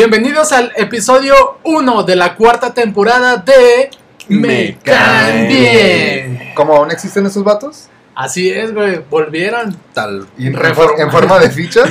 Bienvenidos 0.00 0.52
al 0.52 0.72
episodio 0.76 1.56
1 1.64 2.02
de 2.02 2.16
la 2.16 2.36
cuarta 2.36 2.74
temporada 2.74 3.38
de 3.38 3.88
Me 4.28 4.76
Caen 4.84 5.48
Bien. 5.48 6.52
¿Cómo 6.54 6.76
aún 6.76 6.90
existen 6.90 7.24
esos 7.24 7.42
vatos? 7.42 7.88
Así 8.14 8.50
es, 8.50 8.74
güey, 8.74 9.00
volvieron, 9.08 9.74
Tal 9.94 10.26
¿Y 10.36 10.48
en, 10.48 10.52
Reforma. 10.52 11.02
en 11.02 11.10
forma 11.10 11.38
de 11.38 11.48
fichas? 11.50 11.90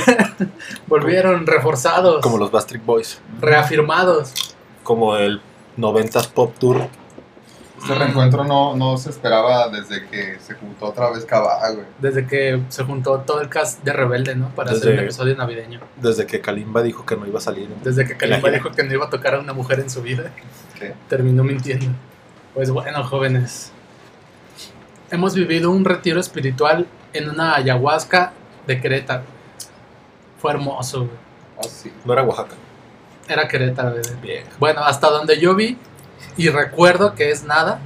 volvieron 0.86 1.48
reforzados, 1.48 2.20
como 2.22 2.38
los 2.38 2.52
Bastric 2.52 2.84
Boys, 2.86 3.20
reafirmados. 3.40 4.54
como 4.84 5.16
el 5.16 5.40
90s 5.76 6.28
Pop 6.28 6.54
Tour. 6.60 6.86
Este 7.78 7.94
reencuentro 7.94 8.44
no, 8.44 8.74
no 8.74 8.96
se 8.96 9.10
esperaba 9.10 9.68
desde 9.68 10.06
que 10.06 10.38
se 10.40 10.54
juntó 10.54 10.86
otra 10.86 11.10
vez 11.10 11.24
Cabá, 11.24 11.70
güey. 11.70 11.84
Desde 11.98 12.26
que 12.26 12.62
se 12.68 12.84
juntó 12.84 13.20
todo 13.20 13.40
el 13.40 13.48
cast 13.48 13.82
de 13.84 13.92
Rebelde, 13.92 14.34
¿no? 14.34 14.48
Para 14.50 14.72
hacer 14.72 14.94
un 14.94 15.00
episodio 15.00 15.36
navideño. 15.36 15.80
Desde 16.00 16.26
que 16.26 16.40
Kalimba 16.40 16.82
dijo 16.82 17.04
que 17.04 17.16
no 17.16 17.26
iba 17.26 17.38
a 17.38 17.42
salir. 17.42 17.68
Desde 17.84 18.06
que 18.06 18.16
Kalimba 18.16 18.50
dijo 18.50 18.70
que 18.70 18.82
no 18.82 18.92
iba 18.92 19.06
a 19.06 19.10
tocar 19.10 19.34
a 19.34 19.40
una 19.40 19.52
mujer 19.52 19.80
en 19.80 19.90
su 19.90 20.02
vida. 20.02 20.32
¿Qué? 20.78 20.94
terminó 21.08 21.44
mintiendo. 21.44 21.94
Pues 22.54 22.70
bueno, 22.70 23.04
jóvenes. 23.04 23.72
Hemos 25.10 25.34
vivido 25.34 25.70
un 25.70 25.84
retiro 25.84 26.18
espiritual 26.18 26.86
en 27.12 27.28
una 27.28 27.54
ayahuasca 27.54 28.32
de 28.66 28.80
Querétaro. 28.80 29.22
Fue 30.38 30.52
hermoso, 30.52 31.00
güey. 31.00 31.18
Oh, 31.58 31.62
sí. 31.64 31.92
No 32.04 32.12
era 32.12 32.22
Oaxaca. 32.22 32.54
Era 33.28 33.46
Querétaro, 33.46 33.90
güey. 33.90 34.02
Bien. 34.22 34.44
Bueno, 34.58 34.82
hasta 34.84 35.08
donde 35.10 35.38
yo 35.38 35.54
vi 35.54 35.78
y 36.36 36.48
recuerdo 36.48 37.14
que 37.14 37.30
es 37.30 37.44
nada, 37.44 37.78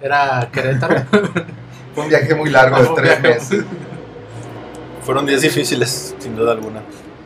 era 0.00 0.48
Querétaro. 0.52 1.04
Fue 1.94 2.04
un 2.04 2.08
viaje 2.10 2.34
muy 2.34 2.50
largo 2.50 2.78
de 2.82 2.88
tres 2.94 3.20
meses. 3.22 3.64
Fueron 5.02 5.24
días 5.26 5.40
difíciles, 5.42 6.14
sin 6.18 6.36
duda 6.36 6.52
alguna. 6.52 6.82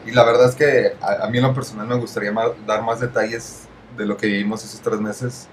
Y 0.06 0.12
la 0.12 0.24
verdad 0.24 0.48
es 0.48 0.54
que 0.54 0.96
a, 1.00 1.24
a 1.26 1.30
mí 1.30 1.38
en 1.38 1.44
lo 1.44 1.54
personal 1.54 1.86
me 1.86 1.96
gustaría 1.96 2.30
ma- 2.32 2.52
dar 2.66 2.82
más 2.82 3.00
detalles 3.00 3.66
de 3.96 4.06
lo 4.06 4.16
que 4.16 4.26
vivimos 4.26 4.64
esos 4.64 4.80
tres 4.80 5.00
meses, 5.00 5.48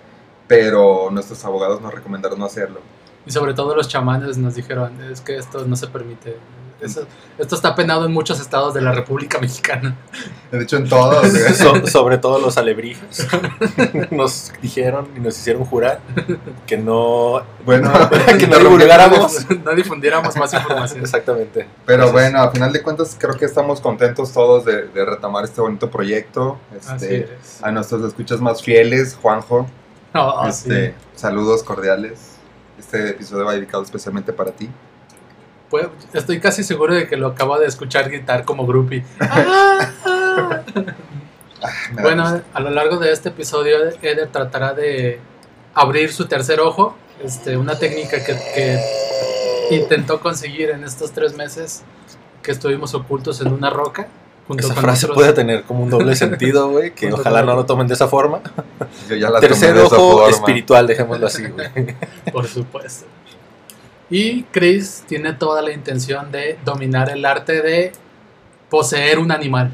pero 0.47 1.09
nuestros 1.11 1.43
abogados 1.45 1.81
nos 1.81 1.93
recomendaron 1.93 2.37
no 2.39 2.45
hacerlo. 2.45 2.81
Y 3.25 3.31
sobre 3.31 3.53
todo 3.53 3.75
los 3.75 3.87
chamanes 3.87 4.37
nos 4.37 4.55
dijeron, 4.55 5.01
es 5.11 5.21
que 5.21 5.37
esto 5.37 5.65
no 5.65 5.75
se 5.75 5.87
permite. 5.87 6.37
Eso- 6.81 7.07
esto 7.37 7.55
está 7.55 7.75
penado 7.75 8.05
en 8.05 8.13
muchos 8.13 8.39
estados 8.39 8.73
de 8.73 8.81
la 8.81 8.91
República 8.91 9.39
Mexicana. 9.39 9.95
De 10.51 10.61
hecho, 10.63 10.77
en 10.77 10.87
todos. 10.87 11.25
So- 11.55 11.87
sobre 11.87 12.17
todo 12.17 12.39
los 12.39 12.57
alebrijes. 12.57 13.27
nos 14.11 14.51
dijeron 14.61 15.07
y 15.15 15.19
nos 15.19 15.37
hicieron 15.37 15.65
jurar 15.65 15.99
que 16.65 16.77
no, 16.77 17.41
bueno, 17.65 17.91
que 18.39 18.47
no 18.47 18.59
divulgáramos. 18.59 19.45
no 19.63 19.73
difundiéramos 19.75 20.35
más 20.35 20.53
información. 20.53 21.01
Exactamente. 21.01 21.67
Pero 21.85 22.03
Entonces, 22.05 22.13
bueno, 22.31 22.39
a 22.43 22.51
final 22.51 22.71
de 22.73 22.81
cuentas 22.81 23.15
creo 23.19 23.35
que 23.35 23.45
estamos 23.45 23.81
contentos 23.81 24.31
todos 24.33 24.65
de, 24.65 24.83
de 24.87 25.05
retomar 25.05 25.43
este 25.45 25.61
bonito 25.61 25.89
proyecto. 25.89 26.59
Este, 26.75 26.91
Así 26.93 27.15
es. 27.15 27.63
A 27.63 27.71
nuestros 27.71 28.03
escuchas 28.03 28.39
más 28.41 28.61
fieles, 28.61 29.17
Juanjo, 29.21 29.67
No, 30.13 30.47
este, 30.47 30.87
sí. 30.89 30.93
saludos 31.15 31.63
cordiales. 31.63 32.19
Este 32.77 33.09
episodio 33.11 33.45
va 33.45 33.53
dedicado 33.53 33.81
especialmente 33.83 34.31
para 34.33 34.51
ti. 34.51 34.69
Pues, 35.69 35.87
estoy 36.13 36.39
casi 36.39 36.63
seguro 36.63 36.93
de 36.95 37.07
que 37.07 37.17
lo 37.17 37.27
acabo 37.27 37.57
de 37.59 37.67
escuchar 37.67 38.09
gritar 38.09 38.45
como 38.45 38.65
groupie. 38.65 39.03
Ah, 39.19 39.91
ah. 40.05 40.61
Da 41.93 42.01
bueno, 42.03 42.23
gusto. 42.23 42.47
a 42.53 42.59
lo 42.59 42.69
largo 42.69 42.97
de 42.97 43.11
este 43.11 43.29
episodio, 43.29 43.77
Eder 44.03 44.27
tratará 44.31 44.73
de 44.75 45.19
abrir 45.73 46.13
su 46.13 46.27
tercer 46.27 46.59
ojo. 46.59 46.95
Este, 47.23 47.57
una 47.57 47.79
técnica 47.79 48.23
que, 48.23 48.37
que 48.53 49.75
intentó 49.75 50.19
conseguir 50.19 50.69
en 50.69 50.83
estos 50.83 51.11
tres 51.13 51.35
meses 51.35 51.81
que 52.43 52.51
estuvimos 52.51 52.93
ocultos 52.93 53.41
en 53.41 53.51
una 53.51 53.71
roca. 53.71 54.07
Junto 54.47 54.65
Esa 54.67 54.75
frase 54.75 55.07
otros- 55.07 55.15
puede 55.15 55.33
tener 55.33 55.63
como 55.63 55.83
un 55.83 55.89
doble 55.89 56.15
sentido, 56.15 56.69
güey, 56.69 56.93
que 56.93 57.11
ojalá 57.11 57.41
no 57.41 57.55
lo 57.55 57.65
tomen 57.65 57.87
de 57.87 57.95
esa 57.95 58.07
forma. 58.07 58.39
Yo 59.09 59.15
ya 59.15 59.29
la 59.31 59.39
Tercer 59.39 59.69
tomé 59.71 59.79
de 59.81 59.85
esa 59.87 59.95
ojo 59.97 60.11
forma. 60.19 60.29
espiritual, 60.29 60.85
dejémoslo 60.85 61.25
así, 61.25 61.47
güey. 61.47 61.67
Por 62.31 62.47
supuesto. 62.47 63.07
Y 64.09 64.43
Chris 64.43 65.03
tiene 65.07 65.33
toda 65.33 65.61
la 65.61 65.71
intención 65.71 66.31
de 66.31 66.57
dominar 66.63 67.09
el 67.09 67.25
arte 67.25 67.61
de 67.61 67.91
poseer 68.69 69.19
un 69.19 69.31
animal. 69.31 69.71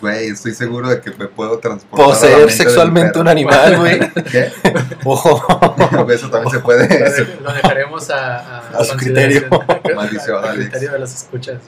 Güey, 0.00 0.28
estoy 0.28 0.54
seguro 0.54 0.88
de 0.88 1.00
que 1.00 1.10
me 1.10 1.26
puedo 1.26 1.58
transportar. 1.58 2.06
a 2.06 2.08
Poseer 2.10 2.38
mente 2.38 2.52
sexualmente 2.54 3.18
un 3.18 3.26
animal, 3.28 3.76
güey. 3.78 3.98
¿Qué? 4.30 4.50
Ojo. 5.04 6.06
Eso 6.10 6.30
también 6.30 6.50
se 6.52 6.60
puede. 6.60 6.88
Lo, 7.00 7.10
de- 7.10 7.40
lo 7.42 7.52
dejaremos 7.52 8.08
a, 8.10 8.58
A 8.78 8.84
su 8.84 8.96
criterio. 8.96 9.48
Maldición, 9.96 10.38
Al 10.38 10.50
Alex. 10.50 10.70
criterio 10.70 10.92
de 10.92 10.98
los 11.00 11.12
escuchas. 11.14 11.58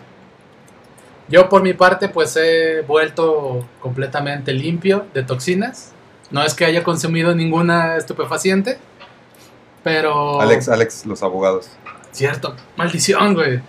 Yo 1.29 1.49
por 1.49 1.63
mi 1.63 1.75
parte 1.75 2.09
pues 2.09 2.37
he 2.37 2.83
vuelto 2.87 3.67
completamente 3.81 4.53
limpio 4.53 5.07
de 5.13 5.23
toxinas. 5.25 5.91
No 6.31 6.43
es 6.45 6.55
que 6.55 6.65
haya 6.65 6.85
consumido 6.85 7.35
ninguna 7.35 7.97
estupefaciente, 7.97 8.79
pero... 9.83 10.41
Alex, 10.41 10.69
Alex, 10.69 11.07
los 11.07 11.23
abogados. 11.23 11.69
Cierto, 12.13 12.55
maldición, 12.77 13.35
güey. 13.35 13.61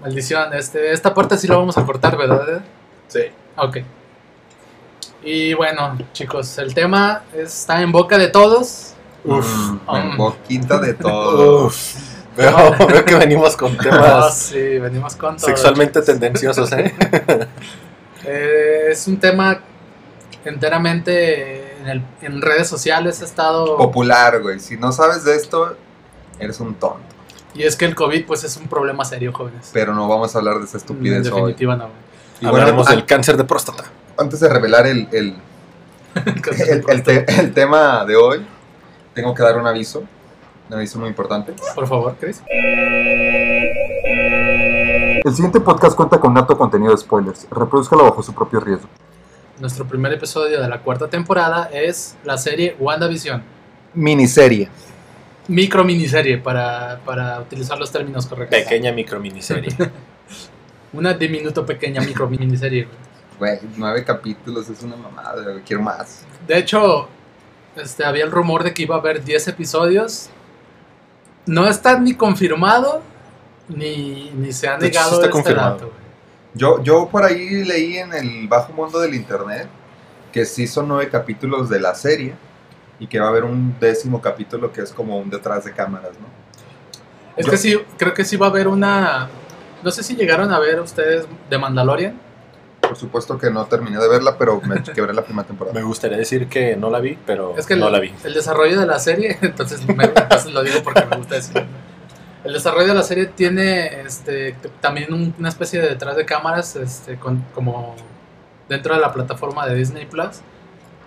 Maldición, 0.00 0.52
este, 0.54 0.92
esta 0.92 1.14
parte 1.14 1.38
sí 1.38 1.46
la 1.48 1.56
vamos 1.56 1.78
a 1.78 1.84
cortar, 1.84 2.16
¿verdad? 2.16 2.62
Sí. 3.08 3.20
Ok. 3.56 3.78
Y 5.22 5.54
bueno, 5.54 5.96
chicos, 6.12 6.58
el 6.58 6.74
tema 6.74 7.22
está 7.34 7.80
en 7.80 7.92
boca 7.92 8.18
de 8.18 8.28
todos. 8.28 8.92
Uf. 9.24 9.46
Mm, 9.46 9.78
en 9.96 10.08
Um. 10.10 10.16
boquita 10.18 10.78
de 10.78 10.94
todo. 10.94 11.66
Uf. 11.66 11.94
Veo, 12.36 12.74
veo 12.88 13.04
que 13.04 13.14
venimos 13.14 13.56
con 13.56 13.72
Ah, 13.74 13.82
temas 13.82 14.36
sí, 14.36 14.78
venimos 14.78 15.14
con 15.16 15.36
todo. 15.36 15.46
sexualmente 15.46 16.02
tendenciosos, 16.02 16.70
¿eh? 16.72 16.92
Eh, 18.24 18.86
es 18.90 19.06
un 19.06 19.18
tema 19.18 19.60
enteramente 20.44 21.63
en, 21.84 21.90
el- 21.90 22.02
en 22.22 22.42
redes 22.42 22.66
sociales 22.68 23.20
ha 23.22 23.24
estado... 23.24 23.76
Popular, 23.76 24.40
güey. 24.42 24.58
Si 24.60 24.76
no 24.76 24.90
sabes 24.92 25.24
de 25.24 25.36
esto, 25.36 25.76
eres 26.38 26.58
un 26.60 26.74
tonto. 26.74 26.98
Y 27.54 27.62
es 27.62 27.76
que 27.76 27.84
el 27.84 27.94
COVID 27.94 28.26
pues 28.26 28.42
es 28.44 28.56
un 28.56 28.66
problema 28.66 29.04
serio, 29.04 29.32
jóvenes. 29.32 29.70
Pero 29.72 29.94
no 29.94 30.08
vamos 30.08 30.34
a 30.34 30.38
hablar 30.38 30.58
de 30.58 30.64
esa 30.64 30.76
en 30.78 30.80
estupidez 30.82 31.18
hoy. 31.30 31.40
definitiva 31.40 31.76
no. 31.76 31.84
Y 32.40 32.46
bueno, 32.46 32.48
Hablaremos 32.58 32.86
del 32.88 33.06
cáncer 33.06 33.36
de 33.36 33.44
próstata. 33.44 33.84
antes 34.18 34.40
de 34.40 34.48
revelar 34.48 34.86
el, 34.88 35.08
el, 35.12 35.36
el- 36.68 36.84
el 36.88 37.02
te- 37.04 37.24
el 37.40 37.52
tema 37.54 38.04
de 38.04 38.16
hoy, 38.16 38.44
tengo 39.14 39.34
que 39.34 39.42
dar 39.44 39.56
un 39.56 39.66
aviso. 39.66 40.02
Un 40.68 40.74
aviso 40.76 40.98
muy 40.98 41.08
importante. 41.10 41.54
Por 41.74 41.86
favor, 41.86 42.16
Chris. 42.18 42.42
El 45.24 45.34
siguiente 45.34 45.60
podcast 45.60 45.94
cuenta 45.96 46.18
con 46.18 46.34
nato 46.34 46.56
contenido 46.58 46.90
de 46.92 46.98
spoilers. 46.98 47.46
Reproduzcalo 47.50 48.04
bajo 48.04 48.22
su 48.22 48.32
propio 48.34 48.60
riesgo. 48.60 48.88
Nuestro 49.60 49.86
primer 49.86 50.12
episodio 50.12 50.60
de 50.60 50.68
la 50.68 50.80
cuarta 50.80 51.08
temporada 51.08 51.70
es 51.72 52.16
la 52.24 52.36
serie 52.38 52.76
WandaVision. 52.78 53.42
Miniserie. 53.94 54.68
Micro 55.46 55.84
miniserie 55.84 56.38
para, 56.38 57.00
para 57.04 57.38
utilizar 57.40 57.78
los 57.78 57.92
términos 57.92 58.26
correctos. 58.26 58.58
Pequeña 58.58 58.90
micro 58.92 59.20
miniserie. 59.20 59.72
Una 60.92 61.12
diminuto 61.14 61.64
pequeña 61.66 62.00
micro 62.00 62.28
miniserie. 62.28 62.88
güey. 63.38 63.58
Nueve 63.76 64.04
capítulos 64.04 64.68
es 64.70 64.82
una 64.82 64.96
mamada. 64.96 65.44
Quiero 65.66 65.82
más. 65.82 66.24
De 66.48 66.58
hecho, 66.58 67.08
este, 67.76 68.04
había 68.04 68.24
el 68.24 68.30
rumor 68.32 68.64
de 68.64 68.72
que 68.74 68.82
iba 68.84 68.96
a 68.96 68.98
haber 68.98 69.22
10 69.22 69.48
episodios. 69.48 70.30
No 71.46 71.68
está 71.68 71.98
ni 72.00 72.14
confirmado 72.14 73.02
ni, 73.68 74.30
ni 74.34 74.52
se 74.52 74.66
ha 74.68 74.78
De 74.78 74.86
hecho, 74.88 74.98
sí 74.98 75.04
negado 75.04 75.10
está 75.14 75.26
este 75.26 75.30
confirmado. 75.30 75.70
dato. 75.74 75.86
güey. 75.88 76.03
Yo, 76.54 76.82
yo 76.82 77.08
por 77.08 77.24
ahí 77.24 77.64
leí 77.64 77.96
en 77.98 78.12
el 78.12 78.46
bajo 78.48 78.72
mundo 78.72 78.98
del 79.00 79.14
internet 79.14 79.68
que 80.32 80.44
sí 80.46 80.66
son 80.66 80.88
nueve 80.88 81.08
capítulos 81.10 81.68
de 81.68 81.80
la 81.80 81.94
serie 81.94 82.34
y 82.98 83.06
que 83.08 83.18
va 83.20 83.26
a 83.26 83.28
haber 83.30 83.44
un 83.44 83.76
décimo 83.80 84.20
capítulo 84.20 84.72
que 84.72 84.80
es 84.82 84.92
como 84.92 85.18
un 85.18 85.30
detrás 85.30 85.64
de 85.64 85.72
cámaras, 85.72 86.12
¿no? 86.12 86.26
Es 87.36 87.46
Yo- 87.46 87.50
que 87.52 87.56
sí, 87.58 87.76
creo 87.98 88.14
que 88.14 88.24
sí 88.24 88.36
va 88.36 88.46
a 88.46 88.50
haber 88.50 88.68
una... 88.68 89.28
No 89.82 89.90
sé 89.90 90.02
si 90.02 90.14
llegaron 90.16 90.52
a 90.52 90.58
ver 90.60 90.80
ustedes 90.80 91.26
de 91.50 91.58
Mandalorian. 91.58 92.18
Por 92.80 92.96
supuesto 92.96 93.36
que 93.38 93.50
no 93.50 93.64
terminé 93.66 93.98
de 93.98 94.08
verla, 94.08 94.36
pero 94.38 94.60
me 94.60 94.82
quebré 94.94 95.12
la 95.12 95.22
primera 95.24 95.46
temporada. 95.46 95.74
Me 95.74 95.82
gustaría 95.84 96.16
decir 96.16 96.48
que 96.48 96.76
no 96.76 96.88
la 96.90 97.00
vi, 97.00 97.18
pero 97.26 97.54
Es 97.58 97.66
que 97.66 97.74
no 97.76 97.86
el, 97.88 97.92
la 97.92 98.00
vi. 98.00 98.14
el 98.24 98.32
desarrollo 98.34 98.78
de 98.78 98.86
la 98.86 98.98
serie, 99.00 99.38
entonces, 99.42 99.84
me- 99.88 100.04
entonces 100.04 100.52
lo 100.52 100.62
digo 100.62 100.76
porque 100.84 101.04
me 101.04 101.16
gusta 101.16 101.34
decirlo. 101.34 101.62
El 102.44 102.52
desarrollo 102.52 102.88
de 102.88 102.94
la 102.94 103.02
serie 103.02 103.26
tiene 103.26 104.02
este, 104.02 104.54
también 104.80 105.12
un- 105.12 105.34
una 105.38 105.48
especie 105.48 105.80
de 105.80 105.88
detrás 105.88 106.16
de 106.16 106.24
cámaras 106.26 106.76
este, 106.76 107.16
con- 107.16 107.44
como 107.54 107.94
dentro 108.68 108.94
de 108.94 109.00
la 109.00 109.12
plataforma 109.12 109.66
de 109.66 109.74
Disney 109.74 110.06
Plus, 110.06 110.40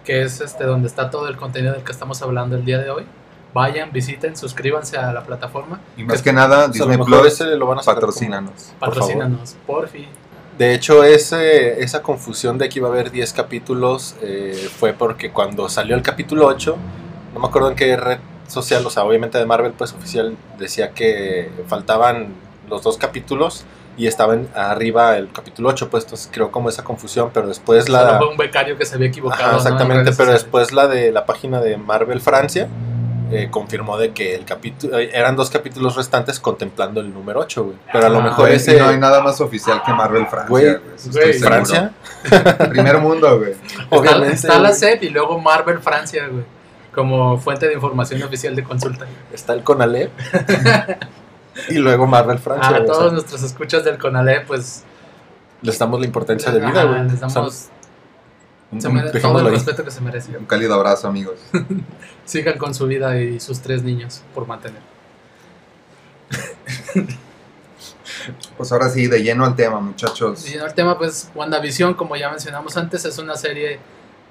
que 0.04 0.24
es 0.24 0.42
este, 0.42 0.64
donde 0.64 0.88
está 0.88 1.10
todo 1.12 1.28
el 1.28 1.38
contenido 1.38 1.74
del 1.74 1.84
que 1.84 1.92
estamos 1.92 2.22
hablando 2.22 2.56
el 2.56 2.66
día 2.66 2.80
de 2.80 2.90
hoy. 2.90 3.06
Vayan, 3.54 3.92
visiten, 3.92 4.36
suscríbanse 4.36 4.98
a 4.98 5.14
la 5.14 5.24
plataforma, 5.24 5.80
Y 5.96 6.04
más 6.04 6.22
que 6.22 6.34
nada, 6.34 6.68
Disney 6.68 6.98
Plus, 6.98 7.40
lo 7.42 7.66
van 7.68 7.80
a 7.80 7.82
patrocínanos. 7.82 8.74
Por 8.80 8.90
patrocínanos, 8.90 9.56
por 9.66 9.88
fin. 9.88 10.08
De 10.58 10.74
hecho, 10.74 11.04
ese, 11.04 11.82
esa 11.84 12.02
confusión 12.02 12.58
de 12.58 12.68
que 12.68 12.80
iba 12.80 12.88
a 12.88 12.92
haber 12.92 13.12
10 13.12 13.32
capítulos 13.34 14.16
eh, 14.22 14.70
fue 14.76 14.94
porque 14.94 15.32
cuando 15.32 15.70
salió 15.70 15.96
el 15.96 16.02
capítulo 16.02 16.48
8, 16.48 16.76
no 17.34 17.40
me 17.40 17.48
acuerdo 17.48 17.70
en 17.70 17.76
qué 17.76 17.96
red 17.96 18.18
social, 18.48 18.86
o 18.86 18.90
sea, 18.90 19.04
obviamente 19.04 19.38
de 19.38 19.46
Marvel, 19.46 19.74
pues 19.78 19.94
oficial, 19.94 20.36
decía 20.58 20.92
que 20.92 21.50
faltaban 21.68 22.28
los 22.70 22.82
dos 22.84 22.98
capítulos 22.98 23.66
y 23.98 24.08
estaba 24.08 24.34
en- 24.36 24.48
arriba 24.56 25.18
el 25.18 25.32
capítulo 25.32 25.70
8, 25.70 25.90
pues 25.90 26.04
entonces 26.06 26.30
creo 26.32 26.52
como 26.52 26.70
esa 26.70 26.84
confusión, 26.84 27.32
pero 27.34 27.48
después 27.48 27.86
Solo 27.86 27.98
la... 28.04 28.18
fue 28.18 28.28
un 28.30 28.38
becario 28.38 28.78
que 28.78 28.86
se 28.86 28.96
había 28.96 29.08
equivocado. 29.08 29.58
Exactamente, 29.58 30.12
pero 30.16 30.32
después 30.32 30.72
la 30.72 30.88
de 30.88 31.12
la 31.12 31.26
página 31.26 31.60
de 31.62 31.78
Marvel 31.78 32.22
Francia 32.22 32.68
eh, 33.32 33.50
confirmó 33.52 33.98
de 33.98 34.12
que 34.14 34.36
el 34.36 34.46
capítulo 34.46 34.98
eran 35.00 35.36
dos 35.36 35.50
capítulos 35.50 35.96
restantes 35.98 36.40
contemplando 36.40 37.02
el 37.02 37.14
número 37.14 37.42
8, 37.42 37.64
güey. 37.64 37.76
Pero 37.92 38.06
a 38.06 38.10
lo 38.10 38.20
Ah, 38.20 38.24
mejor 38.24 38.46
Güey, 38.46 38.56
ese 38.56 38.80
no 38.80 38.88
hay 38.88 38.98
nada 38.98 39.22
más 39.22 39.42
oficial 39.42 39.82
que 39.86 39.92
Marvel 39.92 40.28
Francia. 40.28 40.48
Güey. 40.48 41.34
Francia, 41.40 41.92
Primer 42.70 43.00
mundo, 43.00 43.38
güey. 43.40 43.52
Está, 43.52 43.84
obviamente 43.90 44.36
está 44.36 44.60
la. 44.60 44.72
SEP 44.74 45.04
y 45.04 45.10
luego 45.10 45.40
Marvel 45.40 45.80
Francia, 45.80 46.28
güey. 46.32 46.44
Como 46.98 47.38
fuente 47.38 47.68
de 47.68 47.76
información 47.76 48.24
oficial 48.24 48.56
de 48.56 48.64
consulta. 48.64 49.06
está 49.32 49.54
el 49.54 49.62
Conalep 49.64 50.12
y 51.70 51.76
luego 51.76 52.08
Marvel 52.08 52.40
Francia. 52.40 52.76
a 52.76 52.82
o 52.82 52.86
todos 52.86 52.98
sea, 53.04 53.12
nuestros 53.12 53.44
escuchas 53.44 53.84
del 53.86 54.00
CONALE, 54.00 54.42
pues. 54.48 54.84
les 55.62 55.78
damos 55.78 56.00
la 56.00 56.08
importancia 56.08 56.52
de 56.52 56.60
vida, 56.60 56.84
güey. 56.86 57.04
Les 57.04 57.14
O 57.14 57.18
sea, 57.18 57.28
damos 57.30 57.68
Un, 58.72 58.82
se 58.82 58.90
mere- 58.90 59.12
todo 59.22 59.40
el 59.42 59.46
ahí. 59.46 59.52
respeto 59.54 59.84
que 59.86 59.92
se 59.92 60.02
merece. 60.02 60.36
un 60.36 60.46
cálido 60.48 60.74
abrazo, 60.74 61.08
amigos. 61.08 61.36
Sigan 62.26 62.58
con 62.58 62.74
su 62.74 62.88
vida 62.88 63.22
y 63.22 63.40
sus 63.40 63.60
tres 63.60 63.84
niños 63.84 64.24
por 64.34 64.48
mantener. 64.48 64.82
Pues 68.58 68.72
ahora 68.72 68.90
sí, 68.90 69.08
de 69.08 69.22
lleno 69.24 69.46
al 69.46 69.56
tema, 69.56 69.80
muchachos. 69.80 70.50
Y 70.50 70.56
el 70.56 70.74
tema, 70.74 70.98
pues, 70.98 71.30
WandaVision, 71.36 71.94
como 71.94 72.16
ya 72.16 72.30
mencionamos 72.30 72.76
antes, 72.76 73.06
es 73.06 73.18
una 73.20 73.36
serie 73.36 73.80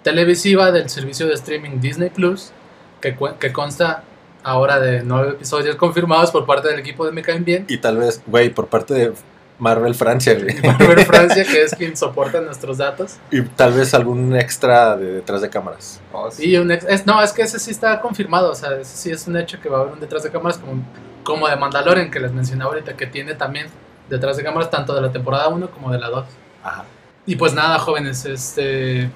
televisiva 0.06 0.70
del 0.70 0.88
servicio 0.88 1.26
de 1.26 1.34
streaming 1.34 1.80
Disney 1.80 2.10
Plus 2.10 2.52
que, 3.00 3.16
que 3.40 3.52
consta 3.52 4.04
ahora 4.44 4.78
de 4.78 5.02
nueve 5.02 5.30
episodios 5.30 5.74
confirmados 5.74 6.30
por 6.30 6.46
parte 6.46 6.68
del 6.68 6.78
equipo 6.78 7.04
de 7.04 7.10
Me 7.10 7.22
Caen 7.22 7.44
Bien. 7.44 7.64
Y 7.68 7.78
tal 7.78 7.96
vez, 7.96 8.22
güey, 8.24 8.50
por 8.50 8.68
parte 8.68 8.94
de 8.94 9.12
Marvel 9.58 9.96
Francia, 9.96 10.34
güey. 10.34 10.54
Marvel 10.62 11.04
Francia, 11.04 11.42
que 11.44 11.60
es 11.62 11.74
quien 11.74 11.96
soporta 11.96 12.40
nuestros 12.40 12.78
datos. 12.78 13.16
Y 13.32 13.42
tal 13.42 13.72
vez 13.72 13.94
algún 13.94 14.36
extra 14.36 14.96
de 14.96 15.14
detrás 15.14 15.42
de 15.42 15.50
cámaras. 15.50 16.00
Oh, 16.12 16.30
sí. 16.30 16.50
Y 16.50 16.56
un 16.56 16.70
ex- 16.70 16.86
es, 16.88 17.04
no, 17.04 17.20
es 17.20 17.32
que 17.32 17.42
ese 17.42 17.58
sí 17.58 17.72
está 17.72 18.00
confirmado, 18.00 18.52
o 18.52 18.54
sea, 18.54 18.76
ese 18.78 18.96
sí 18.96 19.10
es 19.10 19.26
un 19.26 19.36
hecho 19.36 19.60
que 19.60 19.68
va 19.68 19.78
a 19.78 19.80
haber 19.80 19.94
un 19.94 19.98
detrás 20.00 20.22
de 20.22 20.30
cámaras 20.30 20.58
como, 20.58 20.84
como 21.24 21.48
de 21.48 21.56
Mandalorian, 21.56 22.12
que 22.12 22.20
les 22.20 22.30
mencionaba 22.30 22.70
ahorita, 22.70 22.96
que 22.96 23.08
tiene 23.08 23.34
también 23.34 23.66
detrás 24.08 24.36
de 24.36 24.44
cámaras 24.44 24.70
tanto 24.70 24.94
de 24.94 25.00
la 25.00 25.10
temporada 25.10 25.48
1 25.48 25.68
como 25.72 25.90
de 25.90 25.98
la 25.98 26.10
2. 26.10 26.24
Ajá. 26.62 26.84
Y 27.26 27.34
pues 27.34 27.54
nada, 27.54 27.80
jóvenes, 27.80 28.24
este... 28.24 29.10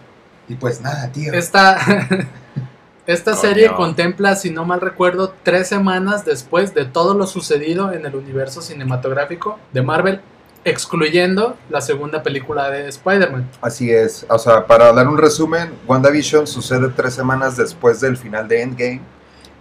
Y 0.51 0.57
pues 0.57 0.81
nada, 0.81 1.11
tío. 1.13 1.33
Esta, 1.33 1.79
esta 3.07 3.31
Coño. 3.33 3.41
serie 3.41 3.73
contempla, 3.75 4.35
si 4.37 4.51
no 4.51 4.65
mal 4.65 4.81
recuerdo, 4.81 5.33
tres 5.43 5.69
semanas 5.69 6.25
después 6.25 6.75
de 6.75 6.85
todo 6.85 7.15
lo 7.15 7.27
sucedido 7.27 7.93
en 7.93 8.05
el 8.05 8.15
universo 8.17 8.61
cinematográfico 8.63 9.59
de 9.73 9.83
Marvel, 9.83 10.21
excluyendo 10.65 11.57
la 11.71 11.81
segunda 11.81 12.23
película 12.23 12.69
de 12.71 12.89
Spider-Man. 12.89 13.49
Así 13.63 13.91
es. 13.91 14.27
O 14.29 14.39
sea, 14.39 14.67
para 14.67 14.93
dar 14.93 15.09
un 15.09 15.17
resumen, 15.19 15.71
WandaVision 15.87 16.47
sucede 16.47 16.89
tres 16.89 17.15
semanas 17.15 17.57
después 17.57 18.01
del 18.01 18.17
final 18.17 18.47
de 18.49 18.63
Endgame. 18.63 19.01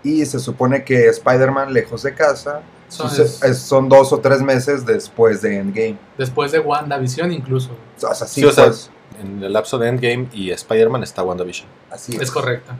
Y 0.03 0.25
se 0.25 0.39
supone 0.39 0.83
que 0.83 1.07
Spider-Man, 1.09 1.74
lejos 1.74 2.03
de 2.03 2.13
casa, 2.13 2.62
Son- 2.88 3.09
suce- 3.09 3.47
es- 3.47 3.59
son 3.59 3.88
dos 3.89 4.12
o 4.13 4.19
tres 4.19 4.41
meses 4.41 4.86
después 4.86 5.41
de 5.41 5.57
Endgame. 5.59 5.97
Después 6.18 6.51
de 6.51 6.59
WandaVision 6.59 7.31
incluso. 7.31 7.71
O 7.97 8.00
sea, 8.00 8.13
sí, 8.27 8.41
Sí, 8.41 8.45
o 8.45 8.51
sea, 8.51 8.65
pues, 8.65 8.89
En 9.19 9.44
el 9.44 9.54
lapso 9.54 9.77
de 9.77 9.89
Endgame 9.89 10.27
y 10.33 10.51
Spider-Man 10.51 11.04
está 11.04 11.24
WandaVision. 11.24 11.68
así 11.92 12.18
Es 12.19 12.31
correcto. 12.31 12.71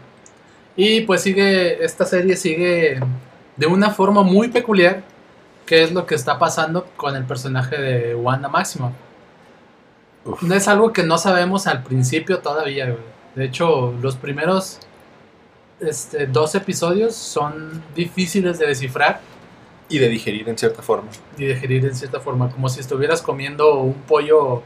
Y 0.76 1.02
pues 1.02 1.22
sigue, 1.22 1.84
esta 1.84 2.06
serie 2.06 2.38
sigue 2.38 3.00
de 3.58 3.68
una 3.68 3.92
forma 3.92 4.24
muy 4.24 4.48
peculiar, 4.48 5.04
que 5.66 5.84
es 5.84 5.92
lo 5.92 6.06
que 6.06 6.16
está 6.16 6.40
pasando 6.40 6.88
con 6.96 7.16
el 7.16 7.26
personaje 7.26 7.76
de 7.78 8.16
Wanda 8.16 8.48
Maximoff. 8.48 8.94
Uf. 10.26 10.42
No 10.44 10.56
es 10.56 10.68
algo 10.68 10.94
que 10.94 11.04
no 11.04 11.18
sabemos 11.18 11.68
al 11.68 11.84
principio 11.84 12.40
todavía, 12.40 12.86
güey. 12.86 12.98
De 13.36 13.46
hecho, 13.46 13.94
los 14.02 14.16
primeros 14.16 14.80
este, 15.80 16.28
dos 16.28 16.56
episodios 16.56 17.16
son 17.16 17.82
difíciles 17.96 18.60
de 18.60 18.68
descifrar 18.68 19.22
Y 19.88 19.98
de 19.98 20.10
digerir 20.10 20.48
en 20.50 20.58
cierta 20.58 20.82
forma. 20.82 21.10
y 21.38 21.46
digerir 21.46 21.86
en 21.86 21.96
cierta 21.96 22.20
forma, 22.20 22.50
como 22.52 22.70
si 22.70 22.80
estuvieras 22.80 23.22
comiendo 23.22 23.80
un 23.80 23.94
pollo 23.94 24.64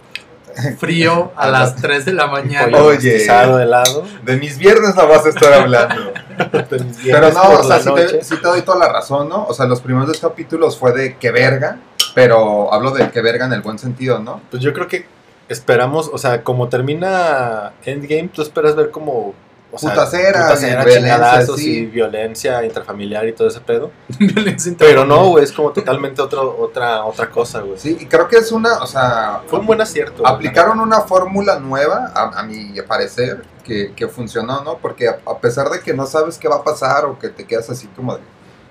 frío 0.77 1.31
a 1.37 1.47
las 1.49 1.75
3 1.75 2.05
de 2.05 2.13
la 2.13 2.27
mañana. 2.27 2.77
Oye. 2.77 2.95
rostizado 2.95 3.57
de 3.57 3.65
lado. 3.65 4.05
De 4.23 4.37
mis 4.37 4.57
viernes 4.57 4.95
no 4.95 5.07
vas 5.07 5.25
a 5.25 5.29
estar 5.29 5.53
hablando. 5.53 6.13
Pero 7.03 7.31
no, 7.31 7.59
o 7.59 7.63
sea, 7.63 7.79
sí 7.79 7.93
te, 7.93 8.23
sí 8.23 8.35
te 8.37 8.47
doy 8.47 8.61
toda 8.61 8.79
la 8.79 8.91
razón, 8.91 9.29
¿no? 9.29 9.45
O 9.45 9.53
sea, 9.53 9.65
los 9.65 9.81
primeros 9.81 10.07
dos 10.07 10.19
capítulos 10.19 10.77
fue 10.77 10.91
de 10.91 11.17
que 11.17 11.31
verga, 11.31 11.77
pero 12.15 12.73
hablo 12.73 12.91
de 12.91 13.09
que 13.11 13.21
verga 13.21 13.45
en 13.45 13.53
el 13.53 13.61
buen 13.61 13.77
sentido, 13.77 14.19
¿no? 14.19 14.41
Pues 14.49 14.63
yo 14.63 14.73
creo 14.73 14.87
que 14.87 15.05
esperamos, 15.49 16.09
o 16.11 16.17
sea, 16.17 16.43
como 16.43 16.69
termina 16.69 17.73
Endgame, 17.85 18.29
tú 18.33 18.41
esperas 18.41 18.75
ver 18.75 18.91
como... 18.91 19.33
O 19.75 19.79
sea, 19.79 19.89
putacera, 19.89 20.53
violencia, 20.53 20.93
chingadazos 20.99 21.59
sí. 21.59 21.77
y 21.79 21.85
violencia 21.87 22.63
intrafamiliar 22.63 23.27
y 23.27 23.33
todo 23.33 23.47
ese 23.47 23.59
pedo. 23.59 23.91
Violencia 24.19 24.73
Pero 24.77 25.03
no, 25.03 25.29
güey, 25.29 25.43
es 25.43 25.51
como 25.51 25.71
totalmente 25.71 26.21
otro, 26.21 26.57
otra, 26.59 27.03
otra 27.05 27.29
cosa, 27.31 27.61
güey. 27.61 27.79
Sí, 27.79 27.97
y 27.99 28.05
creo 28.05 28.27
que 28.27 28.37
es 28.37 28.51
una, 28.51 28.77
o 28.83 28.85
sea, 28.87 29.41
Fue 29.47 29.59
un 29.59 29.65
buen 29.65 29.81
acierto. 29.81 30.25
aplicaron 30.27 30.79
una 30.79 31.01
fórmula 31.01 31.59
nueva, 31.59 32.11
a, 32.13 32.39
a 32.39 32.43
mi 32.43 32.79
parecer, 32.87 33.43
que, 33.63 33.93
que 33.95 34.07
funcionó, 34.07 34.63
¿no? 34.63 34.77
Porque 34.77 35.07
a, 35.07 35.17
a 35.25 35.39
pesar 35.39 35.69
de 35.69 35.79
que 35.79 35.93
no 35.93 36.05
sabes 36.05 36.37
qué 36.37 36.47
va 36.47 36.57
a 36.57 36.63
pasar 36.63 37.05
o 37.05 37.17
que 37.17 37.29
te 37.29 37.45
quedas 37.45 37.69
así 37.69 37.87
como 37.87 38.15
de, 38.17 38.21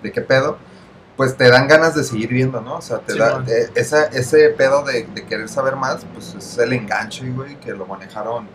de 0.02 0.12
qué 0.12 0.20
pedo, 0.20 0.56
pues 1.16 1.36
te 1.36 1.48
dan 1.50 1.66
ganas 1.68 1.94
de 1.94 2.04
seguir 2.04 2.28
viendo, 2.30 2.60
¿no? 2.60 2.76
O 2.76 2.82
sea, 2.82 2.98
te 3.00 3.14
Sí, 3.14 3.18
da 3.18 3.44
eh, 3.48 3.70
esa, 3.74 4.04
ese 4.06 4.48
pedo 4.50 4.82
de, 4.84 5.04
de 5.14 5.26
querer 5.26 5.48
saber 5.48 5.76
más, 5.76 6.06
pues 6.14 6.34
es 6.34 6.58
el 6.58 6.72
enganche, 6.72 7.28
güey, 7.30 7.56
que 7.58 7.72
lo 7.72 7.86
manejaron, 7.86 8.46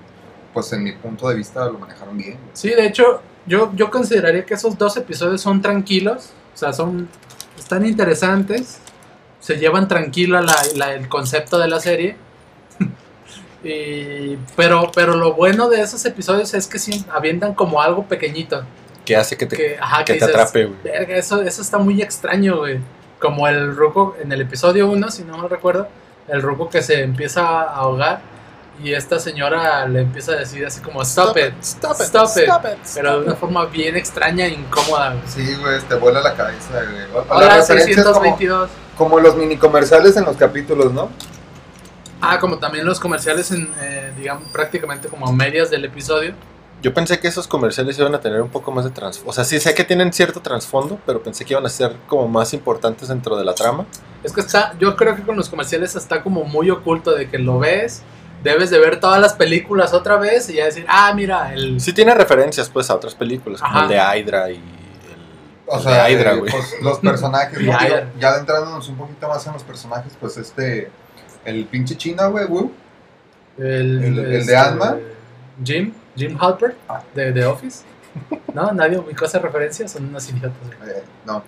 pues 0.58 0.74
en 0.74 0.84
mi 0.84 0.92
punto 0.94 1.30
de 1.30 1.36
vista 1.36 1.66
lo 1.68 1.78
manejaron 1.78 2.18
bien. 2.18 2.32
güey. 2.34 2.50
Sí, 2.54 2.70
de 2.70 2.88
hecho, 2.88 3.22
yo, 3.46 3.72
yo 3.76 3.92
consideraría 3.92 4.44
que 4.44 4.56
esos 4.56 4.76
dos 4.76 4.98
episodios 4.98 5.40
son 5.40 5.62
tranquilos, 5.62 6.32
o 6.56 6.58
sea, 6.58 6.74
son 6.74 7.08
están 7.60 7.86
interesantes, 7.86 8.80
se 9.40 9.58
llevan 9.58 9.88
tranquilo 9.88 10.42
la, 10.42 10.56
la- 10.76 10.94
el 10.96 11.08
concepto 11.08 11.60
de 11.60 11.68
la 11.68 11.80
serie. 11.80 12.16
y, 13.64 14.36
pero, 14.56 14.92
pero 14.94 15.16
lo 15.16 15.34
bueno 15.34 15.70
de 15.70 15.82
esos 15.82 16.04
episodios 16.06 16.54
es 16.54 16.66
que 16.68 16.80
sí, 16.80 17.06
avientan 17.14 17.54
como 17.54 17.80
algo 17.82 18.04
pequeñito. 18.06 18.64
Que 19.06 19.16
hace 19.16 19.38
que 19.38 19.46
te, 19.46 19.56
Que, 19.56 19.78
ajá, 19.80 20.04
que 20.04 20.14
que 20.14 20.20
te 20.20 20.26
dices, 20.26 20.30
atrape, 20.42 20.66
güey. 20.66 20.80
Verga, 20.84 21.16
eso, 21.18 21.42
eso 21.42 21.62
está 21.62 21.78
muy 21.78 22.02
extraño, 22.02 22.58
güey. 22.58 22.80
Como 23.20 23.48
el 23.48 23.76
ruco 23.76 24.16
en 24.22 24.32
el 24.32 24.42
episodio 24.42 24.90
1, 24.90 25.12
si 25.12 25.24
no 25.24 25.38
me 25.38 25.48
recuerdo, 25.48 25.88
el 26.28 26.42
ruco 26.42 26.68
que 26.70 26.82
se 26.82 27.02
empieza 27.04 27.42
a 27.48 27.64
ahogar 27.76 28.22
y 28.84 28.94
esta 28.94 29.20
señora 29.20 29.88
le 29.88 30.02
empieza 30.02 30.34
a 30.34 30.36
decir 30.36 30.66
así 30.66 30.82
como, 30.82 31.02
stop, 31.02 31.36
it, 31.38 31.54
stop 31.62 31.96
it, 32.00 32.06
stop 32.06 32.30
it. 32.38 32.44
stop 32.44 32.66
it, 32.66 32.80
pero 32.94 33.20
de 33.20 33.26
una 33.26 33.36
forma 33.36 33.66
bien 33.66 33.96
extraña 33.96 34.46
e 34.46 34.50
incómoda. 34.50 35.14
güey. 35.14 35.24
Sí, 35.28 35.56
güey, 35.56 35.82
te 35.82 35.96
vuela 35.96 36.22
la 36.22 36.36
cabeza, 36.36 36.74
güey. 36.74 37.26
Hola, 37.30 37.48
las 37.48 37.70
referencias 37.70 38.06
como, 38.06 38.22
622. 38.22 38.70
como 38.98 39.20
los 39.20 39.36
mini 39.36 39.58
comerciales 39.58 40.16
en 40.18 40.26
los 40.26 40.38
capítulos, 40.38 40.94
¿no? 40.94 41.10
Ah, 42.22 42.40
como 42.40 42.58
también 42.58 42.86
los 42.86 43.00
comerciales 43.00 43.52
en, 43.52 43.72
eh, 43.80 44.12
digamos, 44.18 44.50
prácticamente 44.52 45.08
como 45.08 45.32
medias 45.32 45.70
del 45.70 45.86
episodio. 45.86 46.34
Yo 46.82 46.94
pensé 46.94 47.20
que 47.20 47.28
esos 47.28 47.48
comerciales 47.48 47.98
iban 47.98 48.14
a 48.14 48.22
tener 48.22 48.40
un 48.42 48.50
poco 48.50 48.72
más 48.72 48.86
de 48.86 48.92
trasfondo. 48.92 49.32
O 49.32 49.34
sea, 49.34 49.44
sí 49.44 49.60
sé 49.60 49.74
que 49.74 49.84
tienen 49.84 50.14
cierto 50.14 50.42
trasfondo, 50.42 51.00
pero 51.08 51.24
pensé 51.24 51.44
que 51.44 51.54
iban 51.54 51.66
a 51.66 51.70
ser 51.70 51.96
como 52.06 52.28
más 52.28 52.54
importantes 52.54 53.08
dentro 53.08 53.36
de 53.36 53.44
la 53.44 53.56
trama. 53.56 53.88
Es 54.24 54.32
que 54.32 54.42
está, 54.42 54.76
yo 54.80 54.96
creo 54.96 55.16
que 55.16 55.24
con 55.24 55.36
los 55.36 55.50
comerciales 55.50 55.96
está 55.96 56.22
como 56.22 56.44
muy 56.44 56.70
oculto 56.70 57.16
de 57.16 57.30
que 57.30 57.40
lo 57.40 57.58
ves, 57.58 58.04
debes 58.44 58.70
de 58.70 58.80
ver 58.80 59.00
todas 59.00 59.20
las 59.20 59.34
películas 59.34 59.94
otra 59.94 60.18
vez 60.18 60.50
y 60.50 60.54
ya 60.56 60.66
decir, 60.66 60.86
ah, 60.88 61.12
mira, 61.16 61.54
el... 61.54 61.80
Sí 61.82 61.94
tiene 61.94 62.14
referencias, 62.14 62.70
pues, 62.70 62.90
a 62.90 62.96
otras 62.96 63.16
películas, 63.16 63.62
como 63.62 63.82
el 63.82 63.88
de 63.90 63.96
Hydra 63.98 64.50
y 64.52 64.56
el, 64.56 64.62
O 65.66 65.78
el 65.78 65.84
sea, 65.84 66.04
de 66.06 66.12
Hydra, 66.12 66.34
eh, 66.34 66.38
pues, 66.40 66.76
los 66.82 67.00
personajes, 67.00 67.60
ya 68.20 68.30
adentrándonos 68.30 68.88
un 68.90 68.98
poquito 68.98 69.28
más 69.28 69.46
en 69.48 69.54
los 69.54 69.64
personajes, 69.64 70.14
pues 70.20 70.38
este, 70.38 70.90
el 71.46 71.66
pinche 71.66 71.96
chino, 71.98 72.30
güey, 72.32 72.46
Wu, 72.46 72.72
El, 73.58 73.66
¿El- 73.66 74.04
el 74.04 74.16
de 74.28 74.38
este, 74.40 74.56
Ant-Man? 74.58 75.00
Jim, 75.64 75.94
Jim 76.16 76.38
Halpert, 76.40 76.78
Ah. 76.88 77.02
de 77.16 77.32
The 77.34 77.46
Office. 77.46 77.84
No, 78.54 78.72
nadie 78.72 78.98
ubicó 78.98 79.26
esa 79.26 79.40
referencia, 79.40 79.88
son 79.88 80.06
unos 80.10 80.28
idiotas. 80.30 80.58
güey. 80.80 80.90
eh, 80.92 81.04
no, 81.26 81.44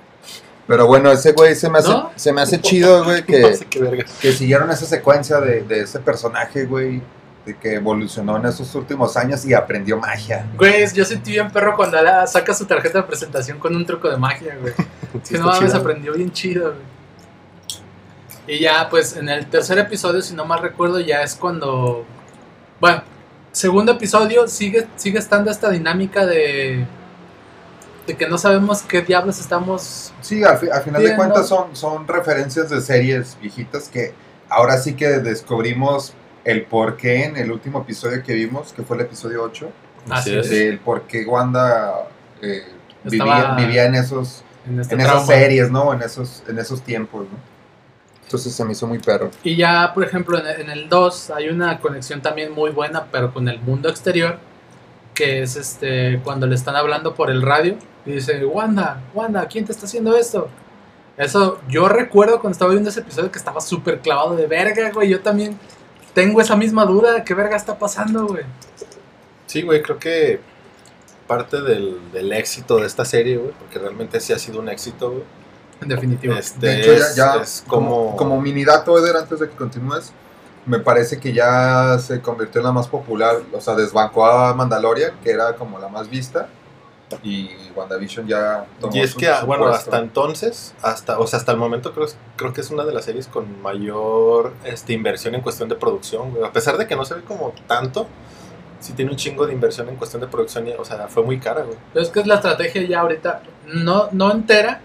Pero 0.70 0.86
bueno, 0.86 1.12
ese 1.12 1.32
güey 1.32 1.56
se 1.56 1.68
me 1.68 1.80
hace, 1.80 1.90
¿No? 1.90 2.12
se 2.16 2.32
me 2.32 2.42
hace 2.42 2.62
chido, 2.62 3.04
güey, 3.04 3.22
No 3.22 3.26
que, 3.26 3.56
sé 3.56 3.66
que 3.66 4.32
siguieron 4.32 4.70
esa 4.70 4.86
secuencia 4.86 5.42
de, 5.42 5.64
de 5.64 5.82
ese 5.82 5.98
personaje, 5.98 6.66
güey, 6.66 7.02
de 7.44 7.58
que 7.58 7.74
evolucionó 7.74 8.38
en 8.38 8.46
esos 8.46 8.76
últimos 8.76 9.18
años 9.18 9.44
y 9.46 9.56
aprendió 9.56 9.98
magia. 9.98 10.46
Güey, 10.56 10.86
yo 10.94 11.04
sentí 11.06 11.32
bien 11.32 11.50
perro 11.50 11.76
cuando 11.76 11.98
saca 12.28 12.54
su 12.54 12.68
tarjeta 12.68 13.00
de 13.00 13.04
presentación 13.06 13.58
con 13.58 13.76
un 13.76 13.84
truco 13.84 14.12
de 14.12 14.18
magia, 14.18 14.56
güey. 14.62 14.74
Sí, 15.24 15.34
que 15.34 15.40
no 15.40 15.48
mames, 15.48 15.74
aprendió 15.74 16.14
bien 16.14 16.32
chido, 16.32 16.76
güey. 16.76 17.00
Y 18.46 18.60
ya, 18.60 18.88
pues 18.92 19.18
en 19.18 19.28
el 19.28 19.48
tercer 19.48 19.80
episodio, 19.80 20.22
si 20.22 20.36
no 20.36 20.46
mal 20.46 20.62
recuerdo, 20.62 21.00
ya 21.00 21.24
es 21.24 21.34
cuando. 21.34 22.06
Bueno, 22.80 23.02
segundo 23.52 23.94
episodio 23.94 24.48
sigue, 24.48 24.86
sigue 24.98 25.18
estando 25.18 25.50
esta 25.50 25.72
dinámica 25.72 26.28
de. 26.28 26.86
De 28.10 28.18
que 28.18 28.28
no 28.28 28.40
sabemos 28.40 28.82
qué 28.82 29.04
diablos 29.04 29.40
estamos. 29.40 30.12
Sí, 30.22 30.44
al, 30.44 30.58
fi- 30.58 30.70
al 30.70 30.82
final 30.82 31.04
de 31.04 31.16
cuentas 31.16 31.48
son, 31.48 31.76
son 31.76 32.08
referencias 32.08 32.68
de 32.70 32.82
series 32.82 33.38
viejitas 33.40 33.88
que 33.88 34.14
ahora 34.50 34.78
sí 34.78 34.96
que 34.96 35.08
descubrimos 35.20 36.14
el 36.44 36.64
por 36.66 36.98
qué 36.98 37.26
en 37.26 37.38
el 37.38 37.52
último 37.52 37.82
episodio 37.82 38.24
que 38.24 38.34
vimos, 38.34 38.74
que 38.74 38.82
fue 38.82 38.98
el 38.98 39.04
episodio 39.04 39.44
8, 39.44 39.70
Así 40.10 40.36
es. 40.36 40.80
por 40.84 41.04
qué 41.04 41.24
Wanda 41.24 42.08
eh, 42.42 42.64
vivía, 43.04 43.86
en 43.86 43.94
esos 43.94 44.44
En, 44.68 44.80
este 44.80 44.96
en 44.96 45.02
esas 45.02 45.28
series, 45.28 45.70
¿no? 45.70 45.94
En 45.94 46.02
esos, 46.02 46.42
en 46.48 46.58
esos 46.58 46.82
tiempos, 46.82 47.28
¿no? 47.32 47.38
Entonces 48.24 48.54
se 48.54 48.66
me 48.66 48.72
hizo 48.72 48.88
muy 48.88 48.98
perro. 48.98 49.30
Y 49.44 49.56
ya, 49.56 49.92
por 49.94 50.04
ejemplo, 50.04 50.40
en 50.40 50.48
el- 50.48 50.62
en 50.62 50.70
el 50.72 50.90
2 50.90 51.30
hay 51.30 51.50
una 51.50 51.80
conexión 51.80 52.22
también 52.22 52.52
muy 52.54 52.72
buena, 52.72 53.06
pero 53.12 53.32
con 53.34 53.48
el 53.50 53.60
mundo 53.60 53.88
exterior, 53.90 54.40
que 55.20 55.42
es 55.42 55.58
este 55.58 56.22
cuando 56.24 56.48
le 56.48 56.56
están 56.56 56.78
hablando 56.78 57.14
por 57.14 57.30
el 57.30 57.42
radio 57.42 57.76
y 58.06 58.14
dice, 58.14 58.46
Wanda, 58.46 59.04
Wanda, 59.14 59.46
¿quién 59.50 59.66
te 59.66 59.74
está 59.74 59.86
haciendo 59.86 60.16
esto? 60.16 60.48
Eso, 61.18 61.60
yo 61.68 61.90
recuerdo 61.90 62.40
cuando 62.40 62.54
estaba 62.54 62.72
viendo 62.72 62.90
ese 62.90 63.02
episodio 63.02 63.30
que 63.30 63.38
estaba 63.38 63.60
súper 63.60 64.00
clavado 64.00 64.38
de 64.38 64.48
verga, 64.48 64.90
güey. 64.92 65.10
Yo 65.10 65.20
también 65.20 65.60
tengo 66.14 66.40
esa 66.40 66.56
misma 66.56 66.86
duda, 66.86 67.26
¿qué 67.26 67.34
verga 67.34 67.58
está 67.58 67.78
pasando, 67.78 68.28
güey? 68.28 68.46
Sí, 69.46 69.62
güey, 69.62 69.82
creo 69.82 70.00
que 70.00 70.40
parte 71.28 71.62
del, 71.62 72.00
del 72.14 72.32
éxito 72.32 72.78
de 72.78 72.88
esta 72.88 73.04
serie, 73.04 73.36
güey, 73.36 73.52
porque 73.60 73.78
realmente 73.78 74.22
sí 74.22 74.32
ha 74.32 74.40
sido 74.40 74.62
un 74.62 74.70
éxito, 74.70 75.12
güey. 75.12 75.24
En 75.82 75.90
definitivo. 75.90 76.34
Este, 76.34 76.66
De 76.66 76.80
hecho, 76.80 76.94
es, 76.94 77.16
ya, 77.18 77.36
ya 77.36 77.42
es 77.42 77.66
como, 77.68 77.90
como, 77.90 78.16
como 78.16 78.42
mini 78.42 78.64
dato, 78.64 78.98
Eder, 78.98 79.18
antes 79.18 79.38
de 79.42 79.50
que 79.50 79.56
continúes, 79.58 80.14
me 80.70 80.80
parece 80.80 81.20
que 81.20 81.34
ya 81.34 81.98
se 82.00 82.22
convirtió 82.22 82.62
en 82.62 82.66
la 82.68 82.72
más 82.72 82.88
popular, 82.88 83.38
o 83.54 83.60
sea, 83.60 83.76
desbancó 83.76 84.26
a 84.26 84.54
Mandalorian, 84.54 85.14
que 85.24 85.32
era 85.32 85.56
como 85.56 85.80
la 85.80 85.88
más 85.90 86.10
vista, 86.10 86.48
y 87.24 87.50
WandaVision 87.76 88.28
ya 88.28 88.66
tomó 88.80 88.96
Y 88.96 89.00
es 89.00 89.12
su- 89.12 89.18
que, 89.18 89.34
su 89.34 89.46
bueno, 89.48 89.66
hasta 89.68 89.98
entonces, 89.98 90.76
hasta, 90.84 91.18
o 91.18 91.26
sea, 91.26 91.40
hasta 91.40 91.52
el 91.52 91.58
momento 91.58 91.92
creo, 91.94 92.06
creo 92.36 92.54
que 92.54 92.62
es 92.62 92.70
una 92.70 92.86
de 92.86 92.94
las 92.94 93.06
series 93.06 93.26
con 93.28 93.62
mayor 93.64 94.54
este, 94.64 94.94
inversión 94.94 95.34
en 95.34 95.42
cuestión 95.42 95.70
de 95.70 95.76
producción, 95.76 96.30
güey. 96.32 96.44
A 96.44 96.52
pesar 96.54 96.78
de 96.78 96.86
que 96.86 96.96
no 96.96 97.04
se 97.06 97.16
ve 97.16 97.22
como 97.24 97.52
tanto, 97.68 98.06
sí 98.80 98.94
tiene 98.94 99.10
un 99.12 99.18
chingo 99.18 99.48
de 99.48 99.54
inversión 99.54 99.90
en 99.90 99.96
cuestión 99.96 100.22
de 100.22 100.28
producción, 100.28 100.68
y, 100.68 100.72
o 100.74 100.86
sea, 100.86 101.08
fue 101.08 101.24
muy 101.24 101.40
cara, 101.40 101.64
güey. 101.64 101.78
Pero 101.94 102.06
es 102.06 102.12
que 102.12 102.20
es 102.20 102.28
la 102.28 102.36
estrategia 102.36 102.84
ya 102.84 103.00
ahorita, 103.00 103.42
no, 103.66 104.10
no 104.12 104.32
entera, 104.32 104.82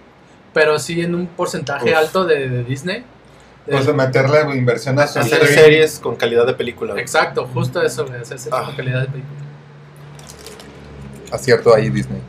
pero 0.55 0.79
sí 0.79 1.03
en 1.03 1.14
un 1.14 1.26
porcentaje 1.26 1.91
Uf. 1.91 1.97
alto 1.99 2.25
de, 2.25 2.49
de 2.49 2.64
Disney. 2.64 3.05
Pues 3.66 3.87
de 3.87 3.92
meterle 3.94 4.56
inversión 4.56 4.99
a 4.99 5.06
su 5.06 5.18
Hacer 5.18 5.38
stream. 5.38 5.54
series 5.54 5.99
con 5.99 6.16
calidad 6.16 6.47
de 6.47 6.52
película, 6.54 6.92
güey. 6.92 7.02
Exacto, 7.02 7.49
justo 7.52 7.80
eso, 7.83 8.06
güey, 8.06 8.21
hacerse 8.21 8.50
Ah. 8.52 8.64
con 8.66 8.76
calidad 8.76 9.00
de 9.02 9.06
película. 9.09 9.40
Acierto 11.33 11.75
ahí 11.75 11.88
Disney. 11.90 12.21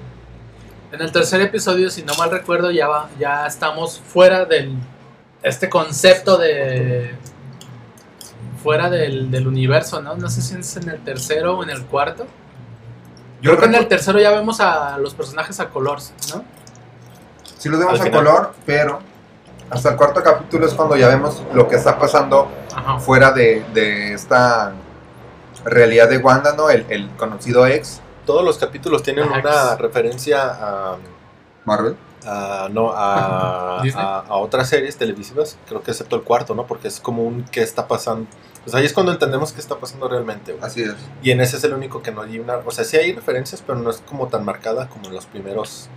En 0.91 1.01
el 1.01 1.11
tercer 1.11 1.41
episodio, 1.41 1.89
si 1.89 2.03
no 2.03 2.15
mal 2.15 2.31
recuerdo, 2.31 2.71
ya, 2.71 2.87
va, 2.87 3.09
ya 3.19 3.45
estamos 3.47 3.99
fuera 3.99 4.45
del. 4.45 4.75
Este 5.43 5.69
concepto 5.69 6.37
de. 6.37 7.13
Fuera 8.63 8.89
del, 8.89 9.29
del 9.29 9.47
universo, 9.47 10.01
¿no? 10.01 10.15
No 10.15 10.29
sé 10.29 10.41
si 10.41 10.55
es 10.55 10.77
en 10.77 10.89
el 10.89 11.03
tercero 11.03 11.57
o 11.59 11.63
en 11.63 11.69
el 11.69 11.83
cuarto. 11.85 12.25
Yo 13.41 13.51
Creo 13.51 13.59
que 13.59 13.65
en 13.65 13.75
el 13.75 13.87
tercero 13.87 14.19
ya 14.19 14.31
vemos 14.31 14.59
a 14.59 14.97
los 14.97 15.13
personajes 15.13 15.59
a 15.59 15.69
color, 15.69 15.99
¿no? 16.33 16.43
sí 17.59 17.69
los 17.69 17.79
vemos 17.79 17.95
Al 17.95 17.99
a 18.01 18.03
final. 18.05 18.23
color, 18.23 18.53
pero 18.65 18.99
hasta 19.69 19.89
el 19.89 19.95
cuarto 19.95 20.21
capítulo 20.23 20.65
es 20.65 20.73
cuando 20.73 20.95
ya 20.95 21.07
vemos 21.07 21.41
lo 21.53 21.67
que 21.67 21.75
está 21.75 21.97
pasando 21.99 22.47
Ajá. 22.75 22.99
fuera 22.99 23.31
de, 23.31 23.63
de 23.73 24.13
esta 24.13 24.73
realidad 25.63 26.09
de 26.09 26.17
Wanda, 26.19 26.53
¿no? 26.55 26.69
El, 26.69 26.85
el 26.89 27.09
conocido 27.17 27.65
ex 27.65 28.01
Todos 28.25 28.43
los 28.43 28.57
capítulos 28.57 29.03
tienen 29.03 29.25
Ajá. 29.25 29.39
una 29.39 29.75
referencia 29.77 30.41
a, 30.43 30.97
Marvel. 31.65 31.95
a- 32.25 32.67
no, 32.71 32.91
a, 32.93 33.79
Disney. 33.83 34.03
a, 34.05 34.19
a 34.19 34.35
otras 34.35 34.69
series 34.69 34.97
televisivas, 34.97 35.57
creo 35.67 35.81
que 35.81 35.91
excepto 35.91 36.15
el 36.15 36.21
cuarto, 36.23 36.53
¿no? 36.55 36.67
Porque 36.67 36.87
es 36.87 36.99
como 36.99 37.23
un 37.23 37.43
qué 37.51 37.61
está 37.63 37.87
pasando. 37.87 38.27
Pues 38.63 38.73
ahí 38.75 38.85
es 38.85 38.93
cuando 38.93 39.11
entendemos 39.11 39.51
qué 39.53 39.61
está 39.61 39.75
pasando 39.77 40.07
realmente, 40.07 40.51
güey. 40.53 40.63
Así 40.63 40.81
es. 40.81 40.95
Y 41.21 41.29
en 41.31 41.39
ese 41.41 41.57
es 41.57 41.63
el 41.63 41.73
único 41.75 42.01
que 42.01 42.11
no 42.11 42.23
hay 42.23 42.39
una... 42.39 42.57
O 42.65 42.71
sea, 42.71 42.83
sí 42.83 42.97
hay 42.97 43.13
referencias, 43.13 43.61
pero 43.65 43.77
no 43.77 43.91
es 43.91 44.01
como 44.07 44.27
tan 44.27 44.43
marcada 44.43 44.89
como 44.89 45.05
en 45.07 45.13
los 45.13 45.27
primeros... 45.27 45.87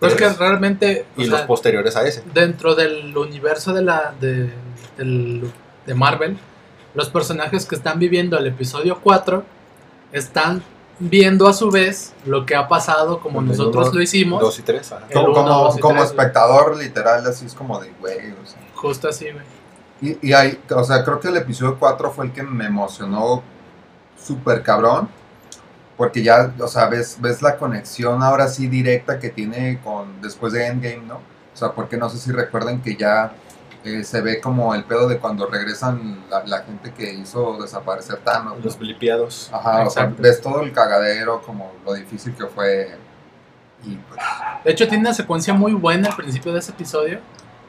Pues 0.00 0.14
que 0.14 0.28
realmente. 0.28 1.06
y 1.16 1.24
sea, 1.24 1.32
los 1.32 1.40
posteriores 1.42 1.96
a 1.96 2.06
ese. 2.06 2.22
dentro 2.32 2.74
del 2.74 3.16
universo 3.16 3.72
de 3.72 3.82
la 3.82 4.14
de, 4.20 4.50
del- 4.96 5.50
de 5.86 5.94
Marvel, 5.94 6.36
los 6.94 7.08
personajes 7.10 7.66
que 7.66 7.74
están 7.74 7.98
viviendo 7.98 8.38
el 8.38 8.46
episodio 8.46 9.00
4 9.02 9.42
están 10.12 10.62
viendo 11.00 11.46
a 11.48 11.52
su 11.52 11.70
vez 11.70 12.12
lo 12.26 12.44
que 12.44 12.54
ha 12.56 12.66
pasado 12.68 13.20
como 13.20 13.40
El 13.40 13.46
nosotros 13.48 13.88
uno, 13.88 13.94
lo 13.96 14.02
hicimos. 14.02 14.40
Dos 14.40 14.58
y 14.58 14.62
tres, 14.62 14.92
Como, 15.12 15.26
uno, 15.26 15.34
como, 15.34 15.48
dos 15.48 15.78
y 15.78 15.80
como 15.80 15.94
tres, 15.94 16.12
güey. 16.12 16.18
espectador, 16.20 16.76
literal, 16.76 17.26
así 17.26 17.46
es 17.46 17.54
como 17.54 17.80
de, 17.80 17.90
güey, 18.00 18.32
o 18.32 18.46
sea. 18.46 18.58
Justo 18.74 19.08
así, 19.08 19.26
güey. 19.30 19.44
Y, 20.00 20.28
y 20.28 20.32
hay, 20.32 20.60
o 20.70 20.84
sea, 20.84 21.04
creo 21.04 21.18
que 21.20 21.28
el 21.28 21.36
episodio 21.36 21.76
4 21.78 22.10
fue 22.12 22.26
el 22.26 22.32
que 22.32 22.42
me 22.42 22.66
emocionó 22.66 23.42
súper 24.22 24.62
cabrón. 24.62 25.08
Porque 25.98 26.22
ya, 26.22 26.54
o 26.60 26.68
sea, 26.68 26.86
ves, 26.86 27.18
ves 27.20 27.42
la 27.42 27.56
conexión 27.56 28.22
ahora 28.22 28.48
sí 28.48 28.68
directa 28.68 29.18
que 29.18 29.28
tiene 29.28 29.80
con 29.82 30.22
después 30.22 30.54
de 30.54 30.66
Endgame, 30.66 31.02
¿no? 31.06 31.16
O 31.16 31.56
sea, 31.56 31.72
porque 31.72 31.98
no 31.98 32.08
sé 32.08 32.18
si 32.18 32.32
recuerden 32.32 32.80
que 32.80 32.96
ya 32.96 33.32
eh, 33.84 34.04
se 34.04 34.20
ve 34.20 34.40
como 34.40 34.74
el 34.74 34.84
pedo 34.84 35.08
de 35.08 35.18
cuando 35.18 35.46
regresan 35.46 36.24
la, 36.30 36.44
la 36.46 36.60
gente 36.60 36.92
que 36.92 37.12
hizo 37.12 37.60
desaparecer 37.60 38.18
Thanos. 38.18 38.58
¿no? 38.58 38.64
Los 38.64 38.78
blipiados. 38.78 39.50
Ajá, 39.52 39.84
o 39.84 39.90
sea, 39.90 40.06
ves 40.18 40.40
todo 40.40 40.62
el 40.62 40.72
cagadero, 40.72 41.42
como 41.42 41.72
lo 41.84 41.94
difícil 41.94 42.34
que 42.34 42.46
fue. 42.46 42.96
Y 43.84 43.96
pues, 43.96 44.20
De 44.64 44.70
hecho, 44.70 44.86
tiene 44.86 45.02
una 45.02 45.14
secuencia 45.14 45.52
muy 45.52 45.72
buena 45.72 46.10
al 46.10 46.16
principio 46.16 46.52
de 46.52 46.60
ese 46.60 46.70
episodio. 46.70 47.20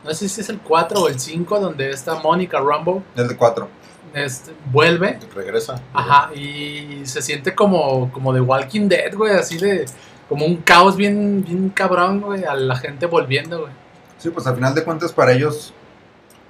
No 0.03 0.13
sé 0.13 0.29
si 0.29 0.41
es 0.41 0.50
el 0.50 0.59
4 0.59 1.00
o 1.00 1.07
el 1.07 1.19
5, 1.19 1.59
donde 1.59 1.89
esta 1.89 2.15
Mónica 2.15 2.59
Rambo 2.59 3.03
el 3.15 3.27
de 3.27 3.36
4. 3.36 3.67
Este, 4.13 4.53
vuelve. 4.72 5.20
Regresa. 5.36 5.82
Ajá, 5.94 6.34
y 6.34 7.01
se 7.06 7.22
siente 7.22 7.53
como, 7.56 8.12
como 8.12 8.34
de 8.34 8.41
Walking 8.41 8.88
Dead, 8.88 9.13
güey, 9.15 9.34
así 9.36 9.58
de. 9.58 9.86
Como 10.27 10.46
un 10.46 10.58
caos 10.58 10.96
bien, 10.96 11.44
bien 11.44 11.70
cabrón, 11.70 12.22
güey, 12.22 12.44
a 12.44 12.53
la 12.53 12.75
gente 12.75 13.08
volviendo, 13.08 13.62
güey. 13.62 13.74
Sí, 14.20 14.29
pues 14.29 14.46
al 14.46 14.56
final 14.56 14.75
de 14.75 14.84
cuentas 14.84 15.12
para 15.12 15.32
ellos, 15.32 15.74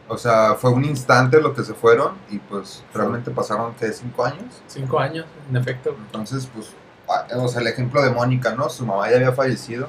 o 0.10 0.18
sea, 0.18 0.56
fue 0.56 0.72
un 0.72 0.84
instante 0.84 1.40
lo 1.40 1.54
que 1.54 1.64
se 1.64 1.74
fueron 1.74 2.16
y 2.30 2.40
pues 2.40 2.84
realmente 2.94 3.32
pasaron, 3.32 3.74
¿qué? 3.76 3.94
¿Cinco 3.94 4.26
años? 4.26 4.62
Cinco 4.68 5.00
años, 5.00 5.26
en 5.50 5.56
efecto. 5.56 5.92
güey. 5.92 6.04
Entonces, 6.04 6.50
pues, 6.54 6.72
o 7.36 7.48
sea, 7.48 7.62
el 7.62 7.68
ejemplo 7.68 8.02
de 8.02 8.10
Mónica, 8.10 8.54
¿no? 8.54 8.70
Su 8.70 8.86
mamá 8.86 9.10
ya 9.10 9.16
había 9.16 9.32
fallecido 9.32 9.88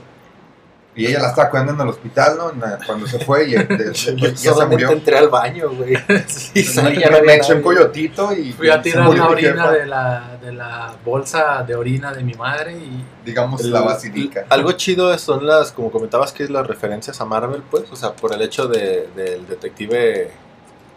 y 0.97 1.07
ella 1.07 1.21
la 1.21 1.29
estaba 1.29 1.49
cuidando 1.51 1.73
en 1.75 1.81
el 1.81 1.89
hospital, 1.89 2.37
¿no? 2.37 2.53
Cuando 2.85 3.07
se 3.07 3.19
fue 3.21 3.49
y 3.49 3.53
de- 3.55 3.93
Yo 3.95 4.29
ya 4.29 4.53
se 4.55 4.67
murió. 4.67 4.91
entré 4.91 5.17
al 5.19 5.29
baño, 5.29 5.71
güey. 5.71 5.95
Sí, 6.27 6.67
Me, 6.83 6.95
no 7.11 7.23
me 7.25 7.35
eché 7.37 7.55
un 7.55 7.63
coyotito 7.63 8.33
y 8.33 8.53
Fui 8.53 8.69
a 8.69 8.83
tirar 8.83 9.09
la 9.15 9.29
orina 9.29 9.71
de 9.71 9.87
la, 9.87 10.39
de 10.43 10.53
la 10.53 10.93
bolsa 11.05 11.63
de 11.67 11.75
orina 11.77 12.13
de 12.13 12.23
mi 12.25 12.35
madre 12.35 12.73
y 12.73 13.05
digamos, 13.25 13.61
El- 13.63 13.71
la 13.73 13.83
basilica. 13.83 14.47
Algo 14.49 14.73
chido 14.73 15.17
son 15.19 15.47
las, 15.47 15.71
como 15.73 15.91
comentabas, 15.93 16.33
que 16.33 16.43
es 16.45 16.51
las 16.51 16.67
referencias 16.67 17.21
a 17.21 17.25
Marvel, 17.25 17.63
pues. 17.71 17.85
O 17.93 17.97
sea, 17.97 18.13
por 18.13 18.33
el 18.35 18.43
hecho 18.43 18.67
de, 18.67 19.09
del 19.15 19.47
detective. 19.47 20.31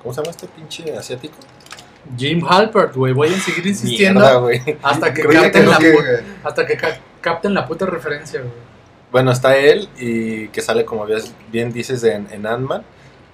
¿Cómo 0.02 0.14
se 0.14 0.22
llama 0.22 0.32
este 0.32 0.48
pinche 0.48 0.98
asiático? 0.98 1.36
Jim 2.18 2.44
Halpert, 2.46 2.94
güey, 2.96 3.14
voy 3.14 3.34
a 3.34 3.40
seguir 3.40 3.66
insistiendo 3.68 4.20
Mierda, 4.50 4.78
hasta 4.84 5.14
que 5.14 5.24
capten 5.24 5.70
la 5.70 5.78
que- 5.78 5.94
pu- 5.96 6.22
hasta 6.44 6.66
que 6.66 6.76
ca- 6.76 7.00
capten 7.22 7.54
la 7.54 7.66
puta 7.66 7.86
referencia, 7.86 8.42
güey. 8.42 8.52
Bueno, 9.14 9.32
está 9.32 9.56
él 9.56 9.88
y 9.98 10.50
que 10.50 10.60
sale, 10.62 10.84
como 10.84 11.06
bien- 11.52 11.72
dices, 11.72 12.04
en, 12.04 12.28
en 12.32 12.46
Ant-Man. 12.46 12.84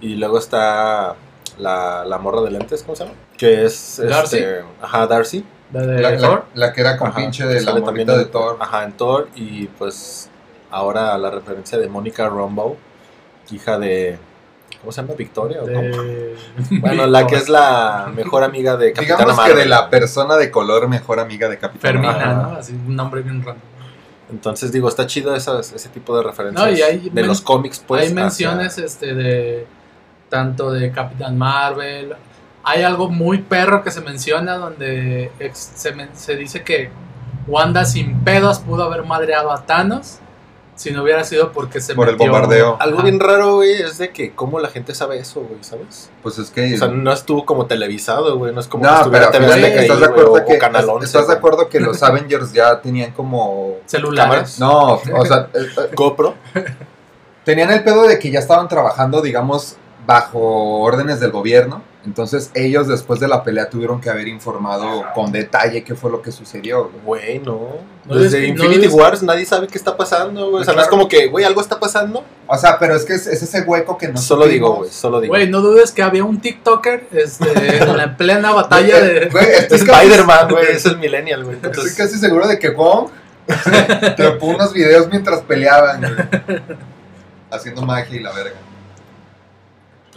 Y 0.01 0.15
luego 0.15 0.37
está 0.37 1.15
la, 1.57 2.05
la 2.05 2.17
morra 2.19 2.41
de 2.41 2.51
lentes, 2.51 2.83
¿cómo 2.83 2.95
se 2.95 3.05
llama? 3.05 3.15
Que 3.37 3.65
es. 3.65 3.99
Darcy. 4.07 4.37
Este, 4.37 4.61
ajá, 4.81 5.07
Darcy. 5.07 5.43
La 5.73 5.81
de 5.81 6.01
la, 6.01 6.17
Thor. 6.17 6.45
la 6.53 6.73
que 6.73 6.81
era 6.81 6.97
con 6.97 7.07
Ajá, 7.09 7.17
pinche 7.17 7.45
de 7.45 7.61
la 7.61 7.75
morrita 7.75 8.17
de 8.17 8.25
Thor. 8.25 8.57
Ajá, 8.59 8.83
en 8.83 8.91
Thor. 8.93 9.29
Y 9.35 9.67
pues 9.67 10.29
ahora 10.71 11.17
la 11.17 11.31
referencia 11.31 11.77
de 11.77 11.87
Mónica 11.89 12.27
Rambeau, 12.29 12.75
hija 13.51 13.77
de. 13.79 14.17
¿Cómo 14.81 14.91
se 14.91 15.01
llama? 15.01 15.13
¿Victoria? 15.17 15.61
o 15.61 15.65
de- 15.65 16.35
Bueno, 16.79 17.05
la 17.07 17.27
que 17.27 17.35
es 17.35 17.49
la 17.49 18.09
mejor 18.15 18.43
amiga 18.43 18.77
de 18.77 18.93
Capitana 18.93 19.19
Digamos 19.25 19.45
que 19.45 19.53
de 19.55 19.65
la 19.65 19.89
persona 19.89 20.37
de 20.37 20.49
color 20.51 20.87
mejor 20.87 21.19
amiga 21.19 21.49
de 21.49 21.57
Capitán 21.57 21.81
Fermina. 21.81 22.33
¿no? 22.33 22.51
Así 22.57 22.73
un 22.73 22.95
nombre 22.95 23.21
bien 23.21 23.43
random. 23.43 23.61
Entonces 24.31 24.71
digo, 24.71 24.87
está 24.89 25.07
chido 25.07 25.35
esas, 25.35 25.71
ese 25.73 25.89
tipo 25.89 26.15
de 26.15 26.23
referencias 26.23 26.63
No, 26.65 26.71
y 26.71 26.81
hay 26.81 27.09
de 27.09 27.23
los 27.23 27.41
cómics, 27.41 27.83
pues. 27.85 28.01
hay 28.01 28.07
hacia- 28.09 28.21
menciones 28.23 28.77
este 28.77 29.13
de 29.15 29.67
tanto 30.29 30.71
de 30.71 30.91
Capitán 30.91 31.37
Marvel. 31.37 32.13
Hay 32.63 32.83
algo 32.83 33.09
muy 33.09 33.39
perro 33.39 33.83
que 33.83 33.89
se 33.89 34.01
menciona 34.01 34.57
donde 34.57 35.31
se, 35.53 35.93
se 36.13 36.35
dice 36.35 36.63
que 36.63 36.89
Wanda 37.47 37.85
sin 37.85 38.19
pedos 38.19 38.59
pudo 38.59 38.83
haber 38.83 39.03
madreado 39.03 39.51
a 39.51 39.65
Thanos 39.65 40.19
si 40.79 40.91
no 40.91 41.03
hubiera 41.03 41.25
sido 41.25 41.51
porque 41.51 41.81
se 41.81 41.93
Por 41.93 42.07
el 42.07 42.15
metió- 42.15 42.31
bombardeo. 42.31 42.77
Algo 42.79 43.01
bien 43.03 43.19
raro, 43.19 43.55
güey, 43.55 43.73
es 43.81 43.97
de 43.97 44.11
que 44.11 44.33
cómo 44.33 44.59
la 44.59 44.69
gente 44.69 44.95
sabe 44.95 45.19
eso, 45.19 45.41
güey, 45.41 45.61
¿sabes? 45.61 46.09
Pues 46.23 46.37
es 46.39 46.51
que. 46.51 46.73
O 46.73 46.77
sea, 46.77 46.87
no 46.87 47.11
estuvo 47.11 47.45
como 47.45 47.65
televisado, 47.65 48.37
güey, 48.37 48.53
no 48.53 48.61
es 48.61 48.67
como 48.69 48.85
que 48.85 48.89
no, 48.89 48.95
estuviera 48.97 49.29
pero 49.29 49.43
TV 49.43 49.53
Azteca 49.53 49.73
que 49.75 49.81
estás 49.81 49.99
de 49.99 50.07
güey, 50.07 50.19
acuerdo 50.21 50.31
o- 50.41 50.45
que 50.47 50.55
o 50.55 50.59
Canal 50.59 50.89
11, 50.89 51.05
estás 51.05 51.27
de 51.27 51.33
acuerdo 51.33 51.67
que 51.67 51.79
los 51.81 52.01
Avengers 52.01 52.53
ya 52.53 52.79
tenían 52.79 53.11
como 53.11 53.75
celulares. 53.87 54.55
Cámaras. 54.57 54.59
no, 54.59 54.93
o 55.19 55.25
sea, 55.25 55.49
eh, 55.53 55.59
eh, 55.77 55.89
GoPro. 55.95 56.35
tenían 57.43 57.71
el 57.71 57.83
pedo 57.83 58.03
de 58.07 58.17
que 58.17 58.31
ya 58.31 58.39
estaban 58.39 58.67
trabajando, 58.69 59.21
digamos, 59.21 59.75
bajo 60.09 60.79
órdenes 60.81 61.19
del 61.19 61.29
gobierno. 61.31 61.83
Entonces 62.03 62.49
ellos 62.55 62.87
después 62.87 63.19
de 63.19 63.27
la 63.27 63.43
pelea 63.43 63.69
tuvieron 63.69 64.01
que 64.01 64.09
haber 64.09 64.27
informado 64.27 65.03
con 65.13 65.31
detalle 65.31 65.83
qué 65.83 65.93
fue 65.93 66.09
lo 66.09 66.21
que 66.23 66.31
sucedió. 66.31 66.89
güey. 67.05 67.37
Güey, 67.37 67.39
no. 67.39 67.59
Desde 68.05 68.47
Infinity 68.47 68.87
Wars 68.87 69.21
nadie 69.21 69.45
sabe 69.45 69.67
qué 69.67 69.77
está 69.77 69.95
pasando, 69.95 70.49
güey. 70.49 70.61
O 70.61 70.65
sea, 70.65 70.73
no 70.73 70.81
es 70.81 70.87
Claro. 70.87 70.97
como 71.03 71.07
que, 71.07 71.27
güey, 71.27 71.45
algo 71.45 71.61
está 71.61 71.79
pasando. 71.79 72.23
O 72.47 72.57
sea, 72.57 72.79
pero 72.79 72.95
es 72.95 73.05
que 73.05 73.13
es, 73.13 73.27
es 73.27 73.43
ese 73.43 73.61
hueco 73.61 73.97
que 73.99 74.07
no 74.07 74.17
solo 74.17 74.47
digo, 74.47 74.77
güey, 74.77 74.89
solo 74.89 75.21
digo. 75.21 75.33
Güey, 75.33 75.47
no 75.47 75.61
dudes 75.61 75.91
que 75.91 76.01
había 76.01 76.23
un 76.23 76.41
TikToker 76.41 77.07
este, 77.11 77.77
en 77.83 77.95
la 77.97 78.17
plena 78.17 78.51
batalla 78.51 78.97
Eh, 78.97 79.03
de... 79.25 79.25
güey, 79.29 79.45
estoy 79.59 79.79
casi- 79.81 79.91
Spider-Man, 80.07 80.47
güey, 80.49 80.65
es 80.71 80.85
el 80.87 80.97
millennial, 80.97 81.43
güey. 81.43 81.57
Estoy 81.57 81.69
Entonces, 81.69 81.95
casi 81.95 82.17
seguro 82.17 82.47
de 82.47 82.57
que 82.57 82.69
Wong 82.71 83.09
trepó 84.15 84.47
unos 84.47 84.73
videos 84.73 85.07
mientras 85.09 85.41
peleaban, 85.41 86.01
güey. 86.01 86.61
Haciendo 87.51 87.81
magia 87.83 88.15
y 88.15 88.23
la 88.23 88.31
verga. 88.31 88.55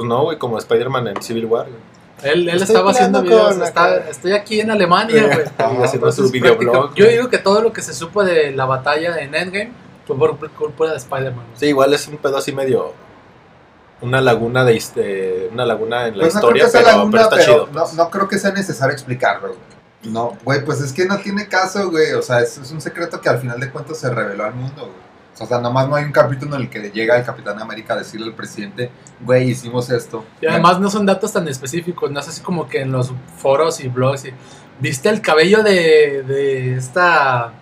Pues 0.02 0.09
no, 0.09 0.23
güey, 0.25 0.38
como 0.38 0.59
Spider-Man 0.59 1.09
en 1.09 1.23
Civil 1.23 1.47
War, 1.47 1.66
güey. 1.68 2.32
Él, 2.32 2.49
él 2.49 2.62
estaba 2.62 2.92
haciendo 2.92 3.23
videos. 3.23 3.56
está- 3.59 3.97
estoy 4.09 4.32
aquí 4.32 4.61
en 4.61 4.71
Alemania, 4.71 5.25
güey. 5.25 5.40
Haciendo 5.59 5.85
Entonces, 5.92 6.26
su 6.26 6.30
videoblog. 6.30 6.94
Yo 6.94 7.06
digo 7.09 7.28
que 7.28 7.38
todo 7.38 7.61
lo 7.62 7.73
que 7.73 7.82
se 7.82 7.92
supo 7.92 8.23
de 8.23 8.52
la 8.52 8.64
batalla 8.64 9.18
en 9.18 9.35
Endgame 9.35 9.73
fue 10.06 10.16
por 10.16 10.50
culpa 10.50 10.88
de 10.90 10.97
Spider-Man. 10.99 11.44
Sí, 11.54 11.66
igual 11.66 11.92
es 11.94 12.06
un 12.06 12.18
pedo 12.18 12.37
así 12.37 12.52
medio. 12.52 12.92
Una 14.02 14.21
laguna 14.21 14.64
de, 14.64 14.80
de- 14.94 15.49
una 15.52 15.64
laguna 15.64 16.06
en 16.09 16.18
la 16.18 16.23
Pues 16.25 16.35
no 16.35 16.40
creo 16.42 16.50
historia, 16.56 16.64
que 16.64 16.71
sea 16.71 16.80
pero, 16.82 16.97
laguna, 16.99 17.11
pero 17.11 17.23
está 17.23 17.37
pero 17.37 17.66
chido. 17.66 17.68
no, 17.73 18.04
no 18.04 18.11
creo 18.11 18.28
que 18.28 18.38
sea 18.38 18.50
necesario 18.52 18.92
explicarlo, 18.92 19.49
güey. 19.49 20.12
No, 20.12 20.37
güey, 20.44 20.64
pues 20.64 20.80
es 20.80 20.92
que 20.92 21.06
no 21.06 21.18
tiene 21.18 21.47
caso, 21.49 21.88
güey. 21.90 22.12
O 22.14 22.23
sea, 22.23 22.40
es, 22.40 22.59
es 22.59 22.71
un 22.73 22.80
secreto 22.80 23.21
que 23.21 23.28
al 23.28 23.38
final 23.38 23.61
de 23.61 23.71
cuentas 23.71 23.99
se 23.99 24.11
reveló 24.11 24.44
al 24.44 24.54
mundo, 24.54 24.82
güey. 24.82 25.12
O 25.38 25.46
sea, 25.46 25.58
nomás 25.58 25.88
no 25.88 25.96
hay 25.96 26.04
un 26.04 26.12
capítulo 26.12 26.54
en 26.56 26.62
el 26.62 26.70
que 26.70 26.90
llega 26.90 27.16
el 27.18 27.24
Capitán 27.24 27.58
América 27.60 27.94
a 27.94 27.96
decirle 27.96 28.26
al 28.28 28.34
presidente, 28.34 28.90
güey, 29.20 29.50
hicimos 29.50 29.90
esto. 29.90 30.24
Y 30.40 30.46
además 30.46 30.78
no 30.78 30.88
son 30.90 31.04
datos 31.06 31.32
tan 31.32 31.48
específicos, 31.48 32.10
no 32.10 32.20
es 32.20 32.28
así 32.28 32.42
como 32.42 32.68
que 32.68 32.80
en 32.82 32.92
los 32.92 33.12
foros 33.38 33.80
y 33.80 33.88
blogs. 33.88 34.26
y- 34.26 34.34
¿Viste 34.78 35.08
el 35.08 35.20
cabello 35.20 35.62
de, 35.62 36.22
de 36.22 36.74
esta... 36.76 37.52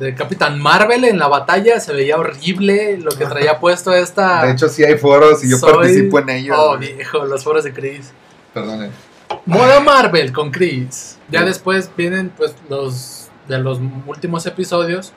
de 0.00 0.14
Capitán 0.14 0.58
Marvel 0.60 1.04
en 1.04 1.18
la 1.18 1.28
batalla? 1.28 1.78
Se 1.80 1.92
veía 1.92 2.16
horrible 2.18 2.98
lo 2.98 3.10
que 3.12 3.26
traía 3.26 3.58
puesto 3.60 3.92
esta... 3.94 4.44
De 4.44 4.52
hecho, 4.52 4.68
sí 4.68 4.84
hay 4.84 4.98
foros 4.98 5.42
y 5.44 5.50
yo 5.50 5.56
Soy- 5.56 5.72
participo 5.74 6.18
en 6.18 6.28
ellos. 6.30 6.56
Oh, 6.58 6.76
viejo, 6.78 7.24
los 7.26 7.44
foros 7.44 7.64
de 7.64 7.72
Chris. 7.72 8.12
Perdón. 8.52 8.90
Moda 9.46 9.80
Marvel 9.80 10.32
con 10.32 10.50
Chris. 10.50 11.16
Ya 11.30 11.40
Sí. 11.40 11.46
después 11.46 11.90
vienen 11.96 12.30
pues 12.36 12.54
los 12.68 13.28
de 13.46 13.58
los 13.58 13.78
últimos 14.06 14.44
episodios. 14.46 15.12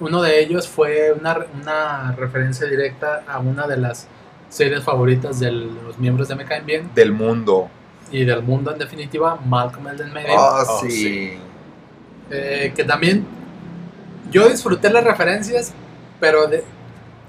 Uno 0.00 0.22
de 0.22 0.40
ellos 0.40 0.68
fue 0.68 1.12
una, 1.12 1.38
una 1.60 2.12
referencia 2.12 2.66
directa 2.66 3.22
a 3.28 3.38
una 3.38 3.66
de 3.66 3.76
las 3.76 4.08
series 4.48 4.82
favoritas 4.82 5.40
de 5.40 5.50
los 5.52 5.98
miembros 5.98 6.28
de 6.28 6.34
Me 6.34 6.44
Caen 6.44 6.66
Bien 6.66 6.90
Del 6.94 7.12
mundo. 7.12 7.68
y 8.10 8.24
del 8.24 8.42
mundo 8.42 8.72
en 8.72 8.78
definitiva, 8.78 9.38
Malcolm 9.46 9.88
el 9.88 10.12
medio. 10.12 10.34
Oh, 10.36 10.62
Oh, 10.66 10.80
sí. 10.82 10.90
sí. 10.90 11.38
Eh, 12.30 12.72
que 12.74 12.84
también 12.84 13.24
yo 14.30 14.48
disfruté 14.48 14.90
las 14.90 15.04
referencias, 15.04 15.72
pero 16.20 16.46
de, 16.46 16.64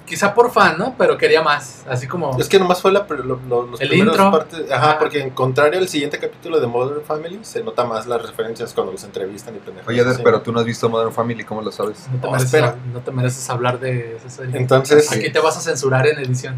quizá 0.06 0.34
por 0.34 0.52
fan, 0.52 0.78
¿no? 0.78 0.96
Pero 0.98 1.18
quería 1.18 1.42
más, 1.42 1.84
así 1.90 2.08
como... 2.08 2.38
Es 2.40 2.48
que 2.48 2.60
nomás 2.60 2.82
fue 2.82 2.92
la, 2.92 3.06
lo- 3.10 3.40
lo- 3.50 3.66
los 3.68 3.82
El 3.82 3.90
primeros 3.90 4.16
intro. 4.16 4.32
partes. 4.32 4.72
Ajá, 4.72 4.92
Ah. 4.92 5.00
porque 5.00 5.20
en 5.22 5.32
contrario 5.32 5.80
al 5.80 5.88
siguiente 5.88 6.20
capítulo 6.20 6.60
de 6.60 6.68
Modern 6.68 7.04
Family, 7.04 7.40
se 7.42 7.64
nota 7.64 7.84
más 7.86 8.06
las 8.08 8.22
referencias 8.22 8.74
cuando 8.74 8.92
los 8.94 9.04
entrevistan 9.04 9.56
y 9.56 9.60
pendejadas 9.60 9.90
Oye, 9.90 10.02
Eder, 10.02 10.22
pero 10.24 10.42
tú 10.42 10.52
no 10.52 10.60
has 10.60 10.66
visto 10.66 10.88
Modern 10.90 11.12
Family, 11.12 11.44
¿cómo 11.44 11.62
lo 11.62 11.72
sabes? 11.72 12.08
No 12.12 12.20
te, 12.22 12.28
Oh, 12.28 12.32
mereces, 12.32 12.54
espera. 12.54 12.76
no 12.94 13.00
te 13.00 13.12
mereces 13.12 13.50
hablar 13.50 13.80
de 13.80 14.16
esa 14.18 14.30
serie. 14.30 14.58
Entonces, 14.58 15.12
Aquí 15.12 15.32
te 15.32 15.40
vas 15.40 15.58
a 15.58 15.62
censurar 15.62 16.06
en 16.08 16.20
edición. 16.20 16.56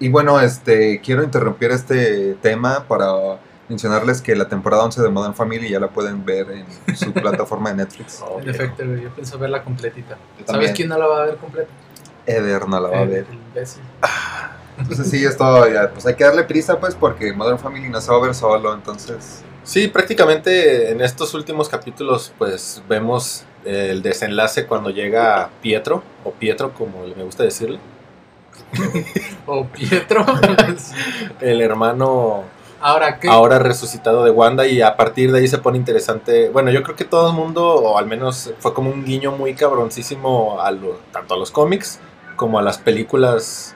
Y 0.00 0.08
bueno, 0.08 0.40
este, 0.40 1.00
quiero 1.00 1.22
interrumpir 1.22 1.70
este 1.70 2.34
tema 2.42 2.84
para 2.88 3.38
mencionarles 3.68 4.20
que 4.20 4.36
la 4.36 4.48
temporada 4.48 4.82
11 4.84 5.00
de 5.00 5.08
Modern 5.08 5.34
Family 5.34 5.70
ya 5.70 5.80
la 5.80 5.88
pueden 5.88 6.24
ver 6.24 6.48
en 6.50 6.96
su 6.96 7.12
plataforma 7.14 7.70
de 7.70 7.76
Netflix. 7.76 8.22
oh, 8.26 8.38
En 8.40 8.48
efecto, 8.50 8.84
yo 8.84 9.08
pienso 9.10 9.38
verla 9.38 9.62
completita. 9.62 10.18
¿Sabes 10.46 10.72
quién 10.72 10.88
no 10.88 10.98
la 10.98 11.06
va 11.06 11.22
a 11.22 11.26
ver 11.26 11.36
completa? 11.36 11.70
Eder 12.26 12.66
no 12.68 12.80
la 12.80 12.88
va 12.88 12.98
a 13.00 13.04
ver. 13.04 13.26
imbécil. 13.30 13.82
Entonces 14.78 15.08
sí, 15.08 15.24
esto 15.24 15.68
ya, 15.68 15.90
pues 15.90 16.04
hay 16.06 16.14
que 16.14 16.24
darle 16.24 16.42
prisa 16.44 16.80
pues 16.80 16.94
porque 16.94 17.32
Modern 17.32 17.58
Family 17.58 17.88
no 17.88 18.00
se 18.00 18.10
va 18.10 18.16
a 18.18 18.20
ver 18.20 18.34
solo, 18.34 18.74
entonces... 18.74 19.42
Sí, 19.62 19.88
prácticamente 19.88 20.90
en 20.90 21.00
estos 21.00 21.32
últimos 21.32 21.68
capítulos, 21.68 22.32
pues 22.36 22.82
vemos 22.88 23.44
el 23.64 24.02
desenlace 24.02 24.66
cuando 24.66 24.90
llega 24.90 25.48
Pietro, 25.62 26.02
o 26.24 26.32
Pietro 26.32 26.72
como 26.74 27.06
me 27.06 27.22
gusta 27.24 27.44
decirle, 27.44 27.78
O 29.46 29.64
Pietro. 29.66 30.24
el 31.40 31.60
hermano 31.60 32.42
Ahora, 32.80 33.18
¿qué? 33.18 33.28
ahora 33.28 33.58
resucitado 33.58 34.24
de 34.24 34.30
Wanda 34.30 34.66
y 34.66 34.82
a 34.82 34.96
partir 34.96 35.32
de 35.32 35.38
ahí 35.38 35.48
se 35.48 35.56
pone 35.58 35.78
interesante. 35.78 36.50
Bueno, 36.50 36.70
yo 36.70 36.82
creo 36.82 36.94
que 36.96 37.04
todo 37.04 37.30
el 37.30 37.34
mundo, 37.34 37.66
o 37.66 37.96
al 37.96 38.06
menos 38.06 38.52
fue 38.58 38.74
como 38.74 38.90
un 38.90 39.04
guiño 39.04 39.32
muy 39.32 39.54
cabroncísimo 39.54 40.60
a 40.60 40.70
lo- 40.70 40.98
tanto 41.10 41.32
a 41.34 41.38
los 41.38 41.50
cómics 41.50 41.98
como 42.44 42.58
a 42.58 42.62
las 42.62 42.76
películas 42.76 43.74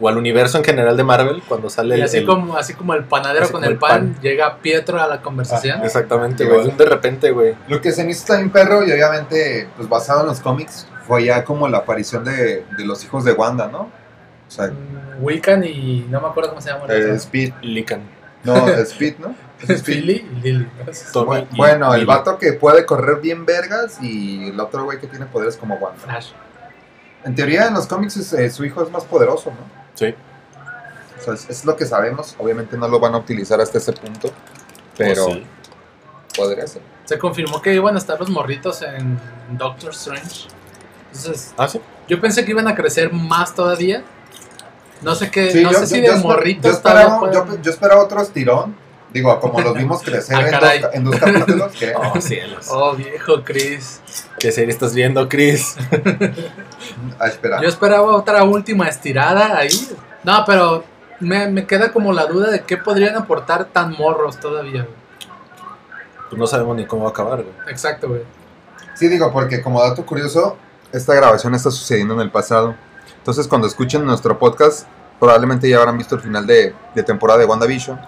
o 0.00 0.08
al 0.08 0.16
universo 0.16 0.56
en 0.58 0.62
general 0.64 0.96
de 0.96 1.02
Marvel 1.02 1.42
cuando 1.48 1.68
sale 1.68 1.96
Y 1.96 1.98
el... 1.98 2.04
así, 2.04 2.18
el- 2.18 2.26
como, 2.26 2.56
así 2.56 2.74
como 2.74 2.94
el 2.94 3.02
panadero 3.02 3.50
con 3.50 3.64
el 3.64 3.76
pan, 3.78 4.12
pan. 4.14 4.22
llega 4.22 4.58
Pietro 4.58 5.00
a 5.02 5.08
la 5.08 5.20
conversación. 5.20 5.80
Ah, 5.82 5.86
exactamente, 5.86 6.44
Igual. 6.44 6.62
güey. 6.66 6.76
De 6.76 6.84
repente, 6.84 7.30
güey. 7.32 7.56
Lo 7.66 7.80
que 7.80 7.90
se 7.90 8.04
me 8.04 8.12
hizo 8.12 8.24
también 8.26 8.50
perro 8.50 8.86
y 8.86 8.92
obviamente 8.92 9.68
pues 9.76 9.88
basado 9.88 10.20
en 10.20 10.28
los 10.28 10.38
cómics 10.38 10.86
fue 11.04 11.24
ya 11.24 11.42
como 11.44 11.66
la 11.66 11.78
aparición 11.78 12.24
de, 12.24 12.64
de 12.76 12.84
los 12.84 13.02
hijos 13.04 13.24
de 13.24 13.32
Wanda, 13.32 13.66
¿no? 13.66 13.80
O 13.80 14.50
sea, 14.50 14.68
Mm, 14.68 15.24
Wiccan 15.24 15.64
y 15.64 16.06
no 16.08 16.20
me 16.20 16.28
acuerdo 16.28 16.50
cómo 16.50 16.60
se 16.60 16.70
llama. 16.70 16.84
el 16.88 17.10
eh. 17.10 17.14
Speed, 17.16 17.54
Lican. 17.62 18.02
no, 18.44 18.68
Speed, 18.86 19.14
¿no? 19.18 19.34
Es 19.60 19.70
Speed. 19.70 19.82
Philly 19.96 20.30
y 20.36 20.40
Lily. 20.42 20.68
Bueno, 21.56 21.92
el 21.92 22.02
y- 22.02 22.04
vato 22.04 22.38
que 22.38 22.52
puede 22.52 22.86
correr 22.86 23.16
bien 23.20 23.44
vergas 23.44 23.98
y 24.00 24.50
el 24.50 24.60
otro 24.60 24.84
güey 24.84 25.00
que 25.00 25.08
tiene 25.08 25.26
poderes 25.26 25.56
como 25.56 25.74
Wanda. 25.74 25.98
Flash. 25.98 26.28
En 27.24 27.34
teoría 27.34 27.66
en 27.66 27.74
los 27.74 27.86
cómics 27.86 28.16
es, 28.16 28.32
eh, 28.32 28.48
su 28.50 28.64
hijo 28.64 28.82
es 28.82 28.90
más 28.90 29.04
poderoso, 29.04 29.50
¿no? 29.50 29.56
Sí. 29.94 30.14
O 31.20 31.24
sea, 31.24 31.34
es, 31.34 31.48
es 31.50 31.64
lo 31.64 31.76
que 31.76 31.84
sabemos. 31.84 32.36
Obviamente 32.38 32.76
no 32.76 32.86
lo 32.88 33.00
van 33.00 33.14
a 33.14 33.18
utilizar 33.18 33.60
hasta 33.60 33.78
ese 33.78 33.92
punto, 33.92 34.30
pero 34.96 35.26
Oh, 35.26 35.32
sí. 35.32 35.44
podría 36.36 36.66
ser. 36.66 36.82
Se 37.04 37.18
confirmó 37.18 37.60
que 37.60 37.74
iban 37.74 37.94
a 37.96 37.98
estar 37.98 38.18
los 38.20 38.30
morritos 38.30 38.82
en 38.82 39.18
Doctor 39.58 39.90
Strange. 39.90 40.48
Entonces, 41.12 41.52
Ah, 41.56 41.66
sí. 41.68 41.80
yo 42.06 42.20
pensé 42.20 42.44
que 42.44 42.52
iban 42.52 42.68
a 42.68 42.74
crecer 42.74 43.12
más 43.12 43.54
todavía. 43.54 44.04
No 45.02 45.14
sé 45.14 45.30
qué, 45.30 45.50
Sí, 45.52 45.62
no 45.62 45.72
yo, 45.72 45.78
sé 45.80 45.86
si 45.86 45.94
yo- 45.96 46.00
de 46.02 46.06
yo 46.08 46.14
esper- 46.14 46.22
morritos 46.22 46.64
yo 46.70 46.76
esperaba, 46.76 47.18
pueden- 47.20 47.62
yo 47.62 47.70
esperaba 47.70 48.02
otro 48.02 48.20
estirón. 48.22 48.76
Digo, 49.10 49.40
como 49.40 49.60
los 49.62 49.74
vimos 49.74 50.02
crecer 50.04 50.36
Ah, 50.36 50.40
en, 50.40 50.50
dos, 50.50 50.60
caray. 50.60 50.80
ca- 50.82 50.90
en 50.92 51.04
dos 51.04 51.16
capítulos. 51.16 51.72
que- 51.78 51.94
Oh, 51.96 52.20
cielos. 52.20 52.66
Oh, 52.70 52.94
viejo 52.94 53.42
Chris. 53.42 54.00
¿Qué 54.38 54.52
serie 54.52 54.70
estás 54.70 54.94
viendo, 54.94 55.28
Chris? 55.28 55.76
Yo 57.62 57.68
esperaba 57.68 58.14
otra 58.16 58.44
última 58.44 58.88
estirada 58.88 59.56
ahí. 59.58 59.68
No, 60.24 60.44
pero 60.46 60.84
me, 61.20 61.48
me 61.48 61.66
queda 61.66 61.92
como 61.92 62.12
la 62.12 62.26
duda 62.26 62.50
de 62.50 62.62
qué 62.62 62.76
podrían 62.76 63.16
aportar 63.16 63.66
tan 63.66 63.92
morros 63.92 64.38
todavía. 64.38 64.82
güey. 64.82 64.94
Pues 66.28 66.38
no 66.38 66.46
sabemos 66.46 66.76
ni 66.76 66.86
cómo 66.86 67.04
va 67.04 67.08
a 67.08 67.12
acabar, 67.12 67.42
güey. 67.42 67.54
Exacto, 67.68 68.08
güey. 68.08 68.22
Sí, 68.94 69.08
digo, 69.08 69.32
porque 69.32 69.62
como 69.62 69.82
dato 69.82 70.04
curioso, 70.04 70.56
esta 70.92 71.14
grabación 71.14 71.54
está 71.54 71.70
sucediendo 71.70 72.14
en 72.14 72.20
el 72.20 72.30
pasado. 72.30 72.74
Entonces, 73.16 73.46
cuando 73.48 73.66
escuchen 73.66 74.04
nuestro 74.04 74.38
podcast, 74.38 74.86
probablemente 75.18 75.68
ya 75.68 75.78
habrán 75.78 75.98
visto 75.98 76.14
el 76.16 76.20
final 76.20 76.46
de, 76.46 76.74
de 76.94 77.02
temporada 77.02 77.38
de 77.38 77.46
WandaVision. 77.46 77.98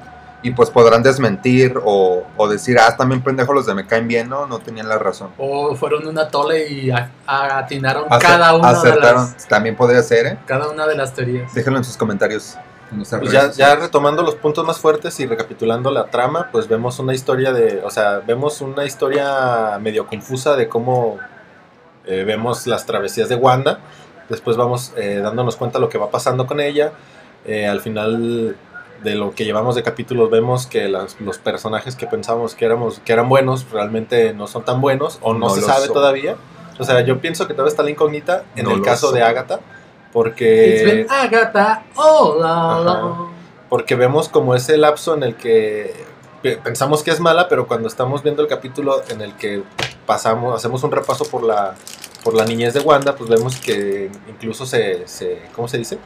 Y 0.42 0.52
pues 0.52 0.70
podrán 0.70 1.02
desmentir 1.02 1.78
o, 1.84 2.24
o 2.36 2.48
decir, 2.48 2.78
ah, 2.78 2.96
también 2.96 3.22
pendejos 3.22 3.54
los 3.54 3.66
de 3.66 3.74
me 3.74 3.86
caen 3.86 4.08
bien, 4.08 4.28
¿no? 4.30 4.46
No 4.46 4.58
tenían 4.58 4.88
la 4.88 4.96
razón. 4.98 5.28
O 5.36 5.74
fueron 5.76 6.06
una 6.06 6.28
tole 6.28 6.66
y 6.68 6.90
a- 6.90 7.10
a- 7.26 7.58
atinaron 7.58 8.04
Acer- 8.08 8.22
cada 8.22 8.54
una 8.54 8.72
de 8.72 8.78
acertaron. 8.78 9.22
las 9.22 9.46
También 9.48 9.76
podría 9.76 10.02
ser, 10.02 10.26
¿eh? 10.26 10.38
cada 10.46 10.68
una 10.70 10.86
de 10.86 10.96
las 10.96 11.12
teorías. 11.12 11.52
Déjenlo 11.52 11.78
en 11.78 11.84
sus 11.84 11.96
comentarios. 11.98 12.56
en 12.90 13.04
Pues 13.20 13.30
ya, 13.32 13.50
ya 13.52 13.76
retomando 13.76 14.22
los 14.22 14.34
puntos 14.34 14.64
más 14.66 14.78
fuertes 14.78 15.20
y 15.20 15.26
recapitulando 15.26 15.90
la 15.90 16.06
trama, 16.06 16.48
pues 16.50 16.66
vemos 16.68 16.98
una 16.98 17.12
historia 17.14 17.52
de, 17.52 17.82
o 17.84 17.90
sea, 17.90 18.20
vemos 18.26 18.60
una 18.62 18.84
historia 18.86 19.78
medio 19.80 20.06
confusa 20.06 20.56
de 20.56 20.68
cómo 20.68 21.18
eh, 22.06 22.24
vemos 22.24 22.66
las 22.66 22.86
travesías 22.86 23.28
de 23.28 23.34
Wanda, 23.36 23.78
después 24.30 24.56
vamos 24.56 24.92
eh, 24.96 25.20
dándonos 25.22 25.54
cuenta 25.56 25.78
de 25.78 25.82
lo 25.82 25.88
que 25.90 25.98
va 25.98 26.10
pasando 26.10 26.46
con 26.46 26.58
ella, 26.60 26.92
eh, 27.44 27.66
al 27.68 27.80
final 27.80 28.56
de 29.02 29.14
lo 29.14 29.34
que 29.34 29.44
llevamos 29.44 29.74
de 29.74 29.82
capítulos 29.82 30.30
vemos 30.30 30.66
que 30.66 30.88
las- 30.88 31.18
los 31.20 31.38
personajes 31.38 31.96
que 31.96 32.06
pensábamos 32.06 32.54
que, 32.54 32.64
éramos, 32.66 33.00
que 33.00 33.12
eran 33.12 33.28
buenos 33.28 33.70
realmente 33.70 34.34
no 34.34 34.46
son 34.46 34.64
tan 34.64 34.80
buenos 34.80 35.18
o 35.22 35.32
no, 35.32 35.48
No 35.48 35.50
se 35.50 35.62
sabe 35.62 35.86
son. 35.86 35.94
todavía. 35.94 36.36
O 36.78 36.84
sea, 36.84 37.00
yo 37.02 37.20
pienso 37.20 37.46
que 37.46 37.54
todavía 37.54 37.70
está 37.70 37.82
la 37.82 37.90
incógnita 37.90 38.44
en 38.56 38.64
No 38.64 38.72
el 38.72 38.82
caso 38.82 39.12
de. 39.12 39.22
Agatha, 39.22 39.54
It's 39.56 39.62
porque, 40.12 40.82
been 40.84 41.06
Agatha 41.10 41.84
all 41.96 42.42
Ajá. 42.44 42.76
along. 42.76 43.30
porque 43.68 43.94
vemos 43.94 44.28
como 44.28 44.54
ese 44.54 44.76
lapso 44.76 45.14
en 45.14 45.22
el 45.22 45.36
que 45.36 45.94
pe- 46.42 46.56
pensamos 46.56 47.02
que 47.02 47.10
es 47.10 47.20
mala, 47.20 47.48
pero 47.48 47.66
cuando 47.68 47.86
estamos 47.86 48.22
viendo 48.22 48.42
el 48.42 48.48
capítulo 48.48 49.02
en 49.08 49.20
el 49.20 49.34
que 49.36 49.62
pasamos, 50.06 50.54
hacemos 50.56 50.82
un 50.82 50.90
repaso 50.90 51.24
por 51.26 51.42
la, 51.44 51.74
por 52.24 52.34
la 52.34 52.44
niñez 52.44 52.74
de 52.74 52.80
Wanda, 52.80 53.14
pues 53.14 53.30
vemos 53.30 53.56
que 53.60 54.10
incluso 54.28 54.66
se, 54.66 55.06
se 55.06 55.42
¿cómo 55.54 55.68
se 55.68 55.78
dice? 55.78 55.98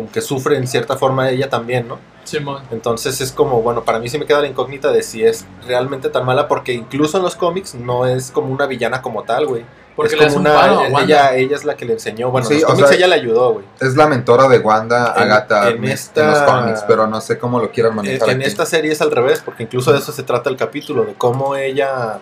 Como 0.00 0.12
que 0.12 0.20
sufre 0.20 0.56
en 0.56 0.66
cierta 0.66 0.96
forma 0.96 1.30
ella 1.30 1.48
también, 1.50 1.86
¿no? 1.88 1.98
Simón. 2.24 2.62
Entonces 2.70 3.20
es 3.20 3.32
como, 3.32 3.60
bueno, 3.62 3.84
para 3.84 3.98
mí 3.98 4.08
sí 4.08 4.18
me 4.18 4.26
queda 4.26 4.40
la 4.40 4.46
incógnita 4.46 4.92
de 4.92 5.02
si 5.02 5.24
es 5.24 5.44
realmente 5.66 6.08
tan 6.10 6.24
mala, 6.24 6.48
porque 6.48 6.72
incluso 6.72 7.16
en 7.18 7.22
los 7.24 7.36
cómics 7.36 7.74
no 7.74 8.06
es 8.06 8.30
como 8.30 8.52
una 8.52 8.66
villana 8.66 9.02
como 9.02 9.22
tal, 9.24 9.46
güey. 9.46 9.64
Porque 9.96 10.14
es 10.14 10.22
como 10.32 10.36
una, 10.40 10.54
paro 10.54 10.80
a 10.80 10.82
Wanda. 10.88 11.02
ella, 11.02 11.34
ella 11.34 11.56
es 11.56 11.64
la 11.64 11.74
que 11.76 11.84
le 11.84 11.92
enseñó, 11.94 12.30
bueno, 12.30 12.46
Sí, 12.46 12.54
en 12.54 12.60
los 12.60 12.70
cómics 12.70 12.88
sea, 12.88 12.96
ella 12.96 13.06
le 13.08 13.14
ayudó, 13.16 13.52
güey. 13.54 13.64
Es 13.80 13.96
la 13.96 14.06
mentora 14.06 14.48
de 14.48 14.58
Wanda, 14.58 15.12
En- 15.16 15.22
Agatha, 15.24 15.68
en 15.70 15.84
en, 15.84 15.90
esta- 15.90 16.30
los 16.30 16.42
cómics, 16.42 16.84
pero 16.86 17.06
no 17.06 17.20
sé 17.20 17.38
cómo 17.38 17.58
lo 17.60 17.70
quieran 17.70 17.92
En, 17.92 17.96
manejar. 17.96 18.30
en 18.30 18.36
aquí. 18.36 18.46
esta 18.46 18.64
serie 18.64 18.92
es 18.92 19.02
al 19.02 19.10
revés, 19.10 19.42
porque 19.44 19.64
incluso 19.64 19.92
de 19.92 19.98
eso 19.98 20.12
se 20.12 20.22
trata 20.22 20.48
el 20.48 20.56
capítulo, 20.56 21.04
de 21.04 21.14
cómo 21.14 21.56
ella 21.56 22.18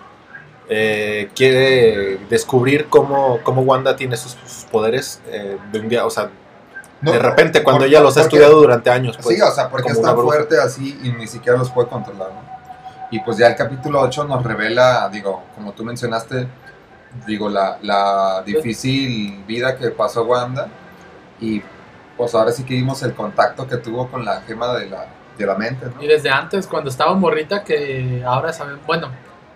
eh, 0.69 1.31
quiere 1.35 2.19
descubrir 2.29 2.87
cómo, 2.89 3.41
cómo 3.43 3.63
Wanda 3.63 3.97
tiene 3.97 4.17
sus, 4.17 4.33
sus 4.47 4.65
poderes 4.65 5.21
eh, 5.29 5.57
de 5.73 5.81
un 5.81 5.89
día, 5.89 6.05
o 6.05 6.11
sea, 6.11 6.31
No, 7.01 7.13
de 7.13 7.19
repente, 7.19 7.63
cuando 7.63 7.81
por- 7.81 7.89
ella 7.89 8.01
los 8.01 8.17
ha 8.17 8.23
estudiado 8.23 8.59
durante 8.61 8.91
años. 8.91 9.17
Pues, 9.23 9.37
sí, 9.37 9.43
o 9.43 9.51
sea, 9.51 9.69
porque 9.69 9.91
es 9.93 10.01
tan 10.03 10.17
fuerte 10.17 10.61
así 10.61 10.99
y 11.03 11.11
ni 11.13 11.27
siquiera 11.27 11.57
los 11.59 11.71
puede 11.71 11.89
controlar, 11.89 12.29
¿no? 12.31 12.59
Y 13.11 13.21
pues 13.21 13.39
ya 13.39 13.47
el 13.47 13.57
capítulo 13.57 14.01
8 14.01 14.25
nos 14.25 14.43
revela, 14.45 15.09
digo, 15.09 15.45
como 15.55 15.73
tú 15.73 15.85
mencionaste, 15.85 16.47
digo, 17.27 17.49
la, 17.49 17.79
la 17.83 18.43
difícil 18.45 19.45
vida 19.47 19.77
que 19.77 19.89
pasó 19.91 20.25
Wanda 20.25 20.69
y 21.41 21.63
pues 22.17 22.35
ahora 22.35 22.51
sí 22.53 22.65
que 22.65 22.75
vimos 22.75 23.03
el 23.03 23.15
contacto 23.15 23.67
que 23.67 23.77
tuvo 23.79 24.09
con 24.09 24.25
la 24.25 24.41
gema 24.43 24.75
de 24.75 24.91
la, 24.91 25.07
de 25.39 25.47
la 25.47 25.55
mente, 25.55 25.87
¿no? 25.87 26.03
Y 26.03 26.07
desde 26.09 26.29
antes, 26.31 26.67
cuando 26.67 26.91
estaba 26.91 27.15
morrita, 27.15 27.63
que 27.65 28.23
ahora 28.27 28.53
saben, 28.53 28.79
bueno, 28.87 29.09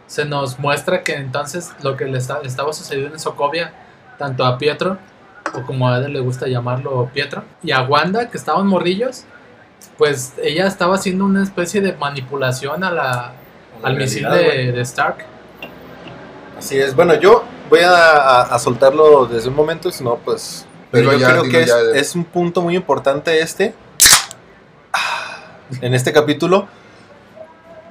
se 0.07 0.25
nos 0.25 0.59
muestra 0.59 1.03
que 1.03 1.15
entonces 1.17 1.73
lo 1.83 1.97
que 1.97 2.05
le 2.07 2.19
esta- 2.19 2.41
estaba 2.45 2.73
sucediendo 2.73 3.15
en 3.15 3.21
Sokovia, 3.21 3.73
tanto 4.19 4.45
a 4.47 4.57
Pietro, 4.59 4.97
o 5.55 5.63
como 5.67 5.89
a 5.89 5.99
él 5.99 6.13
le 6.13 6.21
gusta 6.21 6.47
llamarlo 6.49 7.11
Pietro, 7.13 7.45
y 7.63 7.71
a 7.73 7.83
Wanda, 7.83 8.31
que 8.31 8.39
estaban 8.39 8.67
morrillos, 8.67 9.25
pues 9.99 10.33
ella 10.43 10.67
estaba 10.67 10.95
haciendo 10.97 11.25
una 11.25 11.43
especie 11.43 11.81
de 11.81 11.93
manipulación 11.95 12.83
a 12.85 12.91
la, 12.91 13.33
al 13.83 13.97
misil 13.97 14.29
de, 14.31 14.73
de 14.73 14.81
Stark. 14.83 15.25
Así 16.59 16.79
es. 16.79 16.95
Bueno, 16.95 17.15
yo 17.15 17.45
voy 17.69 17.81
a, 17.81 17.91
a- 17.93 18.43
a 18.43 18.59
soltarlo 18.59 19.27
desde 19.27 19.49
un 19.49 19.57
momento, 19.57 19.91
si 19.91 20.03
no, 20.05 20.17
pues. 20.17 20.65
Pero 20.91 21.13
yo 21.13 21.19
ya, 21.19 21.31
creo 21.31 21.43
que 21.45 21.61
es, 21.63 21.67
ya. 21.69 21.79
es 21.99 22.15
un 22.15 22.25
punto 22.25 22.63
muy 22.63 22.77
importante 22.77 23.41
este. 23.41 23.75
En 25.81 25.95
este 25.95 26.13
capítulo. 26.13 26.69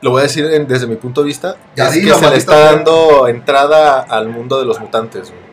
Lo 0.02 0.12
voy 0.12 0.22
a 0.22 0.24
decir 0.24 0.46
en- 0.46 0.68
desde 0.68 0.88
mi 0.88 0.96
punto 0.96 1.22
de 1.22 1.28
vista. 1.28 1.56
Ya 1.76 1.88
es 1.88 1.94
que 2.00 2.14
se 2.14 2.30
le 2.30 2.38
está 2.38 2.58
dando 2.72 3.28
entrada 3.28 4.02
al 4.02 4.30
mundo 4.30 4.60
de 4.60 4.66
los 4.66 4.80
mutantes. 4.80 5.30
güey. 5.30 5.51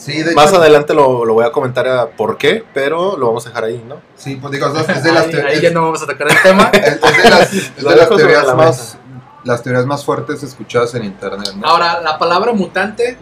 Sí, 0.00 0.22
de 0.22 0.34
Más 0.34 0.48
hecho, 0.48 0.56
adelante 0.56 0.94
lo, 0.94 1.26
lo 1.26 1.34
voy 1.34 1.44
a 1.44 1.52
comentar 1.52 1.86
a 1.86 2.06
por 2.08 2.38
qué, 2.38 2.64
pero 2.72 3.18
lo 3.18 3.26
vamos 3.26 3.44
a 3.44 3.50
dejar 3.50 3.64
ahí, 3.64 3.84
¿no? 3.86 3.96
sí, 4.16 4.36
pues 4.36 4.50
digo, 4.50 4.66
es 4.68 5.02
de 5.04 5.12
las, 5.12 5.26
Ahí, 5.26 5.34
ahí 5.34 5.60
ya 5.60 5.70
no 5.72 5.82
vamos 5.82 6.02
a 6.02 6.06
tocar 6.06 6.26
el 6.30 6.40
tema. 6.42 6.70
es- 6.72 7.00
de 7.02 7.30
las, 7.30 7.52
es 7.52 7.76
de 7.84 7.96
las 7.96 8.08
teorías 8.08 8.46
la 8.46 8.54
más 8.54 8.96
las 9.44 9.62
teorías 9.62 9.84
más 9.84 10.02
fuertes 10.04 10.42
escuchadas 10.42 10.94
en 10.94 11.04
internet, 11.04 11.52
¿no? 11.56 11.66
Ahora, 11.66 12.00
la 12.00 12.18
palabra 12.18 12.52
mutante, 12.52 13.18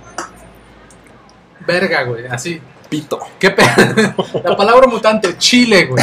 verga, 1.67 2.05
güey, 2.05 2.27
así. 2.27 2.61
Pito. 2.89 3.19
¿Qué 3.39 3.51
pe- 3.51 3.63
La 4.45 4.57
palabra 4.57 4.87
mutante, 4.87 5.37
chile, 5.37 5.87
güey. 5.87 6.03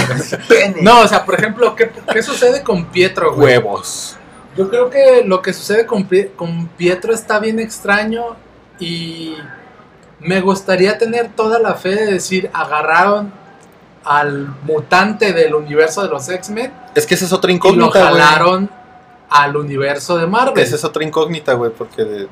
No, 0.81 1.01
o 1.01 1.07
sea, 1.07 1.25
por 1.25 1.35
ejemplo, 1.35 1.75
¿qué, 1.75 1.89
qué 2.13 2.21
sucede 2.21 2.61
con 2.61 2.85
Pietro, 2.85 3.33
güey? 3.33 3.57
Huevos. 3.57 4.17
Yo 4.55 4.69
creo 4.69 4.89
que 4.89 5.23
lo 5.25 5.41
que 5.41 5.51
sucede 5.51 5.85
con, 5.85 6.07
con 6.35 6.67
Pietro 6.67 7.13
está 7.13 7.39
bien 7.39 7.59
extraño 7.59 8.35
y 8.79 9.35
me 10.19 10.41
gustaría 10.41 10.97
tener 10.97 11.29
toda 11.35 11.59
la 11.59 11.75
fe 11.75 11.95
de 11.95 12.13
decir, 12.13 12.49
agarraron 12.53 13.31
al 14.03 14.47
mutante 14.63 15.33
del 15.33 15.55
universo 15.55 16.03
de 16.03 16.09
los 16.09 16.29
X-Men 16.29 16.71
Es 16.93 17.07
que 17.07 17.15
esa 17.15 17.25
es 17.25 17.33
otra 17.33 17.51
y 17.51 17.53
lo 17.53 17.57
incógnita, 17.57 18.05
jalaron 18.05 18.69
al 19.29 19.57
universo 19.57 20.17
de 20.17 20.27
Marvel. 20.27 20.63
Esa 20.63 20.75
es 20.75 20.83
otra 20.83 21.03
incógnita, 21.03 21.53
güey, 21.53 21.71
porque 21.71 22.27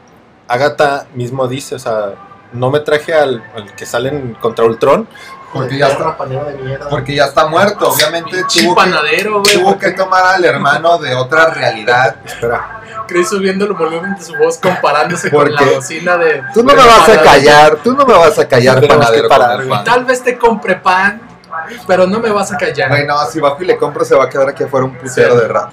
Agatha 0.47 1.07
mismo 1.15 1.47
dice, 1.47 1.75
o 1.75 1.79
sea, 1.79 2.13
no 2.53 2.69
me 2.69 2.79
traje 2.79 3.13
al, 3.13 3.43
al 3.55 3.75
que 3.75 3.85
salen 3.85 4.37
contra 4.39 4.65
Ultron. 4.65 5.07
Porque 5.51 5.77
ya 5.77 5.87
está, 5.87 6.17
panero 6.17 6.45
de 6.45 6.57
mierda. 6.57 6.89
porque 6.89 7.13
ya 7.15 7.25
está 7.25 7.47
muerto, 7.47 7.91
obviamente 7.91 8.43
tuvo 8.43 8.73
que, 8.73 8.81
panadero, 8.81 9.41
güey. 9.41 9.53
tuvo 9.53 9.77
que 9.77 9.91
tomar 9.91 10.25
al 10.25 10.45
hermano 10.45 10.97
de 10.97 11.13
otra 11.13 11.51
realidad. 11.51 12.15
Espera. 12.25 12.82
Chris 13.07 13.29
subiendo 13.29 13.65
el 13.65 13.73
volumen 13.73 14.15
de 14.15 14.23
su 14.23 14.33
voz 14.35 14.57
comparándose 14.57 15.29
con 15.31 15.51
la 15.53 15.61
bocina 15.63 16.17
de... 16.17 16.41
Tú 16.53 16.63
no 16.63 16.73
me 16.73 16.85
vas 16.85 17.09
a 17.09 17.21
callar, 17.21 17.77
tú 17.83 17.93
no 17.93 18.05
me 18.05 18.13
vas 18.13 18.37
a 18.39 18.47
callar, 18.47 18.85
panadero 18.87 19.23
que 19.23 19.29
parar, 19.29 19.51
con 19.53 19.61
el 19.61 19.67
güey. 19.67 19.77
pan. 19.77 19.83
Tal 19.85 20.05
vez 20.05 20.23
te 20.23 20.37
compre 20.37 20.75
pan, 20.75 21.21
pero 21.87 22.07
no 22.07 22.19
me 22.19 22.29
vas 22.31 22.51
a 22.51 22.57
callar. 22.57 22.89
Güey, 22.89 23.05
no, 23.05 23.17
si 23.25 23.39
bajo 23.39 23.61
y 23.61 23.65
le 23.65 23.77
compro 23.77 24.03
se 24.05 24.15
va 24.15 24.25
a 24.25 24.29
quedar 24.29 24.49
aquí 24.49 24.63
afuera 24.63 24.85
un 24.85 24.95
putero 24.95 25.35
Sí. 25.35 25.41
de 25.41 25.47
rap. 25.47 25.71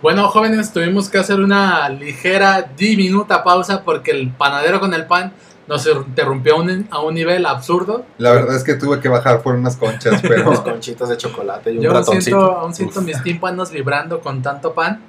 Bueno, 0.00 0.28
jóvenes, 0.28 0.72
tuvimos 0.72 1.08
que 1.08 1.18
hacer 1.18 1.40
una 1.40 1.88
ligera, 1.88 2.62
diminuta 2.76 3.42
pausa 3.42 3.82
porque 3.82 4.12
el 4.12 4.30
panadero 4.30 4.78
con 4.78 4.94
el 4.94 5.06
pan 5.06 5.32
nos 5.68 5.86
interrumpió 5.86 6.54
a 6.54 6.58
un, 6.60 6.88
a 6.90 7.00
un 7.00 7.14
nivel 7.14 7.44
absurdo. 7.46 8.04
La 8.16 8.32
verdad 8.32 8.56
es 8.56 8.64
que 8.64 8.74
tuve 8.74 9.00
que 9.00 9.08
bajar 9.08 9.42
por 9.42 9.54
unas 9.54 9.76
conchas, 9.76 10.20
pero 10.26 10.48
Unas 10.48 10.60
conchitas 10.60 11.08
de 11.10 11.16
chocolate 11.18 11.72
y 11.72 11.76
un 11.76 11.82
Yo 11.84 11.90
aún 11.90 11.98
ratoncito. 12.00 12.24
siento, 12.40 12.58
aún 12.58 12.74
siento 12.74 13.00
Uf. 13.00 13.04
mis 13.06 13.22
tímpanos 13.22 13.70
vibrando 13.70 14.20
con 14.20 14.42
tanto 14.42 14.72
pan. 14.74 15.00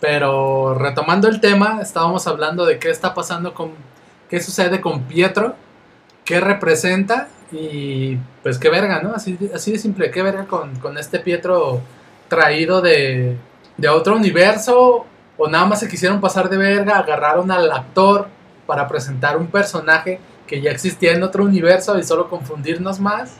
Pero 0.00 0.74
retomando 0.74 1.26
el 1.28 1.40
tema, 1.40 1.80
estábamos 1.82 2.26
hablando 2.26 2.64
de 2.66 2.78
qué 2.78 2.90
está 2.90 3.14
pasando 3.14 3.52
con. 3.54 3.72
qué 4.30 4.40
sucede 4.40 4.80
con 4.80 5.02
Pietro, 5.04 5.54
qué 6.24 6.38
representa 6.38 7.28
y 7.50 8.16
pues 8.42 8.58
qué 8.58 8.68
verga, 8.68 9.00
¿no? 9.02 9.14
Así, 9.14 9.32
de- 9.36 9.52
así 9.54 9.72
de 9.72 9.78
simple, 9.78 10.10
qué 10.10 10.22
verga 10.22 10.44
con, 10.44 10.76
con 10.80 10.98
este 10.98 11.18
Pietro 11.18 11.80
traído 12.28 12.80
de, 12.82 13.36
de 13.76 13.88
otro 13.88 14.14
universo 14.16 15.06
o 15.36 15.48
nada 15.48 15.64
más 15.64 15.80
se 15.80 15.88
quisieron 15.88 16.20
pasar 16.20 16.48
de 16.50 16.58
verga, 16.58 16.98
agarraron 16.98 17.50
al 17.50 17.70
actor 17.72 18.28
para 18.68 18.86
presentar 18.86 19.38
un 19.38 19.46
personaje 19.46 20.20
que 20.46 20.60
ya 20.60 20.70
existía 20.70 21.12
en 21.12 21.22
otro 21.22 21.42
universo 21.42 21.98
y 21.98 22.04
solo 22.04 22.28
confundirnos 22.28 23.00
más. 23.00 23.32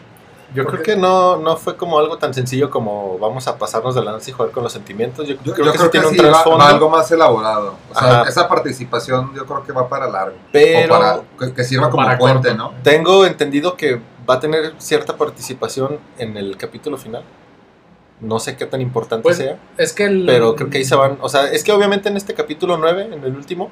Yo 0.55 0.65
creo 0.65 0.83
que 0.83 0.97
no, 0.97 1.37
no 1.37 1.59
fue 1.59 1.77
como 1.77 1.99
algo 1.99 2.17
tan 2.17 2.33
sencillo 2.33 2.71
como 2.71 3.19
vamos 3.19 3.47
a 3.47 3.59
pasarnos 3.59 3.95
de 3.95 4.03
lanza 4.03 4.31
y 4.31 4.33
jugar 4.33 4.51
con 4.53 4.63
los 4.63 4.73
sentimientos. 4.73 5.29
Yo, 5.29 5.35
yo, 5.45 5.53
creo 5.53 5.67
yo 5.67 5.73
que 5.73 5.79
creo 5.79 5.85
sí 5.85 5.91
tiene 5.91 6.07
que 6.07 6.09
un 6.13 6.17
sí 6.17 6.23
trasfondo. 6.23 6.59
va 6.65 6.69
algo 6.71 6.89
más 6.89 7.11
elaborado. 7.11 7.75
O 7.91 7.99
sea, 7.99 8.21
Ajá. 8.23 8.29
esa 8.31 8.49
participación 8.49 9.35
yo 9.35 9.45
creo 9.45 9.63
que 9.63 9.73
va 9.73 9.87
para 9.87 10.09
largo. 10.09 10.39
pero 10.51 10.87
o 10.87 10.99
para 10.99 11.21
que, 11.39 11.53
que 11.53 11.65
sirva 11.65 11.91
como 11.91 12.07
puente, 12.17 12.49
corto. 12.49 12.55
¿no? 12.55 12.73
tengo 12.83 13.27
entendido 13.27 13.77
que 13.77 14.01
va 14.29 14.35
a 14.37 14.41
tener 14.41 14.73
cierta 14.79 15.15
participación 15.19 15.99
en 16.17 16.39
el 16.39 16.57
capítulo 16.57 16.97
final. 16.97 17.23
No 18.21 18.41
sé 18.41 18.57
qué 18.57 18.65
tan 18.65 18.81
importante 18.81 19.23
Pues, 19.23 19.37
sea. 19.37 19.59
Es 19.77 19.93
que 19.93 20.05
el, 20.05 20.25
Pero 20.25 20.57
creo 20.57 20.71
que 20.71 20.79
ahí 20.79 20.85
se 20.85 20.97
van. 20.97 21.19
O 21.21 21.29
sea, 21.29 21.45
es 21.53 21.63
que 21.63 21.73
obviamente 21.73 22.09
en 22.09 22.17
este 22.17 22.33
capítulo 22.33 22.79
9, 22.79 23.11
en 23.13 23.23
el 23.23 23.37
último, 23.37 23.71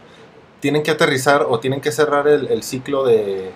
tienen 0.60 0.82
que 0.82 0.90
aterrizar 0.92 1.46
o 1.48 1.58
tienen 1.60 1.80
que 1.80 1.92
cerrar 1.92 2.26
el, 2.28 2.48
el 2.48 2.62
ciclo 2.62 3.04
de. 3.04 3.50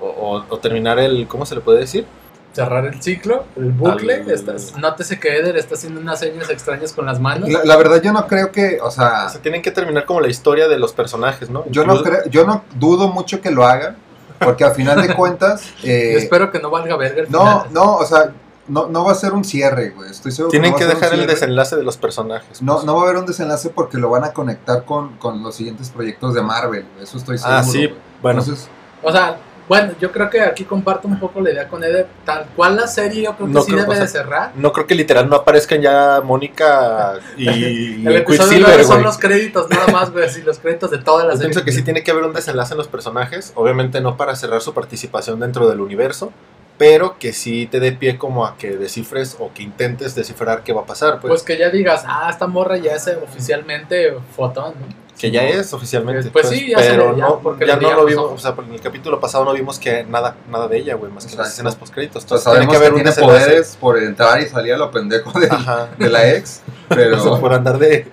O, 0.00 0.06
o- 0.08 0.44
o 0.48 0.58
terminar 0.58 0.98
el. 0.98 1.26
¿Cómo 1.28 1.44
se 1.46 1.54
le 1.54 1.60
puede 1.60 1.80
decir? 1.80 2.06
cerrar 2.52 2.84
el 2.84 3.00
ciclo, 3.00 3.44
el 3.56 3.70
bucle. 3.70 4.14
Al- 4.14 4.30
estás- 4.32 4.76
nótese 4.76 5.20
que 5.20 5.36
Eder 5.36 5.56
está 5.56 5.76
haciendo 5.76 6.00
unas 6.00 6.18
señas 6.18 6.50
extrañas 6.50 6.92
con 6.92 7.06
las 7.06 7.20
manos. 7.20 7.48
La, 7.48 7.64
la 7.64 7.76
verdad 7.76 8.02
yo 8.02 8.12
no 8.12 8.26
creo 8.26 8.50
que, 8.50 8.80
o 8.82 8.90
sea, 8.90 9.26
O 9.26 9.28
sea, 9.28 9.40
tienen 9.40 9.62
que 9.62 9.70
terminar 9.70 10.04
como 10.04 10.20
la 10.20 10.26
historia 10.26 10.66
de 10.66 10.76
los 10.76 10.92
personajes, 10.92 11.48
¿no? 11.48 11.62
yo 11.70 11.84
no 11.86 12.02
creo, 12.02 12.24
yo 12.28 12.44
no 12.44 12.64
dudo 12.74 13.06
mucho 13.06 13.40
que 13.40 13.52
lo 13.52 13.64
hagan, 13.64 13.96
porque 14.40 14.64
al 14.64 14.74
final 14.74 15.00
de 15.00 15.14
cuentas, 15.14 15.62
eh, 15.84 16.10
Yo 16.14 16.18
espero 16.18 16.50
que 16.50 16.58
no 16.58 16.70
valga 16.70 16.96
verga 16.96 17.22
el 17.22 17.30
no, 17.30 17.38
final. 17.38 17.66
no, 17.70 17.96
o 17.98 18.04
sea, 18.04 18.32
no, 18.70 18.86
no 18.86 19.04
va 19.04 19.12
a 19.12 19.14
ser 19.14 19.32
un 19.32 19.44
cierre, 19.44 19.90
güey. 19.90 20.10
Estoy 20.10 20.32
seguro 20.32 20.50
Tienen 20.50 20.70
no 20.70 20.76
va 20.76 20.78
que 20.78 20.84
ser 20.86 20.94
un 20.94 21.00
dejar 21.00 21.18
el 21.18 21.26
desenlace 21.26 21.76
de 21.76 21.82
los 21.82 21.96
personajes. 21.96 22.62
No, 22.62 22.74
pues. 22.74 22.86
no 22.86 22.94
va 22.96 23.00
a 23.02 23.04
haber 23.04 23.16
un 23.16 23.26
desenlace 23.26 23.70
porque 23.70 23.98
lo 23.98 24.08
van 24.10 24.24
a 24.24 24.32
conectar 24.32 24.84
con, 24.84 25.16
con 25.18 25.42
los 25.42 25.54
siguientes 25.54 25.90
proyectos 25.90 26.34
de 26.34 26.42
Marvel. 26.42 26.86
Eso 27.02 27.18
estoy 27.18 27.38
seguro. 27.38 27.56
Ah, 27.58 27.62
sí. 27.62 27.86
güey. 27.86 27.94
Bueno, 28.22 28.40
Entonces, 28.40 28.68
O 29.02 29.12
sea, 29.12 29.36
Bueno, 29.68 29.92
yo 30.00 30.10
creo 30.10 30.28
que 30.28 30.40
aquí 30.40 30.64
comparto 30.64 31.06
un 31.06 31.20
poco 31.20 31.40
la 31.40 31.52
idea 31.52 31.68
con 31.68 31.84
Eder. 31.84 32.08
Tal 32.24 32.44
cual 32.56 32.74
la 32.74 32.88
serie, 32.88 33.22
yo 33.22 33.36
creo 33.36 33.46
que 33.46 33.52
No 33.54 33.60
sí 33.62 33.70
creo- 33.70 33.82
debe 33.84 33.92
o 33.92 33.94
sea, 33.94 34.02
de 34.04 34.08
cerrar. 34.10 34.52
No 34.56 34.72
creo 34.72 34.84
que 34.84 34.96
literal 34.96 35.28
no 35.28 35.36
aparezcan 35.36 35.80
ya 35.80 36.20
Mónica 36.24 37.14
y, 37.36 37.46
El 38.06 38.16
episodio 38.16 38.66
son 38.84 39.04
los 39.04 39.16
créditos, 39.16 39.70
nada 39.70 39.86
más, 39.92 40.10
güey. 40.10 40.24
Así, 40.26 40.42
los 40.42 40.58
créditos 40.58 40.90
de 40.90 40.98
toda 40.98 41.22
la 41.24 41.34
Yo 41.34 41.36
serie. 41.36 41.50
pienso 41.50 41.64
que 41.64 41.70
sí 41.70 41.82
tiene 41.82 42.02
que 42.02 42.10
haber 42.10 42.24
un 42.24 42.32
desenlace 42.32 42.74
en 42.74 42.78
los 42.78 42.88
personajes, 42.88 43.52
obviamente 43.54 44.00
no 44.00 44.16
para 44.16 44.34
cerrar 44.34 44.60
su 44.60 44.74
participación 44.74 45.38
dentro 45.38 45.68
del 45.68 45.80
universo, 45.80 46.32
pero 46.80 47.18
que 47.18 47.34
sí 47.34 47.66
te 47.66 47.78
dé 47.78 47.92
pie 47.92 48.16
como 48.16 48.46
a 48.46 48.56
que 48.56 48.74
descifres 48.78 49.36
o 49.38 49.52
que 49.52 49.62
intentes 49.62 50.14
descifrar 50.14 50.64
qué 50.64 50.72
va 50.72 50.80
a 50.80 50.86
pasar, 50.86 51.20
pues, 51.20 51.28
Pues 51.30 51.42
que 51.42 51.58
ya 51.58 51.68
digas, 51.68 52.04
ah, 52.06 52.28
esta 52.30 52.46
morra 52.46 52.78
ya 52.78 52.94
es 52.94 53.06
eh, 53.06 53.18
oficialmente 53.22 54.14
fotón, 54.34 54.72
¿no? 54.80 55.00
que 55.18 55.30
ya 55.30 55.46
es 55.46 55.74
oficialmente, 55.74 56.30
Pues 56.30 56.48
sí, 56.48 56.70
ya 56.70 56.78
pero 56.78 57.14
ya, 57.14 57.24
no, 57.24 57.40
porque 57.40 57.66
ya 57.66 57.76
le 57.76 57.82
no 57.82 57.92
lo 57.96 58.04
vimos, 58.06 58.24
ojos. 58.24 58.38
o 58.40 58.42
sea, 58.42 58.54
por 58.54 58.64
el 58.64 58.80
capítulo 58.80 59.20
pasado 59.20 59.44
no 59.44 59.52
vimos 59.52 59.78
que 59.78 60.04
nada, 60.04 60.36
nada 60.50 60.68
de 60.68 60.78
ella, 60.78 60.94
güey, 60.94 61.12
más 61.12 61.26
que 61.26 61.36
las 61.36 61.48
escenas 61.52 61.76
post 61.76 61.92
créditos, 61.92 62.24
Pues 62.24 62.40
entonces 62.40 62.44
tiene 62.50 62.64
sabemos 62.64 62.72
que 62.72 62.76
haber 62.78 62.92
un 62.92 62.94
tiene 62.96 63.10
desenlace. 63.10 63.44
poderes 63.44 63.76
por 63.78 63.98
entrar 63.98 64.40
y 64.40 64.46
salir 64.48 64.72
a 64.72 64.78
lo 64.78 64.90
pendejo 64.90 65.38
de, 65.38 65.50
de 65.98 66.08
la 66.08 66.30
ex, 66.30 66.62
pero... 66.88 67.38
por 67.38 67.52
andar 67.52 67.76
de 67.78 68.10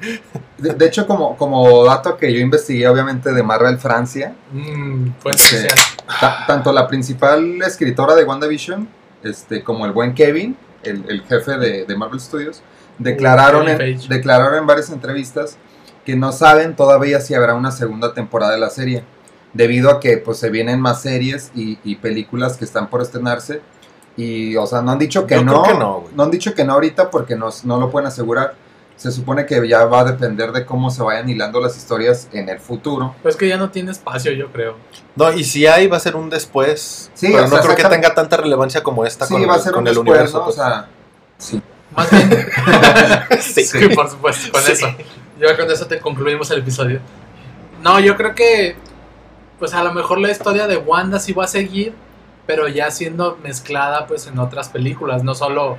De, 0.58 0.74
de 0.74 0.86
hecho, 0.88 1.06
como, 1.06 1.38
como 1.38 1.84
dato 1.86 2.18
que 2.18 2.34
yo 2.34 2.40
investigué, 2.40 2.88
obviamente, 2.88 3.32
de 3.32 3.44
Marvel 3.44 3.78
Francia, 3.78 4.34
oficial. 5.24 5.76
ta- 6.20 6.46
tanto 6.48 6.72
la 6.72 6.88
principal 6.88 7.62
escritora 7.62 8.16
de 8.16 8.24
WandaVision, 8.24 8.88
este, 9.24 9.64
como 9.64 9.86
el 9.86 9.92
buen 9.92 10.14
Kevin, 10.14 10.58
el, 10.84 11.04
el 11.10 11.22
jefe 11.24 11.58
de, 11.58 11.86
de 11.86 11.96
Marvel 11.96 12.20
Studios, 12.20 12.62
declararon 12.98 13.68
en, 13.70 13.78
declararon 14.10 14.58
en 14.58 14.66
varias 14.68 14.90
entrevistas 14.90 15.58
que 16.06 16.16
no 16.16 16.32
saben 16.32 16.76
todavía 16.76 17.20
si 17.20 17.34
habrá 17.36 17.54
una 17.54 17.72
segunda 17.72 18.14
temporada 18.14 18.54
de 18.54 18.60
la 18.60 18.70
serie, 18.70 19.04
debido 19.54 19.92
a 19.92 20.00
que 20.00 20.18
pues 20.18 20.38
se 20.40 20.50
vienen 20.50 20.80
más 20.80 21.02
series 21.02 21.52
y, 21.54 21.78
y 21.84 21.96
películas 21.98 22.58
que 22.58 22.66
están 22.66 22.90
por 22.90 23.02
estrenarse. 23.02 23.62
Y, 24.16 24.56
o 24.56 24.66
sea, 24.66 24.82
no 24.82 24.92
han 24.92 24.98
dicho 25.00 25.28
que 25.28 25.36
Yo 25.36 25.42
creo 25.42 25.54
no. 25.58 25.64
que 25.64 25.74
no, 25.76 26.00
güey. 26.02 26.16
no 26.16 26.24
han 26.24 26.32
dicho 26.32 26.54
que 26.56 26.64
no 26.64 26.74
ahorita 26.74 27.12
porque 27.12 27.36
no, 27.36 27.50
no 27.66 27.80
lo 27.80 27.92
pueden 27.92 28.08
asegurar. 28.08 28.56
Se 28.98 29.12
supone 29.12 29.46
que 29.46 29.66
ya 29.68 29.86
va 29.86 30.02
a 30.02 30.04
depender 30.06 30.52
de 30.52 30.66
cómo 30.66 30.90
se 30.90 31.04
vayan 31.04 31.30
hilando 31.30 31.62
las 31.62 31.78
historias 31.78 32.28
en 32.34 32.50
el 32.50 32.60
futuro. 32.60 33.14
Pues 33.22 33.36
que 33.36 33.48
ya 33.48 33.56
no 33.58 33.70
tiene 33.70 33.92
espacio, 33.92 34.32
yo 34.32 34.52
creo. 34.52 34.76
No, 35.16 35.32
y 35.32 35.44
si 35.44 35.68
hay, 35.68 35.88
va 35.88 35.98
a 35.98 36.00
ser 36.00 36.16
un 36.16 36.30
después. 36.32 37.12
Sí, 37.14 37.28
pero 37.32 37.40
o 37.46 37.48
no 37.48 37.50
sea, 37.50 37.62
creo 37.62 37.76
que 37.76 37.84
tenga 37.96 38.14
tanta 38.16 38.38
relevancia 38.38 38.82
como 38.82 39.06
esta 39.06 39.26
Sí, 39.28 39.34
con, 39.36 39.48
va 39.48 39.54
a 39.54 39.58
el- 39.58 39.62
ser 39.62 39.74
con 39.74 39.82
un 39.84 39.88
el 39.88 39.94
después, 39.94 40.10
universo. 40.10 40.38
¿no? 40.40 40.44
pues. 40.46 40.56
O 40.58 40.60
sea, 40.60 40.88
sí. 41.38 41.62
Más 41.96 42.10
bien. 42.12 42.30
Sí. 43.40 43.64
Sí, 43.66 43.88
por 43.90 44.10
supuesto, 44.10 44.52
con 44.52 44.62
Sí. 44.64 44.72
eso. 44.74 44.88
Ya 45.40 45.56
con 45.56 45.70
eso 45.72 45.86
te 45.86 46.00
concluimos 46.00 46.50
el 46.52 46.60
episodio. 46.60 47.00
No, 47.84 48.00
yo 48.00 48.16
creo 48.18 48.34
que. 48.36 48.76
Pues 49.60 49.74
a 49.74 49.84
lo 49.84 49.94
mejor 49.94 50.20
la 50.20 50.32
historia 50.32 50.68
de 50.68 50.78
Wanda 50.78 51.20
sí 51.20 51.34
va 51.34 51.44
a 51.46 51.48
seguir, 51.48 51.94
pero 52.48 52.68
ya 52.68 52.90
siendo 52.92 53.38
mezclada 53.44 54.06
pues 54.08 54.26
en 54.28 54.38
otras 54.40 54.70
películas, 54.70 55.24
no 55.24 55.34
solo, 55.36 55.78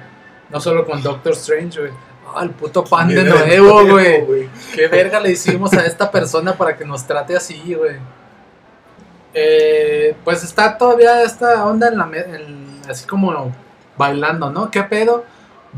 no 0.50 0.60
solo 0.60 0.84
con 0.86 1.02
Doctor 1.02 1.32
Strange, 1.32 1.80
güey. 1.80 1.92
El 2.40 2.50
puto 2.50 2.84
pan 2.84 3.08
de 3.08 3.24
nuevo, 3.24 3.86
güey. 3.86 4.48
¿Qué 4.74 4.88
verga 4.88 5.20
le 5.20 5.30
hicimos 5.32 5.72
a 5.72 5.84
esta 5.86 6.10
persona 6.10 6.54
para 6.54 6.76
que 6.76 6.84
nos 6.84 7.06
trate 7.06 7.36
así, 7.36 7.74
güey? 7.74 7.96
Eh, 9.34 10.16
pues 10.24 10.42
está 10.42 10.76
todavía 10.78 11.22
esta 11.22 11.64
onda 11.66 11.88
en 11.88 11.98
la 11.98 12.08
en- 12.14 12.80
así 12.88 13.06
como 13.06 13.52
bailando, 13.96 14.50
¿no? 14.50 14.70
¿Qué 14.70 14.82
pedo? 14.82 15.24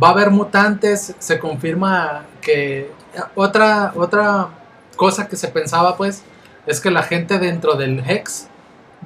Va 0.01 0.09
a 0.09 0.11
haber 0.13 0.31
mutantes, 0.31 1.15
se 1.19 1.39
confirma 1.39 2.25
que 2.41 2.93
otra 3.35 3.93
otra 3.97 4.49
cosa 4.97 5.27
que 5.27 5.37
se 5.37 5.49
pensaba 5.49 5.97
pues 5.97 6.23
es 6.67 6.81
que 6.81 6.91
la 6.91 7.03
gente 7.03 7.39
dentro 7.39 7.75
del 7.75 7.99
Hex 8.09 8.47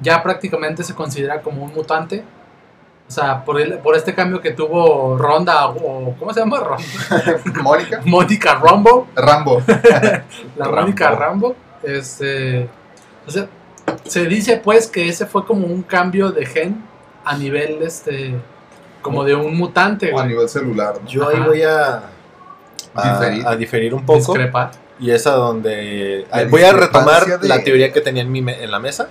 ya 0.01 0.21
prácticamente 0.21 0.83
se 0.83 0.93
considera 0.93 1.41
como 1.41 1.63
un 1.63 1.73
mutante. 1.73 2.23
O 3.07 3.11
sea, 3.11 3.45
por, 3.45 3.61
el- 3.61 3.77
por 3.79 3.95
este 3.95 4.15
cambio 4.15 4.41
que 4.41 4.51
tuvo 4.51 5.15
Ronda 5.17 5.67
o 5.67 6.15
¿cómo 6.17 6.33
se 6.33 6.39
llama? 6.39 6.59
Ronda. 6.59 6.83
Mónica. 7.61 8.01
Mónica 8.03 8.55
Rambo. 8.55 9.07
Rambo. 9.15 9.61
La 9.67 10.65
Rambo. 10.65 10.81
Mónica 10.81 11.11
Rambo. 11.11 11.55
Este, 11.83 12.67
o 13.27 13.31
sea, 13.31 13.47
se 14.05 14.25
dice 14.25 14.57
pues 14.57 14.87
que 14.87 15.07
ese 15.07 15.27
fue 15.27 15.45
como 15.45 15.67
un 15.67 15.83
cambio 15.83 16.31
de 16.31 16.45
gen 16.47 16.83
a 17.23 17.37
nivel 17.37 17.81
este 17.83 18.35
como 19.03 19.23
de 19.23 19.35
un 19.35 19.55
mutante, 19.55 20.11
O 20.11 20.19
a 20.19 20.25
nivel 20.25 20.49
celular. 20.49 20.95
¿no? 21.03 21.07
Yo 21.07 21.29
ahí 21.29 21.39
voy 21.39 21.61
a, 21.61 22.01
a, 22.95 23.13
Diferir. 23.13 23.47
a 23.47 23.55
diferir 23.55 23.93
un 23.93 24.03
poco. 24.03 24.17
Discrepar. 24.33 24.71
Y 24.99 25.11
es 25.11 25.27
a 25.27 25.33
donde 25.33 26.25
La 26.31 26.45
voy 26.45 26.63
a 26.63 26.73
retomar 26.73 27.39
de- 27.39 27.47
la 27.47 27.63
teoría 27.63 27.91
que 27.93 28.01
tenía 28.01 28.23
en, 28.23 28.31
mi 28.31 28.41
me- 28.41 28.63
en 28.63 28.71
la 28.71 28.79
mesa, 28.79 29.09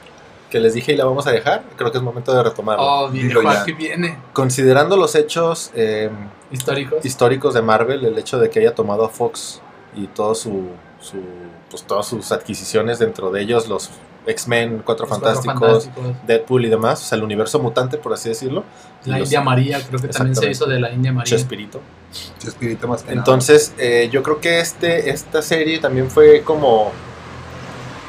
que 0.54 0.60
les 0.60 0.72
dije 0.72 0.92
y 0.92 0.96
la 0.96 1.04
vamos 1.04 1.26
a 1.26 1.32
dejar. 1.32 1.64
Creo 1.76 1.90
que 1.90 1.98
es 1.98 2.04
momento 2.04 2.32
de 2.32 2.40
retomarla. 2.40 2.84
Oh, 2.84 3.12
ya. 3.12 3.62
aquí 3.62 3.72
viene. 3.72 4.16
Considerando 4.32 4.96
los 4.96 5.16
hechos 5.16 5.72
eh, 5.74 6.10
Históricos. 6.52 7.04
históricos 7.04 7.54
de 7.54 7.62
Marvel, 7.62 8.04
el 8.04 8.16
hecho 8.16 8.38
de 8.38 8.50
que 8.50 8.60
haya 8.60 8.72
tomado 8.72 9.04
a 9.04 9.08
Fox 9.08 9.60
y 9.96 10.06
todo 10.06 10.32
su, 10.36 10.68
su- 11.00 11.16
pues, 11.68 11.82
todas 11.82 12.06
sus 12.06 12.30
adquisiciones, 12.30 13.00
dentro 13.00 13.32
de 13.32 13.40
ellos 13.42 13.66
los 13.66 13.90
X-Men, 14.28 14.82
Cuatro 14.86 15.08
Fantásticos, 15.08 15.58
Fantásticos. 15.86 16.26
Deadpool 16.28 16.66
y 16.66 16.68
demás, 16.68 17.02
o 17.02 17.04
sea, 17.04 17.18
el 17.18 17.24
universo 17.24 17.58
mutante, 17.58 17.98
por 17.98 18.12
así 18.12 18.28
decirlo. 18.28 18.62
La 19.06 19.18
los 19.18 19.26
India 19.26 19.40
María, 19.40 19.80
creo 19.84 20.00
que 20.00 20.06
también 20.06 20.36
se 20.36 20.48
hizo 20.48 20.66
de 20.66 20.78
la 20.78 20.92
India 20.92 21.12
María. 21.12 21.28
Chespirito. 21.28 21.80
Chespirito 22.38 22.86
más 22.86 23.02
que 23.02 23.08
nada. 23.08 23.18
Entonces, 23.18 23.74
eh, 23.76 24.08
yo 24.12 24.22
creo 24.22 24.40
que 24.40 24.60
este, 24.60 25.10
esta 25.10 25.42
serie 25.42 25.80
también 25.80 26.08
fue 26.12 26.42
como 26.42 26.92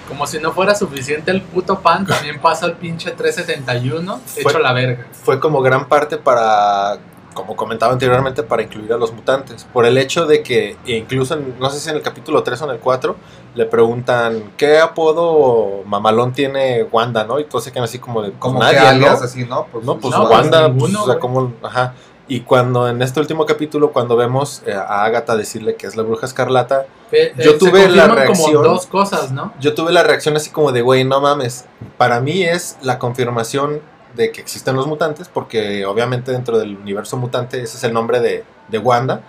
Como 0.07 0.27
si 0.27 0.39
no 0.39 0.51
fuera 0.51 0.75
suficiente 0.75 1.31
el 1.31 1.41
puto 1.41 1.79
pan, 1.79 2.05
también 2.05 2.39
pasa 2.39 2.65
el 2.67 2.73
pinche 2.73 3.11
371 3.11 4.19
Fue- 4.25 4.41
hecho 4.43 4.59
la 4.59 4.71
verga. 4.73 5.07
fue 5.11 5.39
como 5.39 5.61
gran 5.61 5.87
parte 5.87 6.17
para, 6.17 6.97
como 7.33 7.55
comentaba 7.55 7.91
anteriormente, 7.93 8.43
para 8.43 8.61
incluir 8.61 8.93
a 8.93 8.97
los 8.97 9.11
mutantes. 9.11 9.65
Por 9.73 9.85
el 9.85 9.97
hecho 9.97 10.25
de 10.25 10.43
que, 10.43 10.77
incluso, 10.85 11.33
en- 11.33 11.55
no 11.59 11.69
sé 11.69 11.79
si 11.79 11.89
en 11.89 11.95
el 11.95 12.01
capítulo 12.01 12.43
3 12.43 12.61
o 12.61 12.65
en 12.65 12.71
el 12.71 12.79
4, 12.79 13.15
le 13.55 13.65
preguntan, 13.65 14.51
¿qué 14.57 14.77
apodo 14.79 15.83
mamalón 15.85 16.33
tiene 16.33 16.83
Wanda, 16.83 17.23
no? 17.23 17.39
Y 17.39 17.45
todos 17.45 17.63
se 17.63 17.71
quedan 17.71 17.85
así 17.85 17.99
como 17.99 18.21
de, 18.21 18.31
como 18.33 18.59
nadie, 18.59 18.77
alias 18.79 19.19
¿no? 19.19 19.25
así, 19.25 19.43
¿no? 19.45 19.65
Pues, 19.71 19.83
No, 19.85 19.97
pues 19.97 20.13
No, 20.13 20.21
pues 20.27 20.31
Wanda, 20.31 20.67
ninguno, 20.67 20.79
pues, 20.99 21.01
o 21.01 21.05
sea, 21.11 21.19
como, 21.19 21.53
ajá. 21.63 21.93
Y 22.27 22.39
cuando 22.41 22.87
en 22.89 23.01
este 23.03 23.19
último 23.19 23.45
capítulo, 23.45 23.91
cuando 23.91 24.15
vemos 24.15 24.63
eh, 24.65 24.73
a 24.73 25.03
Agatha 25.03 25.35
decirle 25.35 25.75
que 25.75 25.85
es 25.85 25.95
la 25.95 26.03
bruja 26.03 26.25
escarlata, 26.25 26.85
Eh, 27.11 27.33
Yo 27.37 27.51
eh, 27.51 27.57
tuve 27.59 27.83
se 27.83 27.89
la 27.89 28.07
confirman 28.07 28.09
como 28.09 28.47
reacción- 28.47 28.63
dos 28.63 28.85
cosas, 28.87 29.31
¿no? 29.31 29.53
yo 29.59 29.75
tuve 29.75 29.91
la 29.91 30.01
reacción 30.03 30.35
así 30.35 30.49
como 30.49 30.71
de, 30.71 30.81
güey, 30.81 31.03
no 31.03 31.21
mames. 31.21 31.65
Para 31.97 32.19
mí 32.21 32.43
es 32.43 32.77
la 32.81 32.97
confirmación 32.97 33.79
de 34.15 34.31
que 34.31 34.41
existen 34.41 34.75
los 34.75 34.87
mutantes, 34.87 35.29
porque 35.31 35.85
obviamente 35.85 36.31
dentro 36.31 36.57
del 36.57 36.75
universo 36.77 37.15
mutante 37.17 37.61
ese 37.61 37.77
es 37.77 37.83
el 37.83 37.93
nombre 37.93 38.19
de, 38.21 38.43
de 38.69 38.77
Wanda, 38.79 39.21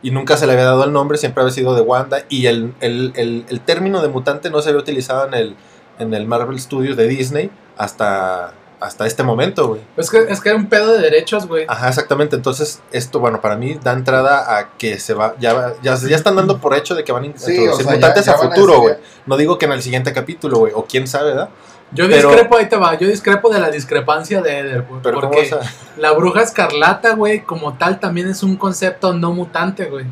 y 0.00 0.10
nunca 0.12 0.36
se 0.36 0.46
le 0.46 0.52
había 0.52 0.66
dado 0.66 0.84
el 0.84 0.92
nombre, 0.92 1.18
siempre 1.18 1.42
había 1.42 1.52
sido 1.54 1.74
de 1.74 1.80
Wanda, 1.80 2.18
y 2.28 2.46
el, 2.46 2.72
el, 2.80 3.12
el- 3.16 3.46
el 3.48 3.60
término 3.62 4.00
de 4.00 4.08
mutante 4.08 4.48
no 4.50 4.62
se 4.62 4.68
había 4.68 4.80
utilizado 4.82 5.26
en 5.26 5.34
el, 5.34 5.56
en 5.98 6.14
el 6.14 6.26
Marvel 6.28 6.60
Studios 6.60 6.96
de 6.96 7.08
Disney 7.08 7.50
hasta, 7.76 8.52
hasta 8.84 9.06
este 9.06 9.22
momento, 9.22 9.68
güey. 9.68 9.80
Es 9.96 10.10
que, 10.10 10.18
es 10.28 10.40
que 10.40 10.48
era 10.50 10.58
un 10.58 10.66
pedo 10.68 10.92
de 10.92 11.00
derechos, 11.00 11.46
güey. 11.46 11.64
Ajá, 11.68 11.88
exactamente. 11.88 12.36
Entonces, 12.36 12.80
esto, 12.92 13.18
bueno, 13.20 13.40
para 13.40 13.56
mí 13.56 13.78
da 13.82 13.92
entrada 13.92 14.56
a 14.58 14.76
que 14.76 14.98
se 14.98 15.14
va, 15.14 15.34
ya, 15.40 15.74
ya, 15.82 15.94
ya 15.96 16.16
están 16.16 16.36
dando 16.36 16.58
por 16.58 16.74
hecho 16.74 16.94
de 16.94 17.04
que 17.04 17.12
van 17.12 17.22
a 17.22 17.26
Sí, 17.38 17.52
introducir 17.52 17.68
o 17.70 17.74
sea, 17.76 17.84
ya- 17.86 17.92
mutantes 17.94 18.26
ya 18.26 18.32
a 18.32 18.38
futuro, 18.38 18.80
güey. 18.80 18.94
No 19.26 19.36
digo 19.36 19.58
que 19.58 19.66
en 19.66 19.72
el 19.72 19.82
siguiente 19.82 20.12
capítulo, 20.12 20.58
güey, 20.58 20.72
o 20.74 20.84
quién 20.84 21.06
sabe, 21.06 21.30
¿verdad? 21.30 21.48
Yo 21.92 22.08
pero- 22.08 22.28
discrepo, 22.30 22.56
ahí 22.56 22.66
te 22.68 22.76
va, 22.76 22.98
yo 22.98 23.06
discrepo 23.06 23.50
de 23.50 23.60
la 23.60 23.70
discrepancia 23.70 24.40
de 24.42 24.58
Eder, 24.58 24.82
güey. 24.82 25.00
Pero 25.02 25.20
¿cómo 25.20 25.32
porque 25.32 25.50
a- 25.54 25.60
la 26.00 26.12
bruja 26.12 26.42
escarlata, 26.42 27.14
güey, 27.14 27.40
como 27.44 27.74
tal, 27.74 28.00
también 28.00 28.28
es 28.28 28.42
un 28.42 28.56
concepto 28.56 29.12
no 29.12 29.32
mutante, 29.32 29.84
güey. 29.86 30.06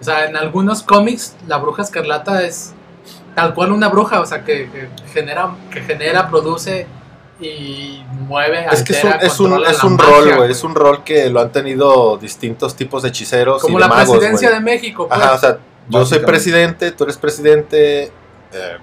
O 0.00 0.04
sea, 0.04 0.26
en 0.26 0.36
algunos 0.36 0.82
cómics, 0.82 1.34
la 1.46 1.56
bruja 1.56 1.82
escarlata 1.82 2.42
es 2.42 2.72
tal 3.34 3.54
cual 3.54 3.72
una 3.72 3.88
bruja, 3.88 4.20
o 4.20 4.26
sea, 4.26 4.44
que, 4.44 4.68
que 4.70 4.88
genera, 5.12 5.50
que 5.72 5.80
genera, 5.80 6.28
produce 6.28 6.86
y 7.40 8.02
mueve, 8.26 8.66
Es 8.72 8.82
que 8.82 8.92
es 8.94 9.04
un, 9.04 9.12
altera, 9.12 9.26
es 9.32 9.40
un, 9.40 9.64
es 9.66 9.84
un 9.84 9.96
magia, 9.96 10.10
rol, 10.12 10.36
güey. 10.36 10.50
Es 10.50 10.64
un 10.64 10.74
rol 10.74 11.04
que 11.04 11.28
lo 11.30 11.40
han 11.40 11.52
tenido 11.52 12.16
distintos 12.16 12.74
tipos 12.74 13.02
de 13.04 13.10
hechiceros 13.10 13.62
Como 13.62 13.78
y 13.78 13.82
de 13.82 13.88
la 13.88 13.94
magos, 13.94 14.10
presidencia 14.18 14.50
de 14.50 14.60
México, 14.60 15.06
pues. 15.08 15.20
Ajá, 15.20 15.34
o 15.34 15.38
sea, 15.38 15.58
yo 15.88 16.04
soy 16.04 16.18
presidente, 16.20 16.90
tú 16.92 17.04
eres 17.04 17.16
presidente, 17.16 18.04
eh, 18.52 18.76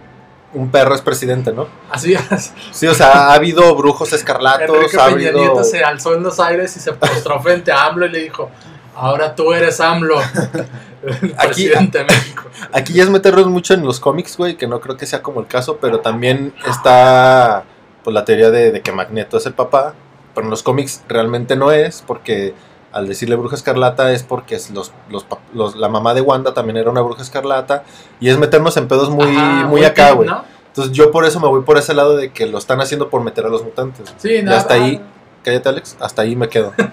un 0.54 0.72
perro 0.72 0.96
es 0.96 1.02
presidente, 1.02 1.52
¿no? 1.52 1.68
Así 1.92 2.14
es. 2.14 2.54
Sí, 2.72 2.88
o 2.88 2.94
sea, 2.94 3.30
ha 3.30 3.34
habido 3.34 3.76
brujos 3.76 4.14
escarlatos, 4.14 4.70
Enrique 4.76 4.98
ha 4.98 5.06
Peña 5.08 5.16
habido... 5.30 5.40
Nieto 5.40 5.64
se 5.66 5.84
alzó 5.84 6.16
en 6.16 6.24
los 6.24 6.40
aires 6.40 6.76
y 6.78 6.80
se 6.80 6.94
postró 6.94 7.42
frente 7.42 7.72
a 7.74 7.86
AMLO 7.88 8.06
y 8.06 8.10
le 8.10 8.20
dijo, 8.20 8.50
ahora 8.96 9.36
tú 9.36 9.52
eres 9.54 9.82
AMLO, 9.82 10.18
Aquí- 11.38 11.68
presidente 11.68 11.98
de 12.00 12.04
México. 12.06 12.44
Aquí 12.72 12.94
ya 12.94 13.04
es 13.04 13.10
meternos 13.10 13.48
mucho 13.48 13.74
en 13.74 13.84
los 13.84 14.00
cómics, 14.00 14.38
güey, 14.38 14.56
que 14.56 14.66
no 14.66 14.80
creo 14.80 14.96
que 14.96 15.06
sea 15.06 15.22
como 15.22 15.42
el 15.42 15.48
caso, 15.48 15.78
pero 15.82 16.00
también 16.00 16.54
está 16.66 17.66
pues 18.06 18.14
la 18.14 18.24
teoría 18.24 18.50
de, 18.52 18.72
de 18.72 18.82
que 18.82 18.94
Magneto 18.94 19.36
es 19.38 19.46
el 19.46 19.54
papá, 19.54 19.94
pero 20.34 20.46
en 20.46 20.52
los 20.52 20.64
cómics 20.64 21.04
realmente 21.10 21.58
no 21.58 21.72
es, 21.74 22.02
porque 22.08 22.54
al 22.94 23.10
decirle 23.10 23.36
bruja 23.36 23.56
escarlata 23.58 24.14
es 24.14 24.24
porque 24.24 24.56
es 24.56 24.72
los, 24.72 24.94
los, 25.10 25.26
pa- 25.26 25.40
los- 25.54 25.76
la 25.76 25.90
mamá 25.90 26.14
de 26.14 26.22
Wanda 26.22 26.54
también 26.54 26.78
era 26.78 26.90
una 26.90 27.02
bruja 27.02 27.22
escarlata, 27.24 27.84
y 28.22 28.30
es 28.30 28.38
meternos 28.38 28.78
en 28.78 28.88
pedos 28.88 29.10
muy, 29.10 29.26
Ajá, 29.36 29.66
muy 29.68 29.84
acá, 29.84 30.12
güey. 30.12 30.30
¿no? 30.30 30.46
Entonces 30.68 30.94
yo 30.94 31.12
por 31.12 31.26
eso 31.26 31.40
me 31.42 31.48
voy 31.50 31.62
por 31.64 31.78
ese 31.78 31.94
lado 31.94 32.16
de 32.16 32.32
que 32.32 32.46
lo 32.46 32.58
están 32.58 32.80
haciendo 32.80 33.10
por 33.10 33.22
meter 33.24 33.46
a 33.46 33.50
los 33.50 33.64
mutantes. 33.64 34.14
Sí, 34.18 34.36
Y 34.36 34.44
nada. 34.44 34.58
hasta 34.60 34.74
ahí, 34.76 35.02
cállate 35.44 35.70
Alex, 35.70 35.98
hasta 36.00 36.22
ahí 36.22 36.36
me 36.36 36.48
quedo. 36.48 36.74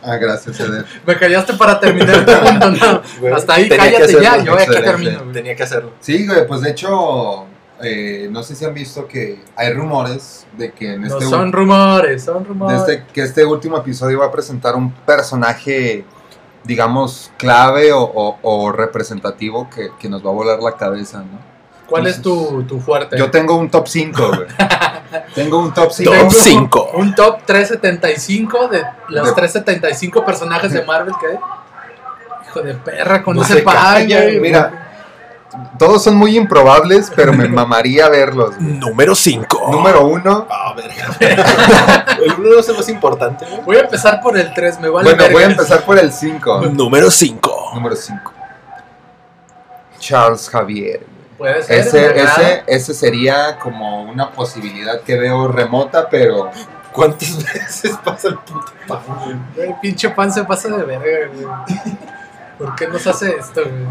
Ah, 0.00 0.16
gracias, 0.16 0.58
Eder. 0.60 0.86
Me 1.04 1.16
callaste 1.18 1.52
para 1.54 1.78
terminar 1.80 2.14
el 2.14 2.24
punto, 2.24 2.70
no. 2.70 3.34
Hasta 3.36 3.54
ahí, 3.54 3.68
que 3.68 3.76
cállate 3.76 4.12
ya, 4.22 4.42
yo 4.42 4.54
aquí 4.54 4.62
excelente. 4.62 4.80
termino. 4.90 5.18
güey. 5.20 5.32
Tenía 5.32 5.54
que 5.56 5.62
hacerlo. 5.64 5.90
Sí, 6.00 6.26
güey, 6.26 6.46
pues 6.46 6.62
de 6.62 6.70
hecho, 6.70 7.44
eh, 7.82 8.28
no 8.30 8.42
sé 8.42 8.54
si 8.54 8.64
han 8.64 8.74
visto 8.74 9.06
que 9.06 9.40
hay 9.56 9.72
rumores 9.72 10.46
de 10.56 10.72
que 10.72 10.94
en 10.94 11.02
No 11.02 11.06
este, 11.08 11.26
son 11.26 11.52
rumores, 11.52 12.24
son 12.24 12.42
de 12.42 12.48
rumores. 12.48 12.80
este- 12.80 13.04
que 13.12 13.22
este 13.22 13.44
último 13.44 13.76
episodio 13.78 14.18
va 14.20 14.26
a 14.26 14.32
presentar 14.32 14.74
un 14.76 14.92
personaje, 14.92 16.04
digamos, 16.64 17.30
clave 17.36 17.92
o, 17.92 18.00
o- 18.02 18.38
o 18.42 18.72
representativo 18.72 19.68
que, 19.70 19.90
que 19.98 20.08
nos 20.08 20.24
va 20.24 20.30
a 20.30 20.34
volar 20.34 20.60
la 20.60 20.72
cabeza, 20.76 21.18
¿no? 21.18 21.38
¿Cuál 21.86 22.06
es 22.06 22.20
tu, 22.20 22.64
tu 22.64 22.80
fuerte? 22.80 23.16
Yo 23.16 23.30
tengo 23.30 23.56
un 23.56 23.70
top 23.70 23.88
5, 23.88 24.28
güey. 24.28 24.40
tengo 25.34 25.58
un 25.58 25.72
top 25.72 25.90
5. 25.90 26.10
Top 26.10 26.18
Tengo 26.18 26.30
5. 26.30 26.90
Un 26.94 27.14
top 27.14 27.42
375 27.46 28.68
de 28.68 28.82
los 29.08 29.26
De- 29.28 29.32
375 29.32 30.22
personajes 30.24 30.70
de 30.72 30.82
Marvel 30.84 31.14
que 31.18 31.26
hay. 31.28 31.38
Hijo 32.46 32.60
de 32.60 32.74
perra, 32.74 33.22
con 33.22 33.36
No 33.36 33.42
ese 33.42 33.54
mira. 34.40 34.87
Todos 35.78 36.04
son 36.04 36.16
muy 36.16 36.36
improbables, 36.36 37.10
pero 37.16 37.32
me 37.32 37.48
mamaría 37.48 38.08
verlos. 38.08 38.54
güey. 38.56 38.74
Número 38.74 39.14
5. 39.14 39.68
Número 39.72 40.06
1. 40.06 40.46
Ah, 40.50 40.74
verga. 40.76 41.16
El 42.22 42.32
uno 42.38 42.50
no 42.54 42.60
es 42.60 42.68
el 42.68 42.76
más 42.76 42.88
importante. 42.88 43.46
güey. 43.46 43.62
Voy 43.64 43.76
a 43.76 43.80
empezar 43.80 44.20
por 44.20 44.36
el 44.36 44.52
3, 44.52 44.80
me 44.80 44.88
vale 44.88 45.10
Bueno, 45.14 45.24
voy 45.32 45.42
a 45.44 45.46
verga. 45.48 45.62
empezar 45.62 45.84
por 45.84 45.98
el 45.98 46.12
5. 46.12 46.62
Número 46.72 47.10
5. 47.10 47.70
Número 47.74 47.96
5. 47.96 48.32
Charles 49.98 50.48
Javier. 50.50 51.00
Puede 51.36 51.62
ser, 51.62 51.78
Ese, 51.78 52.20
ese, 52.22 52.64
ese 52.66 52.94
sería 52.94 53.58
como 53.58 54.02
una 54.02 54.30
posibilidad 54.32 55.00
que 55.02 55.16
veo 55.16 55.48
remota, 55.48 56.08
pero 56.08 56.50
¿Cuántas 56.92 57.36
veces 57.54 57.96
pasa 58.04 58.28
el 58.28 58.38
puto 58.38 58.72
pan? 58.88 58.98
güey? 59.24 59.36
Güey, 59.68 59.80
pinche 59.80 60.10
pan 60.10 60.32
se 60.32 60.42
pasa 60.44 60.68
de 60.68 60.82
verga, 60.82 61.28
güey. 61.32 61.46
¿Por 62.58 62.74
qué 62.74 62.88
nos 62.88 63.06
hace 63.06 63.36
esto, 63.36 63.60
güey? 63.62 63.86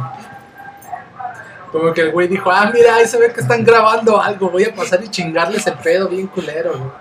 Como 1.80 1.94
que 1.94 2.02
el 2.02 2.12
güey 2.12 2.28
dijo, 2.28 2.50
ah, 2.52 2.70
mira, 2.74 2.96
ahí 2.96 3.06
se 3.08 3.18
ve 3.18 3.32
que 3.34 3.42
están 3.42 3.64
grabando 3.64 4.22
algo, 4.22 4.50
voy 4.50 4.64
a 4.66 4.74
pasar 4.74 5.04
y 5.04 5.08
chingarles 5.10 5.66
el 5.68 5.74
pedo 5.76 6.08
bien 6.08 6.28
culero, 6.28 6.72
güey. 6.78 6.92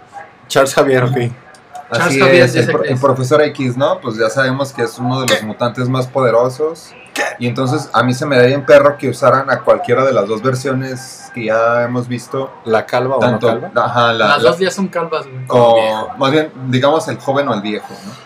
Charles 0.49 0.75
Javier, 0.75 1.05
ok. 1.05 1.11
Charles 1.13 1.33
así 2.07 2.21
Javier, 2.21 2.43
es. 2.45 2.55
El, 2.57 2.67
pro- 2.73 2.83
profesor 3.01 3.43
X, 3.43 3.77
¿no? 3.77 4.01
Pues 4.01 4.17
ya 4.17 4.29
sabemos 4.31 4.73
que 4.73 4.83
es 4.83 4.99
uno 4.99 5.21
de 5.21 5.27
los 5.33 5.43
mutantes 5.43 5.89
más 5.89 6.07
poderosos. 6.07 6.93
Y 7.39 7.47
entonces 7.47 7.89
a 7.95 8.03
mí 8.03 8.13
se 8.13 8.27
me 8.27 8.37
daría 8.37 8.55
en 8.55 8.67
perro 8.67 8.99
que 8.99 9.09
usaran 9.09 9.49
a 9.51 9.61
cualquiera 9.61 10.05
de 10.05 10.13
las 10.13 10.27
dos 10.29 10.43
versiones 10.43 11.31
que 11.35 11.45
ya 11.47 11.83
hemos 11.85 12.09
visto. 12.09 12.53
¿La 12.65 12.85
calva 12.85 13.17
o 13.17 13.31
no 13.31 13.39
calva? 13.39 13.71
ajá, 13.75 14.13
la, 14.13 14.29
Las 14.29 14.43
la- 14.43 14.51
dos 14.51 14.59
ya 14.59 14.71
son 14.71 14.89
calvas, 14.89 15.27
güey. 15.27 15.45
o, 15.49 16.09
más 16.19 16.31
bien, 16.33 16.53
digamos 16.69 17.09
el 17.09 17.19
joven 17.19 17.49
o 17.49 17.55
el 17.55 17.61
viejo, 17.63 17.89
¿no? 18.05 18.26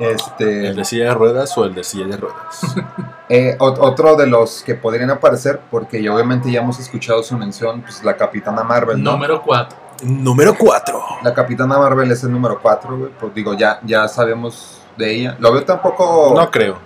Este, 0.00 0.68
¿El 0.68 0.76
de 0.76 0.84
silla 0.84 1.04
de 1.04 1.14
ruedas 1.14 1.56
o 1.58 1.64
el 1.64 1.74
de 1.74 1.84
silla 1.84 2.06
de 2.06 2.16
ruedas? 2.16 2.74
Eh, 3.32 3.56
ot- 3.60 3.78
otro 3.78 4.16
de 4.16 4.26
los 4.26 4.64
que 4.64 4.74
podrían 4.74 5.08
aparecer, 5.08 5.60
porque 5.70 6.02
ya 6.02 6.12
obviamente 6.12 6.50
ya 6.50 6.62
hemos 6.62 6.80
escuchado 6.80 7.22
su 7.22 7.36
mención, 7.38 7.80
pues 7.82 8.02
la 8.02 8.16
Capitana 8.16 8.64
Marvel, 8.64 9.00
¿no? 9.00 9.12
Número 9.12 9.40
4. 9.40 9.78
Número 10.02 10.52
4. 10.58 11.00
La 11.22 11.32
Capitana 11.32 11.78
Marvel 11.78 12.10
es 12.10 12.24
el 12.24 12.32
número 12.32 12.58
4, 12.60 12.98
güey. 12.98 13.10
Pues 13.20 13.32
digo, 13.32 13.54
ya, 13.54 13.78
ya 13.84 14.08
sabemos 14.08 14.80
de 14.96 15.14
ella. 15.14 15.36
Lo 15.38 15.52
veo 15.52 15.62
tampoco. 15.64 16.32
No 16.34 16.50
creo. 16.50 16.76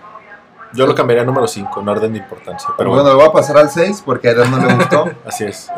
Yo 0.74 0.86
lo 0.86 0.94
cambiaría 0.94 1.22
a 1.22 1.24
número 1.26 1.46
5, 1.46 1.80
en 1.80 1.88
orden 1.88 2.12
de 2.12 2.18
importancia. 2.18 2.68
Pero 2.76 2.90
bueno, 2.90 3.04
bueno, 3.04 3.16
lo 3.16 3.20
voy 3.24 3.28
a 3.30 3.32
pasar 3.32 3.56
al 3.56 3.70
6 3.70 4.02
porque 4.04 4.28
a 4.28 4.32
Eder 4.32 4.50
no 4.50 4.58
le 4.58 4.74
gustó. 4.74 5.08
así 5.26 5.44
es. 5.44 5.70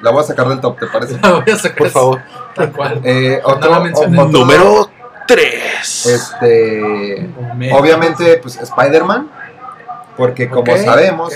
la 0.00 0.12
voy 0.12 0.20
a 0.20 0.24
sacar 0.24 0.48
del 0.48 0.60
top, 0.62 0.78
¿te 0.78 0.86
parece? 0.86 1.18
La 1.22 1.32
voy 1.32 1.50
a 1.52 1.56
sacar 1.56 1.76
Por 1.76 1.88
favor. 1.90 2.20
tal 2.54 2.72
cual. 2.72 3.00
Eh, 3.04 3.42
No 3.46 3.52
otro, 3.52 3.70
la 3.70 3.80
mencioné. 3.80 4.18
otro- 4.18 4.38
Número 4.40 4.90
3. 5.34 6.06
Este. 6.06 7.28
Obviamente, 7.72 8.36
pues 8.38 8.56
Spider-Man. 8.56 9.30
Porque 10.16 10.50
como 10.50 10.76
sabemos. 10.76 11.32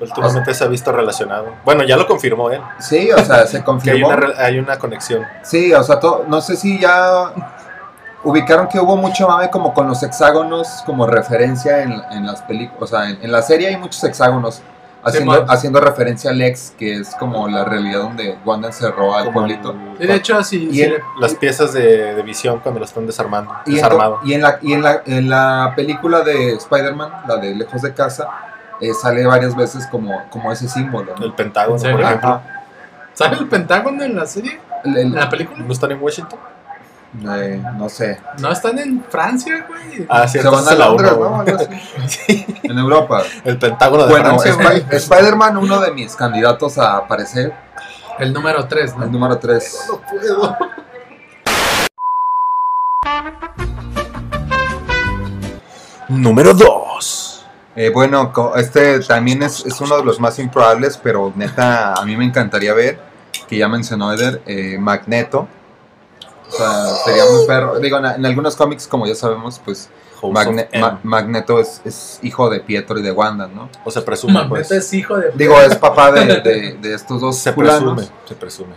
Últimamente 0.00 0.54
se 0.54 0.62
ha 0.64 0.68
visto 0.68 0.92
relacionado. 0.92 1.54
Bueno, 1.64 1.82
ya 1.82 1.96
lo 1.96 2.06
confirmó 2.06 2.50
él. 2.50 2.60
Sí, 2.78 3.10
o 3.10 3.18
sea, 3.18 3.46
se 3.46 3.50
Que 3.52 3.56
hay 3.58 3.62
confirmó. 3.64 4.06
una, 4.08 4.16
re- 4.16 4.34
hay 4.38 4.58
una 4.58 4.78
conexión. 4.78 5.24
Sí, 5.42 5.72
o 5.72 5.82
sea, 5.82 5.98
to- 5.98 6.24
no 6.28 6.40
sé 6.40 6.56
si 6.56 6.78
ya 6.78 7.32
ubicaron 8.22 8.68
que 8.68 8.78
hubo 8.78 8.96
mucho 8.96 9.26
mame 9.26 9.50
como 9.50 9.74
con 9.74 9.88
los 9.88 10.00
hexágonos 10.04 10.68
como 10.86 11.06
referencia 11.08 11.82
en, 11.82 12.00
en 12.12 12.24
las 12.26 12.42
películas, 12.42 12.82
o 12.82 12.86
sea, 12.86 13.08
en, 13.10 13.18
en 13.20 13.32
la 13.32 13.42
serie 13.42 13.66
hay 13.68 13.76
muchos 13.76 14.04
hexágonos 14.04 14.62
haciendo, 15.04 15.44
haciendo 15.48 15.80
referencia 15.80 16.30
al 16.30 16.40
ex, 16.42 16.72
que 16.78 16.94
es 17.00 17.14
como 17.16 17.48
la 17.48 17.64
realidad 17.64 18.00
donde 18.02 18.38
Wanda 18.44 18.68
encerró 18.68 19.14
al 19.16 19.24
como 19.26 19.40
pueblito. 19.40 19.74
Y 19.98 20.06
de 20.06 20.14
hecho, 20.14 20.42
si, 20.42 20.68
Y 20.70 20.82
en- 20.82 20.94
las 21.20 21.34
piezas 21.34 21.72
de, 21.72 22.14
de 22.14 22.22
visión 22.22 22.60
cuando 22.60 22.78
lo 22.80 22.84
están 22.86 23.06
desarmando. 23.06 23.52
Y, 23.66 23.70
en, 23.70 23.74
desarmado. 23.76 24.20
y, 24.24 24.34
en 24.34 24.42
la, 24.42 24.58
y 24.62 24.72
en, 24.72 24.82
la, 24.82 25.02
en 25.06 25.28
la 25.28 25.72
película 25.76 26.20
de 26.22 26.52
Spider-Man, 26.54 27.10
la 27.26 27.36
de 27.36 27.54
Lejos 27.54 27.82
de 27.82 27.92
Casa, 27.94 28.28
eh, 28.80 28.92
sale 28.94 29.24
varias 29.26 29.54
veces 29.56 29.86
como, 29.86 30.22
como 30.30 30.50
ese 30.52 30.68
símbolo. 30.68 31.14
¿no? 31.18 31.24
El 31.24 31.32
Pentágono, 31.34 31.82
¿En 31.84 31.92
por 31.92 32.00
ejemplo. 32.00 32.28
Ajá. 32.28 32.42
¿Sale 33.14 33.36
el 33.38 33.46
Pentágono 33.48 34.02
en 34.02 34.16
la 34.16 34.26
serie? 34.26 34.58
El- 34.84 34.96
el- 34.96 35.06
¿En 35.08 35.14
la 35.14 35.28
película? 35.28 35.58
¿No 35.64 35.72
están 35.72 35.92
en 35.92 36.02
Washington? 36.02 36.38
Eh, 37.36 37.62
no 37.76 37.88
sé. 37.88 38.18
No 38.38 38.50
están 38.50 38.78
en 38.78 39.04
Francia, 39.08 39.66
güey. 39.68 40.06
Ah, 40.08 40.22
Se 40.26 40.40
cierto. 40.40 40.50
van 40.52 40.66
a 40.68 40.74
Londres, 40.74 41.12
uno, 41.16 41.44
¿no? 41.44 41.58
así. 42.04 42.46
En 42.62 42.78
Europa. 42.78 43.22
El 43.44 43.58
Pentágono 43.58 44.04
de 44.04 44.10
Bueno, 44.10 44.38
Francia. 44.38 44.52
Spi- 44.80 44.96
Spider-Man, 44.96 45.56
uno 45.58 45.80
de 45.80 45.92
mis 45.92 46.14
candidatos 46.16 46.78
a 46.78 46.96
aparecer, 46.96 47.52
El 48.18 48.32
número 48.32 48.66
3, 48.66 48.96
¿no? 48.96 49.04
el 49.04 49.12
número 49.12 49.38
3. 49.38 49.86
No 49.88 50.00
puedo. 50.00 50.56
Número 56.08 56.52
2. 56.54 57.46
Eh, 57.74 57.90
bueno, 57.90 58.32
este 58.56 59.00
también 59.00 59.42
es, 59.42 59.64
es 59.64 59.80
uno 59.80 59.96
de 59.96 60.04
los 60.04 60.20
más 60.20 60.38
improbables, 60.38 60.98
pero 61.02 61.32
neta, 61.34 61.94
a 61.94 62.04
mí 62.04 62.16
me 62.16 62.24
encantaría 62.24 62.74
ver, 62.74 63.00
que 63.48 63.56
ya 63.56 63.68
mencionó 63.68 64.12
Eder, 64.12 64.42
eh, 64.46 64.76
Magneto. 64.78 65.48
O 66.52 66.56
sea, 66.56 66.86
sería 67.04 67.24
muy 67.26 67.46
perro. 67.46 67.78
Digo, 67.78 67.98
en, 67.98 68.04
en 68.06 68.26
algunos 68.26 68.56
cómics, 68.56 68.86
como 68.86 69.06
ya 69.06 69.14
sabemos, 69.14 69.60
pues 69.64 69.88
Magne- 70.22 70.68
Ma- 70.78 71.00
Magneto 71.02 71.58
es, 71.58 71.80
es 71.84 72.18
hijo 72.22 72.48
de 72.50 72.60
Pietro 72.60 72.98
y 72.98 73.02
de 73.02 73.10
Wanda, 73.10 73.48
¿no? 73.48 73.68
o 73.84 73.90
se 73.90 74.02
presume, 74.02 74.34
Magneto 74.34 74.54
pues. 74.54 74.70
es 74.70 74.92
hijo 74.94 75.16
de. 75.16 75.30
Digo, 75.34 75.60
es 75.60 75.74
papá 75.76 76.12
de, 76.12 76.40
de- 76.40 76.72
de 76.80 76.94
estos 76.94 77.20
dos 77.20 77.36
Se 77.38 77.52
presume, 77.52 78.06
se 78.28 78.34
presume. 78.34 78.74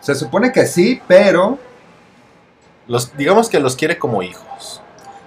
Se 0.00 0.14
supone 0.14 0.52
que 0.52 0.66
sí, 0.66 1.00
pero 1.08 1.58
Los, 2.86 3.16
digamos 3.16 3.48
que 3.48 3.58
los 3.58 3.74
quiere 3.74 3.98
como 3.98 4.22
hijos. 4.22 4.80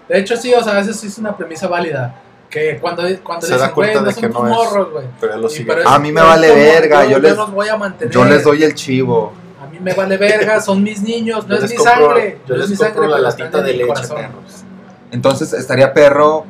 De 0.08 0.18
hecho, 0.20 0.38
sí, 0.38 0.54
o 0.54 0.64
sea, 0.64 0.80
eso 0.80 0.94
sí 0.94 1.08
es 1.08 1.18
una 1.18 1.36
premisa 1.36 1.68
válida. 1.68 2.16
Que 2.50 2.80
cuando, 2.80 3.04
cuando 3.24 3.46
Se 3.46 3.52
da 3.58 3.68
dicen, 3.68 3.76
güey, 3.76 3.92
cuenta 3.94 4.00
no 4.02 4.06
de 4.08 4.14
son 4.14 4.22
que 4.22 4.28
tus 4.30 4.42
no 4.42 4.48
es. 4.48 4.54
morros, 4.56 4.92
güey. 4.92 5.06
Pero 5.20 5.38
los 5.38 5.60
Y 5.60 5.68
A 5.86 6.00
mí 6.00 6.12
me 6.12 6.22
vale 6.22 6.52
verga, 6.56 7.06
yo 7.06 7.20
les- 7.20 7.36
los 7.36 7.52
voy 7.52 7.68
a 7.68 7.76
mantener. 7.76 8.12
yo 8.14 8.24
les 8.26 8.44
doy 8.44 8.64
el 8.64 8.74
chivo. 8.76 9.34
A 9.70 9.72
mí 9.72 9.80
me 9.80 9.94
vale 9.94 10.18
verga, 10.18 10.60
son 10.62 10.82
mis 10.84 11.02
niños, 11.04 11.48
no 11.48 11.58
Yo 11.58 11.64
es 11.64 11.70
mi 11.72 11.78
compro- 11.78 11.84
sangre. 11.84 12.40
Yo 12.48 12.58
no 12.58 12.64
es 12.64 12.70
mi 12.72 12.76
sangre, 12.76 13.02
la 13.08 13.16
pero 13.18 13.24
latita 13.24 13.62
de 13.62 13.74
leche, 13.74 14.08
perros. 14.08 14.64
Entonces 15.12 15.54
estaría 15.54 15.94
perro. 15.94 16.46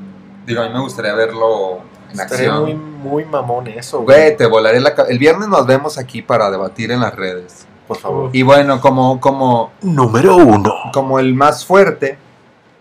Digo, 0.45 0.62
a 0.62 0.67
mí 0.67 0.73
me 0.73 0.79
gustaría 0.79 1.13
verlo 1.13 1.79
en 2.12 2.19
Estaría 2.19 2.49
acción. 2.53 2.63
muy, 2.63 2.73
muy 2.75 3.25
mamón 3.25 3.67
eso, 3.67 4.01
Güey, 4.01 4.36
te 4.38 4.45
volaré 4.45 4.79
la 4.79 4.89
El 5.10 5.19
viernes 5.19 5.47
nos 5.49 5.67
vemos 5.67 5.97
aquí 5.97 6.21
para 6.21 6.49
debatir 6.49 6.91
en 6.91 7.01
las 7.01 7.13
redes. 7.15 7.65
Por 7.88 7.97
favor. 7.97 8.29
Y 8.34 8.41
bueno, 8.43 8.79
como, 8.82 9.19
como, 9.19 9.71
Número 9.82 10.38
1. 10.38 10.73
como 10.93 11.19
el 11.19 11.34
más 11.34 11.65
fuerte, 11.65 12.17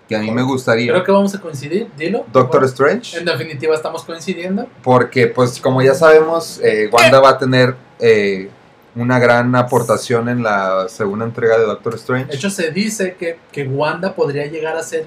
que 0.08 0.16
a 0.16 0.20
mí 0.20 0.30
me 0.30 0.42
gustaría, 0.42 0.92
Creo 0.92 1.04
que 1.04 1.12
vamos 1.12 1.34
a 1.34 1.40
coincidir, 1.40 1.90
dilo. 1.96 2.24
Doctor 2.32 2.60
Bueno, 2.60 2.66
Strange, 2.66 3.18
En 3.18 3.24
definitiva, 3.24 3.74
estamos 3.74 4.04
coincidiendo. 4.04 4.66
porque 4.82 5.26
pues 5.26 5.60
como 5.60 5.82
ya 5.82 5.94
sabemos, 5.94 6.60
eh, 6.62 6.88
Wanda 6.92 7.20
va 7.20 7.30
a 7.30 7.38
tener 7.38 7.74
eh, 8.00 8.50
una 8.98 9.18
gran 9.18 9.54
aportación 9.56 10.28
en 10.28 10.42
la 10.42 10.88
segunda 10.88 11.24
entrega 11.24 11.56
de 11.58 11.64
Doctor 11.64 11.92
De 11.94 11.98
Strange. 11.98 12.34
hecho, 12.34 12.50
se 12.50 12.70
dice 12.70 13.16
que, 13.18 13.38
que 13.52 13.64
Wanda 13.64 14.14
podría 14.14 14.46
llegar 14.46 14.76
a 14.76 14.82
ser 14.82 15.04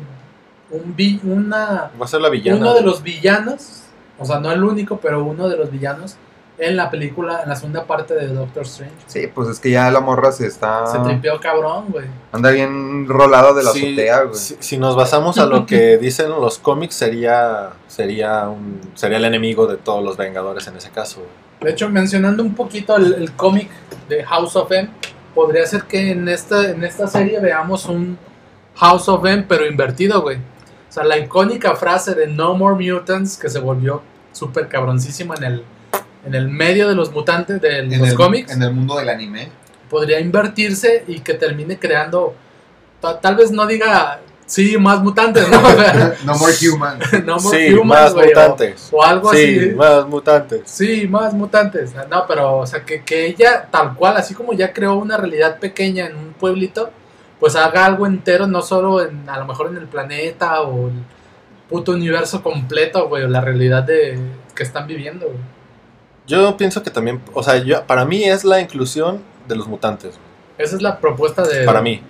un 0.70 0.96
vi- 0.96 1.20
una, 1.24 1.92
Va 2.00 2.06
a 2.06 2.08
ser 2.08 2.22
la 2.22 2.30
villana. 2.30 2.58
uno 2.60 2.74
de 2.74 2.82
los 2.82 3.04
villanos, 3.04 3.84
o 4.18 4.26
sea, 4.26 4.40
no 4.40 4.52
el 4.52 4.64
único, 4.64 4.98
pero 5.00 5.24
uno 5.24 5.50
de 5.50 5.58
los 5.58 5.70
villanos 5.72 6.16
en 6.58 6.78
la 6.78 6.92
película, 6.92 7.42
en 7.42 7.50
la 7.50 7.56
segunda 7.56 7.86
parte 7.86 8.14
de 8.14 8.28
Doctor 8.28 8.64
Strange. 8.64 8.94
Sí, 9.08 9.26
pues 9.34 9.50
es 9.50 9.60
que 9.60 9.72
ya 9.72 9.90
la 9.90 10.00
morra 10.00 10.32
se 10.32 10.46
está... 10.46 10.86
Se 10.86 11.00
tripeó 11.00 11.40
cabrón, 11.40 11.86
güey. 11.90 12.06
Anda 12.32 12.52
bien 12.52 13.08
rolado 13.08 13.56
de 13.56 13.64
la 13.64 13.72
Sí, 13.72 13.88
azotea, 13.88 14.22
güey. 14.24 14.36
si, 14.36 14.58
si 14.60 14.78
nos 14.78 14.96
basamos 14.96 15.40
a 15.40 15.48
lo 15.48 15.66
que 15.66 15.98
dicen 16.02 16.30
los 16.30 16.60
cómics, 16.60 16.94
sería, 16.94 17.72
sería, 17.88 18.48
un, 18.48 18.80
sería 18.94 19.18
el 19.18 19.26
enemigo 19.26 19.66
de 19.66 19.78
todos 19.78 20.04
los 20.04 20.18
Vengadores 20.18 20.68
en 20.68 20.76
ese 20.78 20.92
caso. 20.92 21.22
De 21.62 21.70
hecho, 21.72 21.90
mencionando 21.90 22.44
un 22.44 22.56
poquito 22.56 22.98
el, 22.98 23.14
el 23.14 23.32
cómic 23.34 23.70
de 24.10 24.24
House 24.24 24.56
of 24.56 24.72
M, 24.72 24.90
podría 25.36 25.66
ser 25.66 25.84
que 25.84 26.12
en 26.12 26.28
esta, 26.28 26.70
en 26.72 26.84
esta 26.84 27.08
serie 27.08 27.40
veamos 27.40 27.86
un 27.86 28.18
House 28.76 29.08
of 29.10 29.26
M, 29.26 29.46
pero 29.48 29.66
invertido, 29.68 30.22
güey. 30.22 30.38
O 30.38 30.92
sea, 30.94 31.04
la 31.04 31.18
icónica 31.18 31.76
frase 31.76 32.16
de 32.16 32.28
No 32.28 32.56
More 32.56 32.76
Mutants, 32.92 33.38
que 33.38 33.50
se 33.50 33.60
volvió 33.60 34.02
súper 34.34 34.68
cabroncísima 34.68 35.36
en 35.36 35.44
el, 35.44 35.64
en 36.26 36.36
el 36.36 36.50
medio 36.50 36.88
de 36.90 36.96
los 36.96 37.12
mutantes, 37.12 37.62
de 37.62 37.80
En 37.80 38.00
los 38.00 38.10
el, 38.10 38.16
cómics, 38.16 38.52
en 38.52 38.64
el 38.64 38.72
mundo 38.74 38.98
del 38.98 39.10
anime. 39.10 39.50
podría 39.90 40.20
invertirse 40.20 41.04
y 41.08 41.20
que 41.20 41.36
termine 41.36 41.78
creando, 41.78 42.34
ta- 43.00 43.20
tal 43.22 43.36
vez 43.36 43.52
no 43.52 43.66
diga, 43.68 44.20
sí, 44.52 44.78
más 44.78 45.02
mutantes, 45.02 45.48
¿no? 45.50 45.62
no 46.26 46.36
more 46.38 46.54
human. 46.62 47.00
no 47.26 47.38
more 47.40 47.58
Sí, 47.68 47.74
humans, 47.74 48.14
más 48.14 48.26
mutantes. 48.26 48.90
O, 48.92 49.04
algo 49.04 49.32
Sí, 49.34 49.60
así. 49.60 49.70
más 49.76 50.08
mutantes. 50.08 50.62
Sí, 50.66 51.08
más 51.08 51.34
mutantes. 51.34 51.94
No, 52.10 52.26
pero, 52.28 52.58
o 52.58 52.66
sea, 52.68 52.84
que, 52.84 53.04
que 53.04 53.26
ella, 53.28 53.68
tal 53.72 53.96
cual, 53.96 54.18
así 54.18 54.34
como 54.34 54.54
ya 54.54 54.74
creó 54.74 54.96
una 54.96 55.18
realidad 55.18 55.60
pequeña 55.60 56.08
en 56.08 56.16
un 56.16 56.34
pueblito, 56.34 56.90
pues 57.40 57.56
haga 57.56 57.86
algo 57.86 58.06
entero, 58.06 58.46
no 58.46 58.62
solo 58.62 59.02
en, 59.02 59.28
a 59.30 59.40
lo 59.40 59.46
mejor 59.46 59.68
en 59.68 59.78
el 59.78 59.88
planeta 59.88 60.62
o 60.62 60.90
el 60.90 60.94
puto 61.70 61.94
universo 61.94 62.44
completo, 62.44 63.08
güey, 63.08 63.24
o 63.24 63.28
la 63.30 63.42
realidad 63.42 63.84
de 63.84 64.20
que 64.54 64.64
están 64.64 64.86
viviendo, 64.88 65.28
güey. 65.28 65.40
Yo 66.28 66.56
pienso 66.58 66.84
que 66.84 66.92
también, 66.92 67.22
o 67.34 67.42
sea, 67.42 67.58
yo, 67.58 67.86
para 67.88 68.06
mí 68.06 68.24
es 68.26 68.44
la 68.44 68.60
inclusión 68.60 69.22
de 69.48 69.56
los 69.56 69.68
mutantes. 69.68 70.20
Esa 70.58 70.76
es 70.76 70.82
la 70.82 71.00
propuesta 71.00 71.44
de... 71.44 71.66
Para 71.66 71.82
mí. 71.82 72.02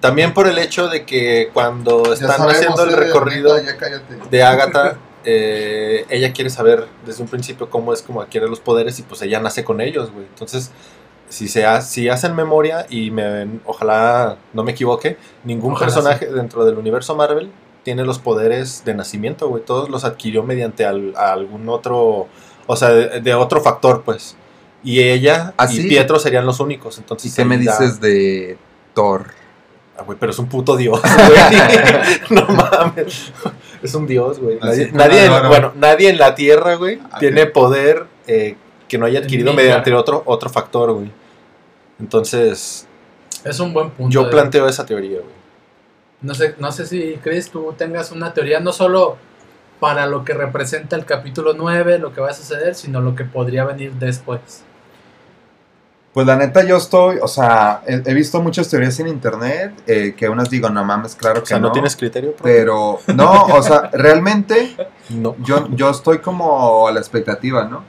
También 0.00 0.32
por 0.34 0.46
el 0.46 0.58
hecho 0.58 0.88
de 0.88 1.04
que 1.04 1.50
cuando 1.52 2.12
están 2.12 2.30
sabemos, 2.30 2.54
haciendo 2.54 2.84
el 2.84 2.90
eh, 2.94 2.96
recorrido 2.96 3.54
de 4.30 4.42
Agatha, 4.42 4.96
eh, 5.24 6.06
ella 6.08 6.32
quiere 6.32 6.48
saber 6.50 6.86
desde 7.04 7.22
un 7.22 7.28
principio 7.28 7.68
cómo 7.68 7.92
es 7.92 8.00
como 8.02 8.22
adquiere 8.22 8.48
los 8.48 8.60
poderes 8.60 8.98
y 8.98 9.02
pues 9.02 9.20
ella 9.22 9.40
nace 9.40 9.62
con 9.64 9.80
ellos, 9.80 10.10
güey. 10.10 10.24
Entonces, 10.26 10.70
si 11.28 11.46
se 11.48 11.66
ha- 11.66 11.82
si 11.82 12.08
hacen 12.08 12.34
memoria 12.34 12.86
y 12.88 13.10
me, 13.10 13.60
ojalá 13.66 14.38
no 14.54 14.64
me 14.64 14.72
equivoque, 14.72 15.16
ningún 15.44 15.72
Ojalá 15.74 15.92
personaje 15.92 16.26
dentro 16.26 16.64
del 16.64 16.78
universo 16.78 17.14
Marvel 17.14 17.50
tiene 17.84 18.04
los 18.04 18.18
poderes 18.18 18.84
de 18.84 18.94
nacimiento, 18.94 19.48
güey. 19.48 19.62
Todos 19.64 19.90
los 19.90 20.04
adquirió 20.04 20.42
mediante 20.42 20.84
al- 20.86 21.14
a 21.16 21.32
algún 21.32 21.68
otro, 21.68 22.26
o 22.66 22.76
sea, 22.76 22.88
de, 22.90 23.20
de 23.20 23.34
otro 23.34 23.60
factor, 23.60 24.02
pues. 24.02 24.36
Y 24.82 25.00
ella 25.02 25.52
¿Ah, 25.58 25.66
y 25.70 25.76
sí? 25.76 25.88
Pietro 25.88 26.18
serían 26.18 26.46
los 26.46 26.58
únicos. 26.60 26.96
¿Y 26.96 27.00
Entonces, 27.00 27.34
qué 27.34 27.44
me 27.44 27.58
da- 27.58 27.78
dices 27.78 28.00
de 28.00 28.56
Thor? 28.94 29.26
Ah, 29.98 30.02
güey, 30.02 30.16
pero 30.18 30.32
es 30.32 30.38
un 30.38 30.48
puto 30.48 30.76
dios, 30.76 31.00
güey. 31.02 31.38
no 32.30 32.46
mames. 32.48 33.32
Es 33.82 33.94
un 33.94 34.06
dios, 34.06 34.38
güey. 34.38 34.58
Así 34.60 34.88
Nadie, 34.92 35.24
en, 35.26 35.48
bueno, 35.48 35.72
nadie 35.76 36.08
en 36.10 36.18
la 36.18 36.34
tierra, 36.34 36.74
güey, 36.76 37.00
Ah, 37.10 37.18
tiene 37.18 37.46
poder 37.46 38.06
eh, 38.26 38.56
que 38.88 38.96
no 38.98 39.06
haya 39.06 39.20
adquirido 39.20 39.52
mediante 39.52 39.92
otro, 39.94 40.22
otro 40.26 40.48
factor, 40.50 40.92
güey. 40.92 41.10
Entonces, 41.98 42.86
Es 43.44 43.60
un 43.60 43.72
buen 43.72 43.90
punto. 43.90 44.10
yo 44.12 44.24
de- 44.24 44.30
planteo 44.30 44.68
esa 44.68 44.86
teoría, 44.86 45.18
güey. 45.18 45.40
No 46.22 46.34
sé, 46.34 46.54
no 46.58 46.70
sé 46.70 46.86
si, 46.86 47.18
Chris, 47.22 47.50
tú 47.50 47.74
tengas 47.78 48.12
una 48.12 48.34
teoría 48.34 48.60
no 48.60 48.72
solo 48.72 49.16
para 49.80 50.06
lo 50.06 50.24
que 50.24 50.34
representa 50.34 50.94
el 50.96 51.06
capítulo 51.06 51.54
9, 51.54 51.98
lo 51.98 52.12
que 52.12 52.20
va 52.20 52.28
a 52.28 52.34
suceder, 52.34 52.74
sino 52.74 53.00
lo 53.00 53.14
que 53.14 53.24
podría 53.24 53.64
venir 53.64 53.92
después. 53.94 54.62
Pues 56.12 56.26
la 56.26 56.34
neta 56.36 56.64
yo 56.64 56.76
estoy, 56.76 57.18
o 57.22 57.28
sea, 57.28 57.82
he, 57.86 58.02
he 58.04 58.14
visto 58.14 58.42
muchas 58.42 58.68
teorías 58.68 58.98
en 58.98 59.06
internet, 59.06 59.80
eh, 59.86 60.14
que 60.16 60.28
unas 60.28 60.50
digo, 60.50 60.68
no 60.68 60.84
mames, 60.84 61.14
claro 61.14 61.38
O 61.38 61.42
que 61.42 61.48
sea, 61.50 61.58
no, 61.60 61.68
no. 61.68 61.72
tienes 61.72 61.94
criterio 61.94 62.32
propio? 62.34 62.52
Pero, 62.52 62.98
no, 63.14 63.44
o 63.46 63.62
sea, 63.62 63.90
realmente 63.92 64.76
No. 65.10 65.36
yo, 65.38 65.68
yo 65.70 65.88
estoy 65.90 66.18
como 66.18 66.88
a 66.88 66.92
la 66.92 66.98
expectativa, 66.98 67.64
¿no? 67.64 67.84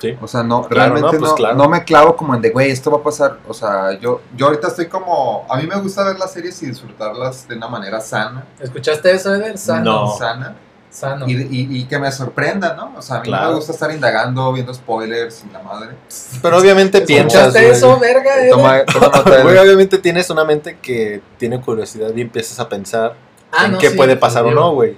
Sí. 0.00 0.18
O 0.20 0.26
sea, 0.26 0.42
no, 0.42 0.62
Claro, 0.66 0.94
realmente 0.96 1.12
no, 1.12 1.18
pues 1.20 1.30
no, 1.30 1.36
claro. 1.36 1.54
no 1.54 1.68
me 1.68 1.84
clavo 1.84 2.16
como 2.16 2.34
en 2.34 2.42
de, 2.42 2.50
güey, 2.50 2.72
esto 2.72 2.90
va 2.90 2.96
a 2.98 3.02
pasar. 3.04 3.38
O 3.46 3.54
sea, 3.54 3.92
yo, 4.00 4.20
yo 4.36 4.46
ahorita 4.46 4.66
estoy 4.66 4.86
como, 4.88 5.46
a 5.48 5.56
mí 5.58 5.66
me 5.68 5.76
gusta 5.76 6.02
ver 6.04 6.18
las 6.18 6.32
series 6.32 6.60
y 6.64 6.66
disfrutarlas 6.66 7.46
de 7.46 7.54
una 7.56 7.68
manera 7.68 8.00
sana. 8.00 8.44
¿Escuchaste 8.58 9.12
eso, 9.12 9.32
Eder? 9.32 9.56
Sano. 9.56 9.84
No. 10.06 10.08
Sana. 10.18 10.56
Sano. 10.92 11.26
Y, 11.26 11.32
y, 11.32 11.68
y 11.78 11.84
que 11.86 11.98
me 11.98 12.12
sorprenda, 12.12 12.74
¿no? 12.74 12.92
O 12.98 13.02
sea, 13.02 13.16
a 13.16 13.20
mí 13.20 13.28
no 13.30 13.36
Claro. 13.36 13.48
me 13.50 13.54
gusta 13.56 13.72
estar 13.72 13.90
indagando, 13.90 14.52
viendo 14.52 14.74
spoilers 14.74 15.42
y 15.48 15.52
la 15.52 15.62
madre. 15.62 15.96
Pero 16.42 16.58
obviamente 16.58 17.00
piensas, 17.00 17.46
¿Escuchaste 17.54 17.60
güey. 17.66 17.72
eso, 17.72 17.98
verga? 17.98 18.30
Toma, 18.50 18.84
toma 18.84 19.06
nota 19.16 19.36
de- 19.38 19.42
Güey, 19.42 19.56
obviamente 19.58 19.96
tienes 19.98 20.28
una 20.28 20.44
mente 20.44 20.78
que 20.82 21.22
tiene 21.38 21.60
curiosidad 21.60 22.10
y 22.14 22.20
empiezas 22.20 22.60
a 22.60 22.68
pensar 22.68 23.14
Ah, 23.50 23.64
en 23.66 23.72
no, 23.72 23.78
qué 23.78 23.90
sí, 23.90 23.96
puede 23.96 24.16
pasar 24.16 24.44
o 24.44 24.50
no, 24.50 24.72
güey. 24.74 24.92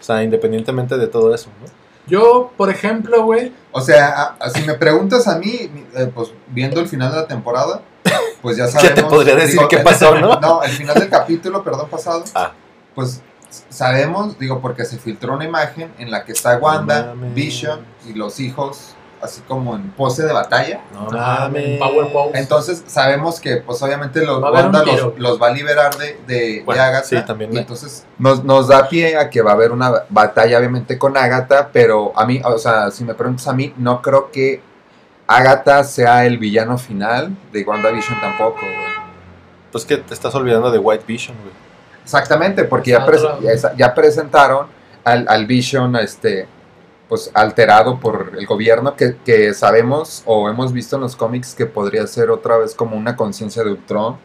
O 0.00 0.04
sea, 0.04 0.22
independientemente 0.22 0.96
de 0.98 1.06
todo 1.06 1.34
eso, 1.34 1.48
¿no? 1.60 1.66
Yo, 2.06 2.52
por 2.56 2.68
ejemplo, 2.68 3.22
güey, 3.24 3.52
O 3.70 3.80
sea, 3.80 4.08
a- 4.08 4.36
a- 4.38 4.50
si 4.50 4.60
me 4.66 4.74
preguntas 4.74 5.26
a 5.28 5.38
mí, 5.38 5.70
eh, 5.96 6.10
pues 6.14 6.30
viendo 6.48 6.78
el 6.80 6.88
final 6.88 7.10
de 7.10 7.16
la 7.18 7.26
temporada, 7.26 7.80
pues 8.42 8.56
ya 8.58 8.66
Ya 8.66 8.72
sabemos. 8.72 8.94
te 8.96 9.02
podría 9.04 9.36
decir 9.36 9.60
qué 9.70 9.76
el- 9.76 9.82
pasó, 9.82 10.14
¿no? 10.18 10.34
No, 10.40 10.62
el 10.62 10.72
final 10.72 10.94
del 10.98 11.08
capítulo, 11.08 11.62
perdón, 11.64 11.88
pasado. 11.88 12.22
Ah. 12.34 12.52
Pues 12.94 13.22
sabemos, 13.68 14.38
digo, 14.38 14.60
porque 14.60 14.84
se 14.84 14.98
filtró 14.98 15.34
una 15.34 15.44
imagen 15.44 15.92
en 15.98 16.10
la 16.10 16.24
que 16.24 16.32
está 16.32 16.58
Wanda, 16.58 17.14
No. 17.14 17.30
Vision 17.34 17.80
y 18.08 18.14
los 18.14 18.40
hijos, 18.40 18.94
así 19.20 19.40
como 19.42 19.76
en 19.76 19.90
pose 19.90 20.24
de 20.24 20.32
batalla. 20.32 20.80
No 20.92 21.10
mames. 21.10 21.78
Power 21.78 22.12
Pose. 22.12 22.38
Entonces 22.38 22.82
sabemos 22.86 23.40
que, 23.40 23.56
pues 23.58 23.82
obviamente, 23.82 24.24
los, 24.24 24.42
Va 24.42 24.46
a 24.46 24.50
haber 24.50 24.64
Wanda 24.64 24.84
los, 24.84 25.18
los 25.18 25.40
va 25.40 25.48
a 25.48 25.52
liberar 25.52 25.96
de, 25.96 26.20
de, 26.26 26.64
Agatha. 26.66 27.04
sí, 27.04 27.16
también 27.26 27.52
Y 27.52 27.58
entonces 27.58 28.06
nos, 28.18 28.42
nos 28.42 28.68
da 28.68 28.88
pie 28.88 29.16
a 29.16 29.30
que 29.30 29.42
va 29.42 29.52
a 29.52 29.54
haber 29.54 29.72
una 29.72 30.04
batalla, 30.08 30.58
obviamente, 30.58 30.98
con 30.98 31.16
Agatha, 31.16 31.70
pero 31.72 32.12
a 32.16 32.24
mí, 32.24 32.40
o 32.44 32.58
sea, 32.58 32.90
si 32.90 33.04
me 33.04 33.14
preguntas 33.14 33.46
a 33.48 33.52
mí, 33.52 33.72
no 33.76 34.02
creo 34.02 34.30
que 34.30 34.62
Agatha 35.26 35.84
sea 35.84 36.26
el 36.26 36.38
villano 36.38 36.78
final 36.78 37.36
de 37.52 37.62
WandaVision 37.62 38.20
tampoco, 38.20 38.60
güey. 38.60 38.92
Pues 39.70 39.86
que 39.86 39.96
te 39.96 40.12
estás 40.12 40.34
olvidando 40.34 40.70
de 40.70 40.78
White 40.78 41.04
Vision, 41.06 41.36
güey. 41.42 41.71
Exactamente, 42.02 42.64
porque 42.64 42.90
ya, 42.90 43.06
ya, 43.76 43.94
presentaron 43.94 44.66
al, 45.04 45.26
al 45.28 45.46
Vision, 45.46 45.96
este, 45.96 46.46
pues 47.08 47.30
alterado 47.34 48.00
por 48.00 48.32
el 48.38 48.46
gobierno, 48.46 48.96
que, 48.96 49.16
que 49.24 49.54
sabemos 49.54 50.22
o 50.26 50.48
hemos 50.48 50.72
visto 50.72 50.96
en 50.96 51.02
los 51.02 51.14
cómics 51.14 51.54
que 51.54 51.66
podría 51.66 52.06
ser 52.06 52.30
otra 52.30 52.56
vez 52.56 52.74
como 52.74 52.96
una 52.96 53.16
conciencia 53.16 53.62
de 53.62 53.70
Ultron 53.70 54.16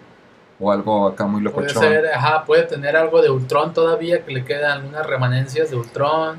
o 0.59 0.71
algo 0.71 1.07
acá 1.07 1.25
muy 1.25 1.41
puede 1.41 1.67
locochón. 1.67 1.83
ser, 1.83 2.07
ajá, 2.07 2.45
puede 2.45 2.63
tener 2.63 2.95
algo 2.95 3.21
de 3.21 3.29
Ultron 3.29 3.73
todavía, 3.73 4.23
que 4.23 4.31
le 4.31 4.43
quedan 4.43 4.71
algunas 4.71 5.05
remanencias 5.05 5.69
de 5.69 5.75
Ultron. 5.75 6.37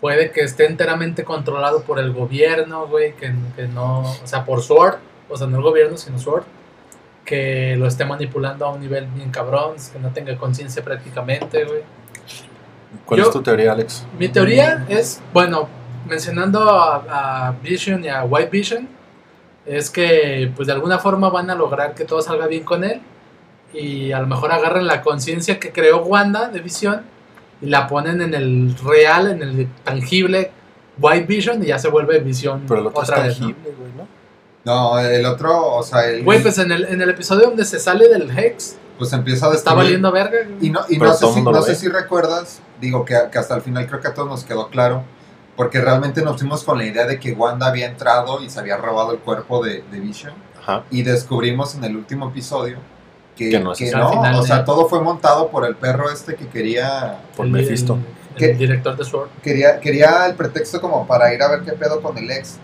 Puede 0.00 0.30
que 0.30 0.42
esté 0.42 0.66
enteramente 0.66 1.24
controlado 1.24 1.82
por 1.82 1.98
el 1.98 2.12
gobierno, 2.12 2.86
güey, 2.86 3.14
que, 3.14 3.32
que 3.56 3.66
no, 3.68 4.00
o 4.00 4.26
sea, 4.26 4.44
por 4.44 4.62
Sword, 4.62 4.96
o 5.28 5.36
sea, 5.36 5.46
no 5.46 5.56
el 5.56 5.62
gobierno, 5.62 5.96
sino 5.96 6.18
Sword, 6.18 6.44
que 7.24 7.76
lo 7.76 7.86
esté 7.86 8.04
manipulando 8.04 8.66
a 8.66 8.72
un 8.72 8.80
nivel 8.80 9.06
bien 9.06 9.30
cabrón, 9.30 9.76
que 9.92 9.98
no 9.98 10.10
tenga 10.10 10.36
conciencia 10.36 10.82
prácticamente, 10.82 11.64
güey. 11.64 11.82
¿Cuál 13.04 13.20
Yo- 13.20 13.26
es 13.26 13.32
tu 13.32 13.42
teoría, 13.42 13.72
Alex? 13.72 14.06
Mi 14.18 14.28
teoría 14.28 14.84
es, 14.88 15.20
bueno, 15.32 15.68
mencionando 16.08 16.68
a, 16.70 17.48
a 17.48 17.52
Vision 17.62 18.04
y 18.04 18.08
a 18.08 18.24
White 18.24 18.50
Vision, 18.50 18.88
es 19.64 19.90
que 19.90 20.50
pues 20.56 20.66
de 20.66 20.72
alguna 20.72 20.98
forma 20.98 21.28
van 21.30 21.48
a 21.50 21.54
lograr 21.54 21.94
que 21.94 22.04
todo 22.04 22.20
salga 22.20 22.46
bien 22.48 22.64
con 22.64 22.82
él 22.82 23.00
y 23.72 24.10
a 24.12 24.18
lo 24.20 24.26
mejor 24.26 24.50
agarran 24.52 24.86
la 24.86 25.00
conciencia 25.02 25.58
que 25.60 25.70
creó 25.72 26.02
Wanda 26.02 26.48
de 26.48 26.60
Vision 26.60 27.02
y 27.60 27.66
la 27.66 27.86
ponen 27.86 28.20
en 28.20 28.34
el 28.34 28.74
real, 28.84 29.30
en 29.30 29.42
el 29.42 29.68
tangible 29.84 30.50
White 30.98 31.26
Vision 31.26 31.62
y 31.62 31.66
ya 31.66 31.78
se 31.78 31.88
vuelve 31.88 32.18
otro 32.88 33.00
otra 33.02 33.22
vez, 33.22 33.38
¿no? 33.40 33.46
tangible, 33.46 33.74
güey, 33.78 33.92
¿no? 33.96 34.21
No, 34.64 34.98
el 34.98 35.26
otro, 35.26 35.74
o 35.74 35.82
sea, 35.82 36.06
el, 36.08 36.22
Güey, 36.24 36.40
pues 36.42 36.58
en 36.58 36.70
el, 36.70 36.84
en 36.84 37.00
el 37.00 37.10
episodio 37.10 37.46
donde 37.48 37.64
se 37.64 37.80
sale 37.80 38.08
del 38.08 38.30
Hex, 38.36 38.76
pues 38.98 39.12
empieza 39.12 39.48
a 39.50 39.54
está 39.54 39.74
valiendo 39.74 40.12
verga. 40.12 40.38
Y 40.60 40.70
no, 40.70 40.80
y 40.88 40.98
no, 40.98 41.12
sé, 41.12 41.26
si, 41.32 41.42
no 41.42 41.62
sé 41.62 41.88
recuerdas, 41.90 42.60
digo 42.80 43.04
que, 43.04 43.16
que 43.32 43.38
hasta 43.38 43.56
el 43.56 43.62
final 43.62 43.86
creo 43.88 44.00
que 44.00 44.08
a 44.08 44.14
todos 44.14 44.28
nos 44.28 44.44
quedó 44.44 44.68
claro, 44.68 45.02
porque 45.56 45.80
realmente 45.80 46.22
nos 46.22 46.38
fuimos 46.38 46.62
con 46.62 46.78
la 46.78 46.84
idea 46.84 47.06
de 47.06 47.18
que 47.18 47.32
Wanda 47.32 47.66
había 47.66 47.86
entrado 47.86 48.40
y 48.40 48.48
se 48.50 48.60
había 48.60 48.76
robado 48.76 49.12
el 49.12 49.18
cuerpo 49.18 49.64
de, 49.64 49.82
de 49.90 49.98
Vision, 50.00 50.34
Ajá. 50.60 50.84
y 50.90 51.02
descubrimos 51.02 51.74
en 51.74 51.82
el 51.84 51.96
último 51.96 52.28
episodio 52.28 52.78
que, 53.36 53.50
Que 53.50 53.58
no 53.58 53.72
es 53.72 53.78
que 53.78 53.90
no, 53.90 54.10
final, 54.10 54.36
o 54.36 54.42
sea, 54.44 54.58
eh. 54.58 54.62
todo 54.64 54.86
fue 54.88 55.00
montado 55.00 55.48
por 55.48 55.66
el 55.66 55.74
perro 55.74 56.08
este 56.10 56.36
que 56.36 56.46
quería, 56.48 57.18
Por 57.36 57.46
El- 57.46 57.52
Mephisto. 57.52 57.98
El, 58.36 58.44
el 58.50 58.58
director 58.58 58.96
de 58.96 59.04
Sword. 59.04 59.28
quería, 59.42 59.80
quería 59.80 60.26
el 60.26 60.34
pretexto 60.34 60.80
como 60.80 61.06
para 61.06 61.34
ir 61.34 61.42
a 61.42 61.48
ver 61.48 61.62
qué 61.62 61.72
pedo 61.72 62.00
con 62.00 62.16
el 62.16 62.30
ex, 62.30 62.56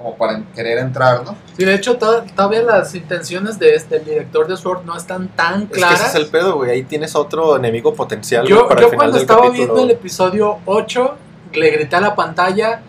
como 0.00 0.16
para 0.16 0.42
querer 0.54 0.78
entrar, 0.78 1.22
¿no? 1.24 1.36
Sí, 1.54 1.62
de 1.64 1.74
hecho, 1.74 1.98
to- 1.98 2.24
todavía 2.34 2.62
las 2.62 2.94
intenciones 2.94 3.58
de 3.58 3.74
este 3.74 3.96
el 3.96 4.04
director 4.06 4.46
de 4.48 4.56
Sword 4.56 4.84
no 4.86 4.96
están 4.96 5.28
tan 5.28 5.64
Es 5.64 5.68
que 5.68 5.74
claras. 5.74 6.00
ese 6.00 6.08
es 6.08 6.14
el 6.14 6.26
pedo, 6.28 6.56
güey. 6.56 6.70
Ahí 6.70 6.82
tienes 6.84 7.14
otro 7.14 7.54
enemigo 7.56 7.92
potencial 7.94 8.46
yo 8.46 8.56
güey, 8.64 8.68
para 8.68 8.80
yo 8.80 8.86
el 8.86 8.90
final 8.92 8.98
cuando 8.98 9.12
del 9.18 9.22
estaba 9.22 9.40
capítulo. 9.42 9.74
viendo 9.74 9.84
el 9.84 9.90
episodio 9.98 10.58
8, 10.64 11.14
le 11.52 11.70
grité 11.70 11.96
a 11.96 12.00
la 12.00 12.14
pantalla, 12.14 12.80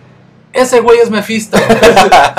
ese 0.53 0.79
güey 0.81 0.99
es 0.99 1.09
Mephisto. 1.09 1.57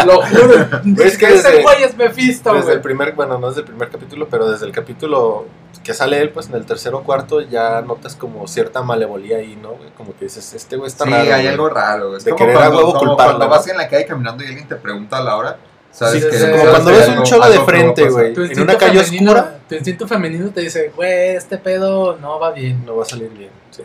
Lo 0.07 0.23
juro. 0.23 0.67
Es 1.05 1.17
que 1.19 1.27
ese 1.27 1.49
desde- 1.51 1.63
güey 1.63 1.83
es 1.83 1.97
Mephisto, 1.97 2.51
Desde 2.53 2.65
güey. 2.65 2.77
el 2.77 2.83
primer, 2.83 3.13
bueno, 3.13 3.39
no 3.39 3.49
desde 3.49 3.61
el 3.63 3.67
primer 3.67 3.89
capítulo, 3.91 4.29
pero 4.29 4.51
desde 4.51 4.67
el 4.67 4.73
capítulo 4.73 5.47
que 5.83 5.95
sale 5.95 6.21
él, 6.21 6.31
pues 6.31 6.49
en 6.49 6.55
el 6.55 6.65
tercero 6.67 6.99
o 6.99 7.03
cuarto, 7.03 7.41
ya 7.41 7.81
notas 7.81 8.15
como 8.15 8.47
cierta 8.47 8.83
malevolía 8.83 9.39
ahí, 9.39 9.57
¿no? 9.61 9.75
Como 9.97 10.15
que 10.17 10.27
dices, 10.27 10.53
este 10.55 10.77
güey 10.77 10.89
está 10.89 11.05
sí, 11.05 11.11
raro. 11.11 11.23
hay 11.23 11.29
güey. 11.31 11.47
algo 11.49 11.69
raro. 11.71 12.17
Es 12.17 12.25
De 12.25 12.31
como 12.33 12.39
querer 12.45 12.57
a 12.57 12.61
cuando, 12.61 12.77
huevo 12.79 12.93
como 12.95 13.07
culparlo, 13.11 13.39
cuando 13.39 13.49
vas 13.57 13.67
en 13.69 13.77
la 13.77 13.89
calle 13.89 14.07
caminando 14.07 14.45
y 14.45 14.47
alguien 14.49 14.69
te 14.69 14.77
pregunta 14.77 15.19
a 15.19 15.23
la 15.23 15.37
hora. 15.37 15.57
¿sabes 15.91 16.23
Sí, 16.23 16.31
que- 16.31 16.39
sí, 16.39 16.47
Como 16.51 16.71
cuando 16.71 16.91
ves 16.91 17.09
un 17.09 17.23
cholo 17.25 17.51
de 17.51 17.61
frente, 17.61 18.09
güey, 18.09 18.35
en 18.35 18.61
una 18.63 18.77
calle 18.79 19.01
femenino- 19.03 19.33
oscura, 19.33 19.59
Tu 19.69 19.75
instinto 19.75 20.07
femenino 20.09 20.51
te 20.51 20.61
dice, 20.63 20.93
güey, 20.97 21.37
este 21.37 21.59
pedo 21.59 22.17
no 22.19 22.39
va 22.39 22.51
bien. 22.53 22.85
no 22.87 22.97
va 22.97 23.03
a 23.03 23.07
salir 23.07 23.29
bien. 23.31 23.51
Sí. 23.71 23.83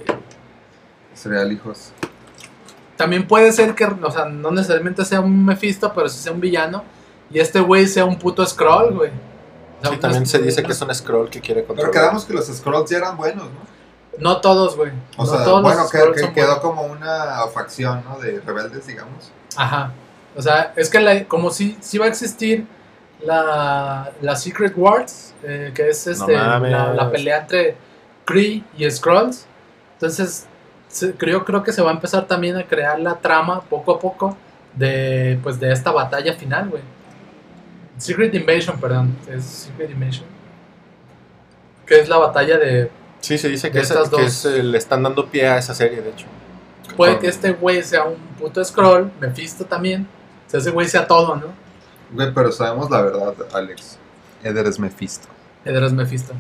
Cereal, 1.16 1.52
hijos. 1.52 1.92
También 2.98 3.28
puede 3.28 3.52
ser 3.52 3.76
que, 3.76 3.86
o 3.86 4.12
sea, 4.12 4.26
no 4.26 4.52
necesariamente 4.52 5.06
sea 5.06 5.22
un 5.22 5.46
Mephisto, 5.46 5.94
pero 5.94 6.10
sí 6.10 6.18
sea 6.20 6.32
un 6.34 6.42
villano. 6.42 6.84
Y 7.32 7.40
este 7.40 7.60
güey 7.60 7.88
sea 7.88 8.06
un 8.06 8.18
puto 8.18 8.46
scroll, 8.46 8.94
güey. 8.96 9.12
O 9.80 9.84
sea, 9.86 9.92
Sí, 9.94 9.98
también 10.00 10.26
se 10.26 10.40
dice 10.40 10.64
que 10.64 10.72
es 10.72 10.82
un 10.82 10.94
scroll 10.96 11.30
que 11.30 11.40
quiere 11.40 11.62
Pero 11.62 11.68
controlar. 11.76 11.92
quedamos 11.94 12.26
que 12.26 12.34
los 12.34 12.46
scrolls 12.48 12.90
ya 12.90 12.98
eran 12.98 13.16
buenos, 13.18 13.46
¿no? 13.46 13.78
No 14.20 14.42
todos, 14.42 14.76
güey. 14.76 14.92
O 15.18 15.24
no 15.26 15.30
sea, 15.30 15.44
todos 15.44 15.62
bueno, 15.62 15.82
los 15.82 15.92
que, 15.92 16.00
que 16.22 16.34
quedó 16.34 16.46
buenos. 16.60 16.60
como 16.60 16.82
una 16.84 17.46
facción, 17.54 18.04
¿no? 18.04 18.18
De 18.20 18.40
rebeldes, 18.46 18.88
digamos. 18.88 19.32
Ajá. 19.56 19.92
O 20.36 20.42
sea, 20.42 20.74
es 20.76 20.90
que 20.90 21.00
la- 21.00 21.26
como 21.26 21.52
si, 21.52 21.78
si 21.82 21.98
va 22.00 22.06
a 22.06 22.08
existir 22.08 22.66
la, 23.24 24.12
la 24.22 24.36
Secret 24.36 24.74
Wars, 24.76 25.34
eh, 25.44 25.72
que 25.76 25.90
es 25.90 26.08
este, 26.08 26.36
mames. 26.36 26.72
la, 26.72 26.94
la 26.94 27.12
pelea 27.12 27.40
entre 27.42 27.76
Kree 28.26 28.64
y 28.78 28.90
Skrulls. 28.90 29.46
Entonces, 29.94 30.46
creo, 31.18 31.46
creo 31.46 31.64
que 31.64 31.72
se 31.72 31.82
va 31.82 31.92
a 31.92 31.94
empezar 31.94 32.28
también 32.28 32.56
a 32.58 32.64
crear 32.64 33.00
la 33.00 33.16
trama 33.16 33.62
poco 33.62 33.94
a 33.94 34.00
poco 34.00 34.38
de, 34.76 35.40
pues, 35.44 35.60
de 35.60 35.72
esta 35.72 35.92
batalla 35.92 36.34
final, 36.34 36.70
güey. 36.70 36.82
Secret 37.98 38.34
Invasion, 38.34 38.80
perdón. 38.80 39.16
Es 39.28 39.44
Secret 39.46 39.92
Invasion. 39.92 40.26
Que 41.86 42.00
es 42.00 42.10
la 42.10 42.18
batalla 42.18 42.58
de... 42.58 42.92
Sí, 43.22 43.38
se 43.38 43.50
dice 43.50 43.72
que, 43.72 43.80
es, 43.80 43.90
estas 43.90 44.10
que 44.10 44.22
dos. 44.22 44.26
es, 44.26 44.46
eh, 44.46 44.64
le 44.64 44.78
están 44.78 45.02
dando 45.02 45.26
pie 45.26 45.48
a 45.48 45.58
esa 45.58 45.74
serie, 45.74 46.02
de 46.02 46.10
hecho. 46.12 46.28
Puede 46.96 47.20
que 47.20 47.28
este 47.28 47.52
güey 47.52 47.84
sea 47.84 48.06
un 48.06 48.18
puto 48.40 48.64
scroll, 48.64 49.12
Mephisto 49.20 49.66
también. 49.66 50.08
O 50.48 50.50
sea, 50.50 50.60
ese 50.60 50.72
güey 50.72 50.88
sea 50.88 51.08
todo, 51.08 51.36
¿no? 51.36 51.48
Güey, 52.12 52.34
pero 52.34 52.52
sabemos 52.52 52.90
la 52.90 53.02
verdad, 53.02 53.34
Alex. 53.54 53.98
Eder 54.44 54.68
es 54.68 54.80
Mephisto. 54.80 55.28
Eder 55.66 55.84
es 55.84 55.94
Mephisto. 55.94 56.34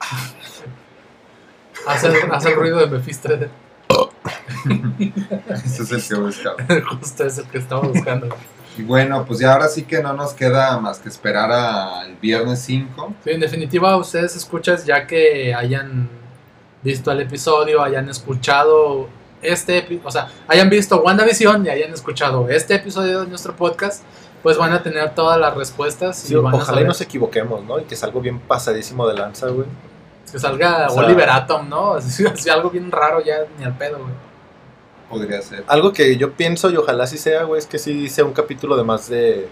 Hace 1.86 2.08
el, 2.08 2.32
hace 2.32 2.50
el 2.50 2.56
ruido 2.56 2.78
de 2.78 2.86
Mephisto. 2.86 3.28
Ese 5.64 5.82
es 5.82 5.92
el 5.92 6.02
que 6.02 6.14
buscaba. 6.20 6.56
Justo 6.90 7.24
es 7.24 7.38
el 7.38 7.44
que 7.46 7.58
estaba 7.58 7.82
buscando. 7.82 8.28
Y 8.76 8.82
bueno, 8.82 9.24
pues 9.24 9.40
ya 9.40 9.52
ahora 9.52 9.68
sí 9.68 9.82
que 9.82 10.02
no 10.02 10.12
nos 10.12 10.34
queda 10.34 10.78
más 10.78 10.98
que 11.00 11.08
esperar 11.08 11.50
al 11.50 12.14
viernes 12.16 12.60
5. 12.60 13.14
Sí, 13.24 13.30
en 13.30 13.40
definitiva, 13.40 13.96
ustedes 13.96 14.36
escuchas 14.36 14.84
ya 14.84 15.06
que 15.06 15.54
hayan 15.54 16.08
visto 16.82 17.10
el 17.10 17.20
episodio, 17.20 17.82
hayan 17.82 18.08
escuchado 18.08 19.08
este, 19.42 20.00
o 20.04 20.10
sea, 20.10 20.28
hayan 20.48 20.68
visto 20.68 21.00
WandaVision 21.00 21.66
y 21.66 21.68
hayan 21.68 21.92
escuchado 21.92 22.48
este 22.48 22.74
episodio 22.74 23.20
de 23.22 23.28
nuestro 23.28 23.54
podcast, 23.54 24.02
pues 24.42 24.56
van 24.56 24.72
a 24.72 24.82
tener 24.82 25.14
todas 25.14 25.38
las 25.38 25.54
respuestas 25.54 26.24
y 26.24 26.28
Sí, 26.28 26.34
van 26.34 26.54
a 26.54 26.56
ojalá 26.56 26.62
y 26.62 26.66
saber 26.66 26.86
nos 26.86 27.00
equivoquemos, 27.00 27.64
¿no? 27.64 27.78
Y 27.78 27.84
que 27.84 27.96
salga 27.96 28.20
bien 28.20 28.40
pasadísimo 28.40 29.06
de 29.06 29.14
lanza, 29.14 29.48
güey. 29.48 29.66
Que 30.30 30.38
salga 30.38 30.86
o 30.88 30.94
sea- 30.94 31.02
Oliver 31.04 31.28
Atom, 31.30 31.68
¿no? 31.68 31.94
Así, 31.94 32.24
así 32.26 32.48
algo 32.50 32.70
bien 32.70 32.90
raro 32.90 33.20
ya 33.22 33.38
ni 33.58 33.64
al 33.64 33.76
pedo, 33.76 33.98
güey. 33.98 34.12
Podría 35.08 35.40
ser. 35.40 35.64
Algo 35.68 35.92
que 35.92 36.16
yo 36.16 36.32
pienso 36.32 36.68
y 36.70 36.76
ojalá 36.76 37.06
sí 37.06 37.16
sea, 37.16 37.44
güey, 37.44 37.58
es 37.58 37.66
que 37.66 37.78
sí 37.78 38.08
sea 38.10 38.24
un 38.24 38.32
capítulo 38.34 38.76
de 38.76 38.84
más 38.84 39.08
de, 39.08 39.48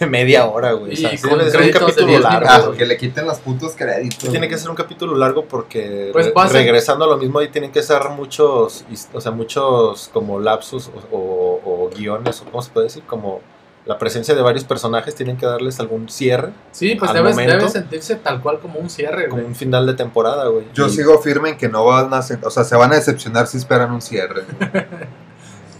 de 0.00 0.06
media 0.06 0.46
hora, 0.46 0.72
güey. 0.72 0.94
O 0.94 0.96
sea, 0.96 1.10
sí 1.10 1.18
con 1.28 1.38
debe 1.38 1.50
ser 1.50 1.60
un 1.62 1.70
capítulo 1.70 2.06
10 2.06 2.20
largo. 2.22 2.48
minutos. 2.50 2.76
Que 2.78 2.86
le 2.86 2.96
quiten 2.96 3.26
los 3.26 3.38
putos 3.38 3.74
créditos. 3.76 4.18
Sí, 4.22 4.28
tiene 4.30 4.48
que 4.48 4.56
ser 4.56 4.70
un 4.70 4.76
capítulo 4.76 5.14
largo 5.14 5.44
porque 5.44 6.08
Pues 6.14 6.32
re- 6.34 6.48
regresando 6.52 7.04
a 7.04 7.08
lo 7.08 7.18
mismo 7.18 7.38
ahí 7.38 7.48
tienen 7.48 7.70
que 7.70 7.82
ser 7.82 8.00
muchos, 8.16 8.86
o 9.12 9.20
sea, 9.20 9.30
muchos 9.30 10.08
como 10.10 10.40
lapsus 10.40 10.90
o, 11.12 11.16
o- 11.16 11.84
o 11.84 11.90
guiones 11.94 12.40
o 12.40 12.46
cómo 12.46 12.62
se 12.62 12.70
puede 12.70 12.84
decir, 12.86 13.02
como 13.06 13.42
la 13.88 13.98
presencia 13.98 14.34
de 14.34 14.42
varios 14.42 14.62
personajes 14.64 15.14
tienen 15.16 15.36
que 15.36 15.46
darles 15.46 15.80
algún 15.80 16.08
cierre, 16.10 16.50
Sí, 16.72 16.94
pues 16.94 17.12
debe, 17.12 17.30
momento- 17.30 17.56
debe 17.56 17.68
sentirse 17.70 18.14
tal 18.16 18.40
cual 18.42 18.60
como 18.60 18.78
un 18.78 18.88
cierre, 18.90 19.28
como 19.28 19.40
güey. 19.42 19.48
un 19.48 19.56
final 19.56 19.86
de 19.86 19.94
temporada, 19.94 20.46
güey. 20.48 20.66
Yo 20.74 20.86
Y 20.86 20.90
sigo 20.90 21.18
firme 21.20 21.48
en 21.50 21.56
que 21.56 21.68
no 21.68 21.84
van 21.86 22.12
a 22.14 22.20
ser- 22.22 22.38
o 22.44 22.50
sea, 22.50 22.62
se 22.64 22.76
van 22.76 22.92
a 22.92 22.96
decepcionar 22.96 23.46
si 23.46 23.56
esperan 23.56 23.90
un 23.90 24.02
cierre. 24.02 24.42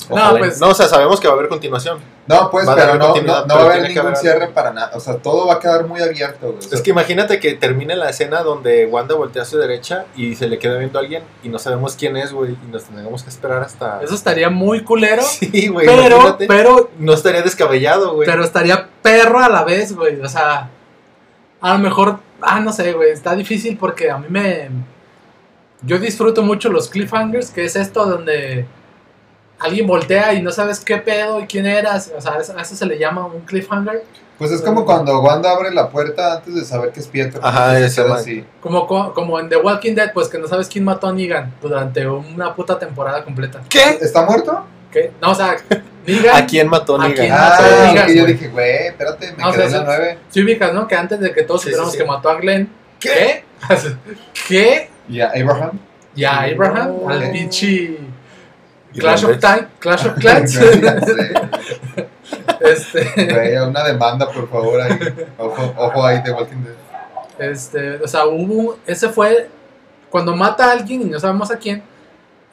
ojalá 0.09 0.33
No, 0.33 0.39
pues- 0.39 0.61
no, 0.61 0.69
o 0.69 0.75
sea, 0.75 0.87
sabemos 0.89 1.21
que 1.21 1.27
va 1.29 1.35
a 1.35 1.37
haber 1.37 1.49
continuación. 1.49 1.99
No, 2.27 2.51
pues, 2.51 2.69
Va 2.69 2.75
pero 2.75 2.95
no, 2.97 3.09
no, 3.09 3.15
no 3.15 3.15
pero 3.23 3.33
va 3.49 3.55
a 3.55 3.65
haber 3.65 3.83
ningún 3.89 3.99
haber 4.07 4.17
cierre 4.17 4.49
para 4.49 4.71
nada. 4.73 4.91
O 4.95 5.01
sea, 5.01 5.17
todo 5.17 5.47
va 5.47 5.55
a 5.55 5.59
quedar 5.61 5.87
muy 5.87 6.01
abierto. 6.03 6.47
güey. 6.49 6.59
O 6.59 6.63
sea, 6.63 6.77
Es 6.77 6.83
que 6.83 6.91
imagínate 6.91 7.41
que 7.41 7.55
termine 7.55 7.97
la 7.97 8.11
escena 8.11 8.43
donde 8.43 8.85
Wanda 8.87 9.15
voltea 9.15 9.43
a 9.43 9.45
su 9.47 9.57
derecha 9.59 10.05
y 10.15 10.35
se 10.37 10.47
le 10.47 10.59
queda 10.59 10.77
viendo 10.77 10.99
a 10.99 11.03
alguien 11.03 11.23
y 11.43 11.49
no 11.49 11.59
sabemos 11.59 11.97
quién 11.97 12.17
es, 12.19 12.33
güey, 12.33 12.53
y 12.53 12.71
nos 12.71 12.85
tengamos 12.85 13.23
que 13.23 13.31
esperar 13.31 13.63
hasta... 13.63 14.03
Eso 14.03 14.15
estaría 14.15 14.51
muy 14.51 14.85
culero, 14.85 15.23
Sí, 15.27 15.69
güey, 15.69 15.87
pero, 15.87 16.17
imagínate. 16.17 16.47
pero, 16.47 16.91
No 16.99 17.15
estaría 17.15 17.41
descabellado, 17.43 18.15
güey. 18.15 18.27
pero 18.29 18.45
estaría 18.45 18.89
perro 19.03 19.39
a 19.39 19.49
la 19.49 19.65
vez, 19.65 19.97
güey. 19.97 20.21
O 20.21 20.29
sea, 20.29 20.69
a 21.61 21.73
lo 21.73 21.79
mejor, 21.79 22.19
ah, 22.43 22.61
no 22.61 22.73
sé, 22.73 22.93
güey, 22.93 23.11
está 23.11 23.35
difícil 23.35 23.79
porque 23.79 24.11
a 24.11 24.19
mí 24.19 24.27
me... 24.29 24.69
Yo 25.83 25.99
disfruto 25.99 26.43
mucho 26.43 26.69
los 26.71 26.89
cliffhangers, 26.89 27.51
que 27.51 27.65
es 27.65 27.77
esto 27.77 28.05
donde 28.05 28.67
alguien 29.61 29.87
voltea 29.87 30.35
y 30.35 30.43
no 30.43 30.51
sabes 30.53 30.81
qué 30.81 30.99
pedo 30.99 31.41
y 31.41 31.47
quién 31.47 31.67
eras. 31.67 32.13
O 32.17 32.21
sea, 32.21 32.33
a 32.35 32.39
eso 32.41 32.55
a 32.57 32.63
eso 32.63 32.75
se 32.77 32.87
le 32.87 32.99
llama 32.99 33.27
un 33.27 33.41
cliffhanger. 33.41 34.05
Pues 34.39 34.53
es 34.53 34.63
como 34.63 34.85
cuando 34.85 35.21
Wanda 35.21 35.51
abre 35.51 35.73
la 35.73 35.91
puerta 35.91 36.35
antes 36.35 36.55
de 36.55 36.65
saber 36.65 36.93
que 36.93 37.01
es 37.01 37.09
Pietro. 37.09 37.41
Ajá, 37.45 37.73
man. 37.73 38.13
así. 38.13 38.45
Como, 38.61 38.87
co- 38.87 39.13
como 39.13 39.41
en 39.41 39.49
The 39.49 39.57
Walking 39.57 39.95
Dead, 39.97 40.13
pues 40.13 40.29
que 40.29 40.39
no 40.39 40.47
sabes 40.47 40.69
quién 40.69 40.85
mató 40.85 41.09
a 41.09 41.13
Negan 41.13 41.53
durante 41.61 42.07
una 42.07 42.55
puta 42.55 42.79
temporada 42.79 43.25
completa. 43.25 43.61
¿Qué? 43.69 43.99
¿Está 44.01 44.25
muerto? 44.25 44.65
¿Qué? 44.93 45.11
No, 45.21 45.33
o 45.33 45.35
sea, 45.35 45.57
Negan... 46.07 46.37
¿A 46.37 46.47
quién 46.47 46.69
mató 46.69 46.95
¿A 46.95 47.09
Negan? 47.09 47.15
quién 47.27 47.33
Ah, 47.33 47.49
mató 47.51 47.63
a 47.65 47.69
es 47.69 47.89
Negan, 47.93 48.07
que 48.07 48.17
yo 48.17 48.27
dije, 48.27 48.47
güey, 48.49 48.87
espérate, 48.87 49.33
me 49.33 49.43
No, 49.43 49.49
o 49.49 49.53
quedé 49.53 49.69
sea, 49.71 49.81
en 49.81 49.87
la 49.87 49.93
sí- 49.93 49.99
9. 50.03 50.19
Sí 50.31 50.43
ubicas, 50.45 50.73
¿no? 50.73 50.87
Que 50.87 50.95
antes 50.95 51.19
de 51.19 51.33
que 51.33 51.43
todos 51.43 51.61
Sí, 51.63 51.65
supiéramos 51.67 51.93
sí, 51.93 51.99
que 51.99 52.05
mató 52.05 52.29
a 52.31 52.37
Glenn. 52.37 52.71
¿Qué? 53.01 53.45
¿Qué? 54.47 54.91
Y 55.09 55.21
a 55.21 55.31
Abraham. 55.31 55.79
Y 56.15 56.25
a 56.25 56.41
Abraham, 56.43 56.97
No. 57.03 57.09
al 57.09 57.31
pinche 57.33 57.97
Clash 58.95 59.25
of. 59.25 59.39
Time, 59.39 59.69
Clash 59.79 60.07
of 60.07 60.15
Clans. 60.19 60.53
Sí, 60.53 60.61
este, 62.61 63.61
una 63.63 63.85
demanda, 63.85 64.31
por 64.31 64.49
favor, 64.49 64.81
ahí. 64.81 64.99
Ojo, 65.39 65.75
ojo 65.77 66.05
ahí 66.07 66.23
de 66.23 66.33
Walking 66.33 66.57
Dead. 66.65 67.51
este, 67.51 67.97
o 68.03 68.09
sea, 68.09 68.27
hubo, 68.27 68.79
ese 68.87 69.09
fue, 69.09 69.49
cuando 70.11 70.35
mata 70.35 70.67
a 70.67 70.73
alguien 70.73 71.03
y 71.03 71.05
no 71.05 71.21
sabemos 71.21 71.51
a 71.51 71.57
quién, 71.59 71.83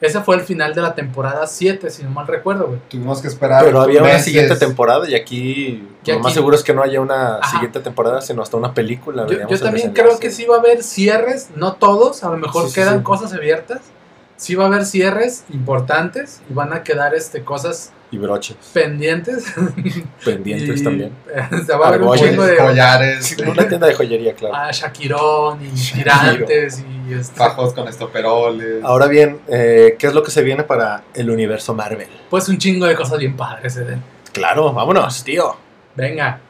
ese 0.00 0.20
fue 0.20 0.36
el 0.36 0.42
final 0.42 0.74
de 0.74 0.82
la 0.82 0.94
temporada 0.94 1.46
7, 1.46 1.88
si 1.90 2.04
no 2.04 2.10
mal 2.10 2.26
recuerdo, 2.26 2.66
güey. 2.66 2.78
Tuvimos 2.88 3.20
que 3.22 3.28
esperar. 3.28 3.64
Pero 3.64 3.80
había 3.80 4.00
una 4.02 4.10
meses. 4.10 4.26
siguiente 4.26 4.54
temporada 4.56 5.08
y 5.08 5.14
aquí 5.14 5.88
Y 6.04 6.10
lo 6.10 6.14
aquí- 6.14 6.22
más 6.22 6.34
seguro 6.34 6.54
es 6.54 6.62
que 6.62 6.74
no 6.74 6.82
haya 6.82 7.00
una 7.00 7.38
Ajá. 7.38 7.50
siguiente 7.50 7.80
temporada, 7.80 8.20
sino 8.20 8.42
hasta 8.42 8.58
una 8.58 8.74
película. 8.74 9.26
Yo, 9.26 9.48
yo 9.48 9.58
también 9.58 9.92
creo 9.94 10.18
que 10.18 10.30
sí 10.30 10.44
va 10.44 10.56
a 10.56 10.58
haber 10.58 10.82
cierres, 10.82 11.48
no 11.56 11.72
todos, 11.74 12.22
a 12.24 12.30
lo 12.30 12.36
mejor 12.36 12.64
Sí, 12.64 12.68
sí, 12.68 12.74
quedan 12.74 12.98
sí. 12.98 13.02
cosas 13.04 13.32
abiertas. 13.32 13.80
Sí 14.36 14.54
va 14.54 14.64
a 14.64 14.66
haber 14.66 14.84
cierres 14.84 15.44
importantes 15.50 16.42
y 16.50 16.52
van 16.52 16.72
a 16.72 16.82
quedar 16.82 17.14
este, 17.14 17.42
cosas 17.42 17.92
Y 18.10 18.18
broches 18.18 18.56
pendientes. 18.72 19.46
pendientes 20.24 20.80
Y, 20.80 20.84
también. 20.84 21.12
eh, 21.34 21.48
se 21.66 21.74
va 21.74 21.86
a 21.86 21.88
haber 21.88 22.02
un 22.02 22.16
de 22.46 22.56
Collares, 22.56 23.26
Sí, 23.36 23.42
una 23.42 23.66
tienda 23.66 23.86
de 23.86 23.94
joyería, 23.94 24.34
claro. 24.34 24.54
ah, 24.56 24.70
Shakirón 24.72 25.64
y 25.64 25.70
tirantes 25.70 26.84
y 27.08 27.14
este, 27.14 27.38
bajos 27.38 27.72
con 27.72 27.88
estoperoles. 27.88 28.84
Ahora 28.84 29.06
bien, 29.06 29.40
eh, 29.48 29.96
¿qué 29.98 30.06
es 30.08 30.14
lo 30.14 30.22
que 30.22 30.30
se 30.30 30.42
viene 30.42 30.64
para 30.64 31.02
el 31.14 31.30
universo 31.30 31.74
Marvel? 31.74 32.08
pues 32.30 32.48
un 32.48 32.58
chingo 32.58 32.86
de 32.86 32.94
cosas 32.94 33.18
bien 33.18 33.36
padres, 33.36 33.76
Eden. 33.76 34.02
Claro, 34.32 34.72
vámonos, 34.72 35.24
tío. 35.24 35.56
Venga. 35.94 36.40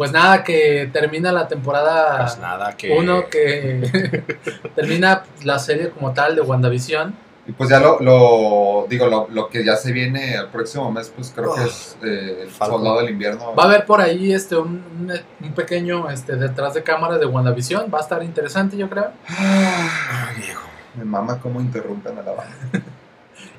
Pues 0.00 0.12
nada, 0.12 0.42
que 0.44 0.88
termina 0.94 1.30
la 1.30 1.46
temporada 1.46 2.20
Pues 2.22 2.38
nada, 2.38 2.74
que. 2.74 2.90
uno, 2.96 3.28
que 3.28 4.24
termina 4.74 5.24
la 5.44 5.58
serie 5.58 5.90
como 5.90 6.14
tal 6.14 6.34
de 6.36 6.40
WandaVision. 6.40 7.14
Y 7.46 7.52
pues 7.52 7.68
ya 7.68 7.80
lo, 7.80 8.00
lo 8.00 8.86
digo, 8.88 9.06
lo, 9.08 9.28
lo 9.28 9.50
que 9.50 9.62
ya 9.62 9.76
se 9.76 9.92
viene 9.92 10.36
el 10.36 10.46
próximo 10.48 10.90
mes, 10.90 11.12
pues 11.14 11.30
creo 11.36 11.54
que 11.54 11.64
es 11.64 11.98
eh, 12.02 12.44
el 12.44 12.50
soldado 12.50 13.00
del 13.00 13.10
invierno. 13.10 13.54
Va 13.54 13.64
a 13.64 13.66
haber 13.66 13.84
por 13.84 14.00
ahí 14.00 14.32
este 14.32 14.56
un, 14.56 14.82
un- 15.00 15.20
un 15.46 15.52
pequeño 15.54 16.08
este 16.08 16.36
detrás 16.36 16.72
de 16.72 16.82
cámara 16.82 17.18
de 17.18 17.26
WandaVision. 17.26 17.90
Va 17.92 17.98
a 17.98 18.00
estar 18.00 18.22
interesante, 18.22 18.78
yo 18.78 18.88
creo. 18.88 19.10
Ah, 19.28 20.30
viejo. 20.38 20.66
Me 20.94 21.04
mama 21.04 21.38
cómo 21.40 21.60
interrumpen 21.60 22.18
a 22.18 22.22
la 22.22 22.32
banda. 22.32 22.56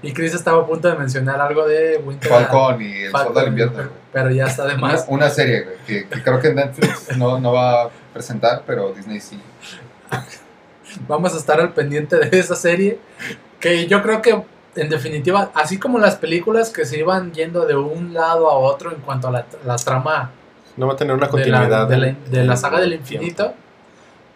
Y 0.03 0.13
Chris 0.13 0.34
estaba 0.34 0.61
a 0.63 0.65
punto 0.65 0.88
de 0.88 0.95
mencionar 0.95 1.39
algo 1.39 1.65
de 1.67 1.97
Winter 2.03 2.29
Falcon 2.29 2.82
y 2.82 3.03
el 3.03 3.11
Falcon, 3.11 3.36
del 3.36 3.47
invierno. 3.49 3.84
Pero 4.11 4.32
ya 4.32 4.45
está 4.45 4.65
de 4.65 4.75
más. 4.75 5.05
una 5.07 5.29
serie, 5.29 5.61
güey, 5.61 5.75
que, 5.86 6.07
que 6.09 6.23
creo 6.23 6.39
que 6.39 6.53
Netflix 6.53 7.15
no, 7.17 7.39
no 7.39 7.53
va 7.53 7.84
a 7.84 7.89
presentar, 8.13 8.63
pero 8.65 8.91
Disney 8.93 9.19
sí. 9.19 9.39
Vamos 11.07 11.34
a 11.34 11.38
estar 11.38 11.59
al 11.59 11.73
pendiente 11.73 12.17
de 12.17 12.39
esa 12.39 12.55
serie. 12.55 12.99
Que 13.59 13.88
yo 13.88 14.01
creo 14.01 14.21
que, 14.21 14.41
en 14.75 14.89
definitiva, 14.89 15.51
así 15.53 15.77
como 15.77 15.99
las 15.99 16.15
películas 16.15 16.69
que 16.71 16.86
se 16.86 16.97
iban 16.99 17.32
yendo 17.32 17.65
de 17.65 17.75
un 17.75 18.13
lado 18.13 18.49
a 18.49 18.55
otro 18.55 18.91
en 18.91 18.99
cuanto 19.01 19.27
a 19.27 19.32
la, 19.32 19.45
la 19.65 19.75
trama 19.75 20.32
No 20.77 20.88
va 20.88 20.93
a 20.93 20.95
tener 20.95 21.15
una 21.15 21.27
de 21.27 21.32
continuidad. 21.32 21.69
la, 21.69 21.86
de 21.86 21.97
la- 21.97 22.51
de 22.51 22.57
saga 22.57 22.79
del 22.79 22.93
el 22.93 22.99
tiempo. 23.01 23.53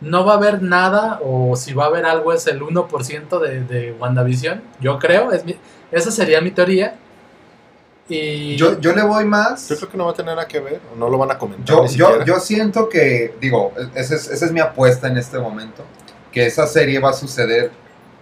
No 0.02 0.26
va 0.26 0.34
a 0.34 0.38
haber 0.38 0.62
nada, 0.62 1.20
o 1.24 1.56
si 1.56 1.74
va 1.74 1.86
a 1.86 1.88
haber 1.88 2.06
algo, 2.06 2.34
es 2.34 2.46
el 2.48 2.62
1% 2.62 3.40
de, 3.40 3.62
de 3.62 3.92
WandaVision. 3.94 4.62
Yo 4.82 5.00
creo, 5.00 5.32
es 5.32 5.46
mi- 5.46 5.58
esa 5.92 6.12
sería 6.12 6.42
mi 6.42 6.52
teoría. 6.52 6.96
Y 8.08 8.56
Yo, 8.56 8.80
yo 8.80 8.94
le 8.94 9.02
voy 9.04 9.26
más. 9.26 9.68
Yo 9.68 9.78
creo 9.78 9.90
que 9.90 9.98
no 9.98 10.06
va 10.06 10.12
a 10.12 10.14
tener 10.14 10.36
nada 10.36 10.48
que 10.48 10.60
ver, 10.60 10.80
o 10.94 10.96
no 10.96 11.10
lo 11.10 11.18
van 11.18 11.32
a 11.32 11.38
comentar. 11.38 11.66
Yo, 11.66 11.84
ni 11.84 11.90
yo, 11.90 12.24
yo 12.26 12.40
siento 12.40 12.88
que, 12.88 13.34
digo, 13.42 13.74
esa 13.96 14.16
es, 14.16 14.28
esa 14.30 14.46
es 14.46 14.52
mi 14.52 14.60
apuesta 14.60 15.08
en 15.08 15.18
este 15.18 15.40
momento, 15.40 15.84
que 16.32 16.46
esa 16.46 16.68
serie 16.68 17.00
va 17.00 17.10
a 17.10 17.14
suceder 17.14 17.72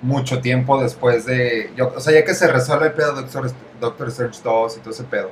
mucho 0.02 0.40
tiempo 0.40 0.82
después 0.82 1.26
de. 1.26 1.72
yo- 1.76 1.92
o 1.96 2.00
sea, 2.00 2.14
ya 2.14 2.24
que 2.24 2.34
se 2.34 2.48
resuelve 2.48 2.88
el 2.88 2.94
pedo 2.94 3.14
de 3.14 3.22
Doctor, 3.24 3.52
Doctor 3.82 4.08
Strange 4.10 4.40
2 4.44 4.78
y 4.78 4.80
todo 4.80 4.92
ese 4.92 5.04
pedo. 5.04 5.32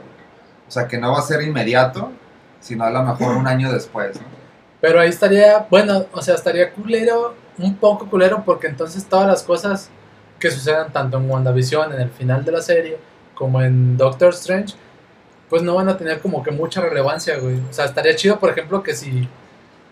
O 0.67 0.71
sea, 0.71 0.87
que 0.87 0.97
no 0.97 1.11
va 1.13 1.19
a 1.19 1.21
ser 1.21 1.41
inmediato, 1.43 2.11
sino 2.59 2.83
a 2.83 2.89
lo 2.89 3.03
mejor 3.03 3.35
un 3.37 3.47
año 3.47 3.71
después, 3.71 4.19
¿no? 4.19 4.40
Pero 4.81 4.99
ahí 4.99 5.09
estaría, 5.09 5.67
bueno, 5.69 6.05
o 6.11 6.21
sea, 6.21 6.35
estaría 6.35 6.71
culero, 6.73 7.35
un 7.59 7.75
poco 7.75 8.09
culero, 8.09 8.43
porque 8.43 8.67
entonces 8.67 9.05
todas 9.05 9.27
las 9.27 9.43
cosas 9.43 9.89
que 10.39 10.49
sucedan 10.49 10.91
tanto 10.91 11.17
en 11.17 11.29
WandaVision, 11.29 11.93
en 11.93 12.01
el 12.01 12.09
final 12.09 12.43
de 12.43 12.51
la 12.51 12.61
serie, 12.61 12.97
como 13.35 13.61
en 13.61 13.95
Doctor 13.95 14.33
Strange, 14.33 14.73
pues 15.49 15.61
no 15.61 15.75
van 15.75 15.89
a 15.89 15.97
tener 15.97 16.19
como 16.19 16.41
que 16.41 16.49
mucha 16.51 16.81
relevancia, 16.81 17.37
güey. 17.37 17.59
O 17.69 17.73
sea, 17.73 17.85
estaría 17.85 18.15
chido, 18.15 18.39
por 18.39 18.49
ejemplo, 18.49 18.81
que 18.81 18.95
si, 18.95 19.27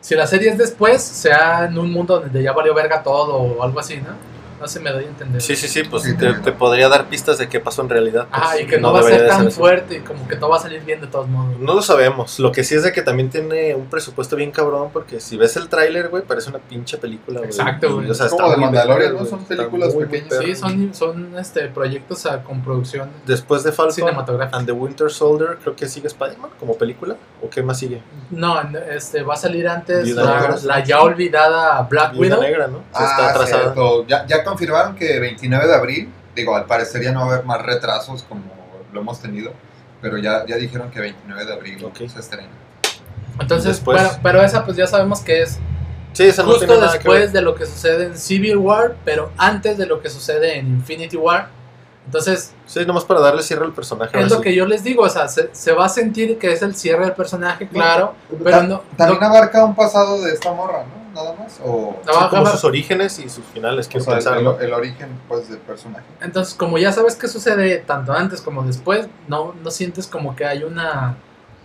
si 0.02 0.16
la 0.16 0.26
serie 0.26 0.50
es 0.50 0.58
después, 0.58 1.02
sea 1.02 1.66
en 1.66 1.78
un 1.78 1.92
mundo 1.92 2.20
donde 2.20 2.42
ya 2.42 2.52
valió 2.52 2.74
verga 2.74 3.04
todo 3.04 3.36
o 3.36 3.64
algo 3.64 3.80
así, 3.80 3.98
¿no? 3.98 4.39
No 4.60 4.68
se 4.68 4.80
me 4.80 4.92
doy 4.92 5.06
a 5.06 5.08
entender. 5.08 5.42
Sí, 5.42 5.56
sí, 5.56 5.68
sí, 5.68 5.84
pues 5.84 6.04
Sí, 6.04 6.16
te, 6.18 6.34
te 6.34 6.52
podría 6.52 6.90
dar 6.90 7.08
pistas 7.08 7.38
de 7.38 7.48
qué 7.48 7.60
pasó 7.60 7.82
en 7.82 7.90
realidad. 7.90 8.28
pues, 8.30 8.42
Ah, 8.46 8.60
y 8.60 8.66
que 8.68 8.80
no, 8.80 8.92
va 8.94 9.00
a 9.00 9.04
ser 9.04 9.28
tan 9.28 9.52
fuerte 9.52 9.96
y 9.98 10.00
como 10.02 10.28
que 10.28 10.36
todo 10.36 10.50
va 10.50 10.58
a 10.58 10.60
salir 10.60 10.82
bien 10.84 11.02
de 11.02 11.08
todos 11.08 11.28
modos. 11.28 11.58
No 11.60 11.74
lo 11.74 11.82
sabemos. 11.82 12.40
Lo 12.40 12.52
que 12.52 12.64
sí 12.64 12.76
es 12.76 12.84
de 12.84 12.92
que 12.92 13.02
también 13.02 13.30
tiene 13.30 13.76
un 13.76 13.86
presupuesto 13.88 14.36
bien 14.36 14.52
cabrón, 14.52 14.90
porque 14.92 15.20
si 15.20 15.38
ves 15.38 15.56
el 15.58 15.70
tráiler, 15.70 16.10
güey, 16.10 16.24
parece 16.24 16.50
una 16.50 16.60
pinche 16.60 16.98
película, 16.98 17.40
güey. 17.40 17.50
Exacto, 17.52 17.96
güey. 17.96 18.10
O 18.10 18.14
sea, 18.14 18.28
como 18.30 18.50
de 18.52 18.58
Mandalorian, 18.58 19.14
¿no? 19.16 19.26
Son 19.26 19.44
películas 19.46 19.94
pequeñas. 19.96 20.34
Sí, 20.44 20.56
son, 20.56 20.94
son 20.94 21.38
este, 21.38 21.68
proyectos 21.70 22.26
a- 22.26 22.44
con 22.44 22.62
producción 22.64 23.10
Después 23.26 23.64
de 23.64 23.72
Falcon 23.72 23.94
cinematográfica. 23.94 24.58
and 24.58 24.66
the 24.66 24.72
Winter 24.74 25.10
Soldier, 25.12 25.58
creo 25.62 25.76
que 25.76 25.88
sigue 25.88 26.08
Spider-Man 26.08 26.52
como 26.60 26.76
película. 26.78 27.16
¿O 27.42 27.50
qué 27.50 27.64
más 27.64 27.80
sigue? 27.80 28.02
No, 28.32 28.60
este, 28.92 29.24
va 29.24 29.34
a 29.36 29.38
salir 29.38 29.68
antes 29.68 30.10
la, 30.10 30.84
ya 30.84 31.02
olvidada 31.02 31.82
Black 31.84 32.12
Viuda 32.14 32.22
Widow. 32.38 32.42
Negra, 32.42 32.68
¿no? 32.68 32.78
Se 32.80 32.84
Ah, 33.04 33.08
está 33.12 33.30
atrasada. 33.30 33.76
Ya, 34.08 34.26
ya 34.26 34.44
confirmaron 34.50 34.96
que 34.96 35.20
29 35.20 35.68
de 35.68 35.74
abril, 35.76 36.10
digo, 36.36 36.56
al 36.56 36.66
parecer 36.66 37.02
ya 37.04 37.12
no 37.12 37.22
va 37.22 37.26
a 37.26 37.34
haber 37.36 37.46
más 37.46 37.62
retrasos 37.62 38.24
como 38.24 38.42
lo 38.94 39.02
hemos 39.02 39.20
tenido, 39.22 39.52
pero 40.02 40.18
ya, 40.18 40.46
ya 40.46 40.56
dijeron 40.58 40.90
que 40.92 41.00
29 41.00 41.46
de 41.46 41.54
abril 41.54 41.84
Ok. 41.86 41.98
se 42.08 42.20
estrena. 42.20 42.50
Entonces, 43.40 43.78
Después- 43.78 44.02
pero, 44.02 44.20
pero 44.22 44.42
esa 44.44 44.66
pues 44.66 44.76
ya 44.78 44.88
sabemos 44.88 45.22
que 45.22 45.42
es 45.44 45.60
Sí, 46.14 46.24
esa 46.26 46.42
no 46.42 46.50
justo 46.50 46.66
tiene 46.66 46.82
nada 46.82 46.92
que 47.00 47.08
ver. 47.08 47.20
después 47.20 47.34
de 47.34 47.42
lo 47.42 47.56
que 47.56 47.66
sucede 47.66 48.06
en 48.08 48.18
Civil 48.18 48.58
War, 48.58 48.96
pero 49.06 49.32
antes 49.38 49.78
de 49.78 49.86
lo 49.86 50.02
que 50.02 50.10
sucede 50.10 50.58
en 50.58 50.68
Infinity 50.68 51.16
War. 51.18 51.50
Entonces, 52.06 52.54
Sí, 52.66 52.84
nomás 52.86 53.06
para 53.06 53.20
darle 53.20 53.44
cierre 53.44 53.66
al 53.66 53.74
personaje. 53.74 54.20
es 54.20 54.30
lo 54.30 54.38
sí. 54.38 54.42
que 54.42 54.56
yo 54.56 54.66
les 54.66 54.84
digo, 54.84 55.04
o 55.04 55.10
sea, 55.10 55.28
se, 55.28 55.50
se 55.54 55.72
va 55.72 55.86
a 55.86 55.90
sentir 55.90 56.40
que 56.40 56.52
es 56.52 56.62
el 56.64 56.76
cierre 56.76 57.06
del 57.06 57.14
personaje, 57.14 57.68
claro, 57.68 58.16
pero 58.44 58.58
Ta- 58.58 58.64
no... 58.64 58.82
También 58.98 59.20
no- 59.22 59.28
abarca 59.28 59.64
un 59.64 59.76
pasado 59.76 60.20
de 60.22 60.34
esta 60.34 60.52
morra, 60.52 60.80
¿no? 60.84 60.99
Nada 61.14 61.34
más. 61.34 61.60
O, 61.66 61.96
No, 62.06 62.30
como 62.30 62.46
sus 62.48 62.64
orígenes 62.64 63.18
y 63.20 63.30
sus 63.30 63.44
finales, 63.46 63.88
o 63.88 63.90
quiero 63.90 64.06
sea, 64.06 64.14
pensar. 64.16 64.38
el, 64.38 64.44
¿no? 64.44 64.60
el 64.60 64.74
origen, 64.74 65.10
pues, 65.28 65.50
del 65.50 65.60
personaje. 65.60 66.06
Entonces, 66.22 66.54
como 66.54 66.78
ya 66.78 66.92
sabes 66.92 67.16
qué 67.16 67.28
sucede 67.28 67.78
tanto 67.80 68.14
antes 68.14 68.42
como 68.42 68.64
después, 68.64 69.08
no, 69.28 69.54
no 69.64 69.72
sientes 69.72 70.08
como 70.08 70.36
que 70.36 70.46
hay 70.46 70.64
una... 70.64 71.16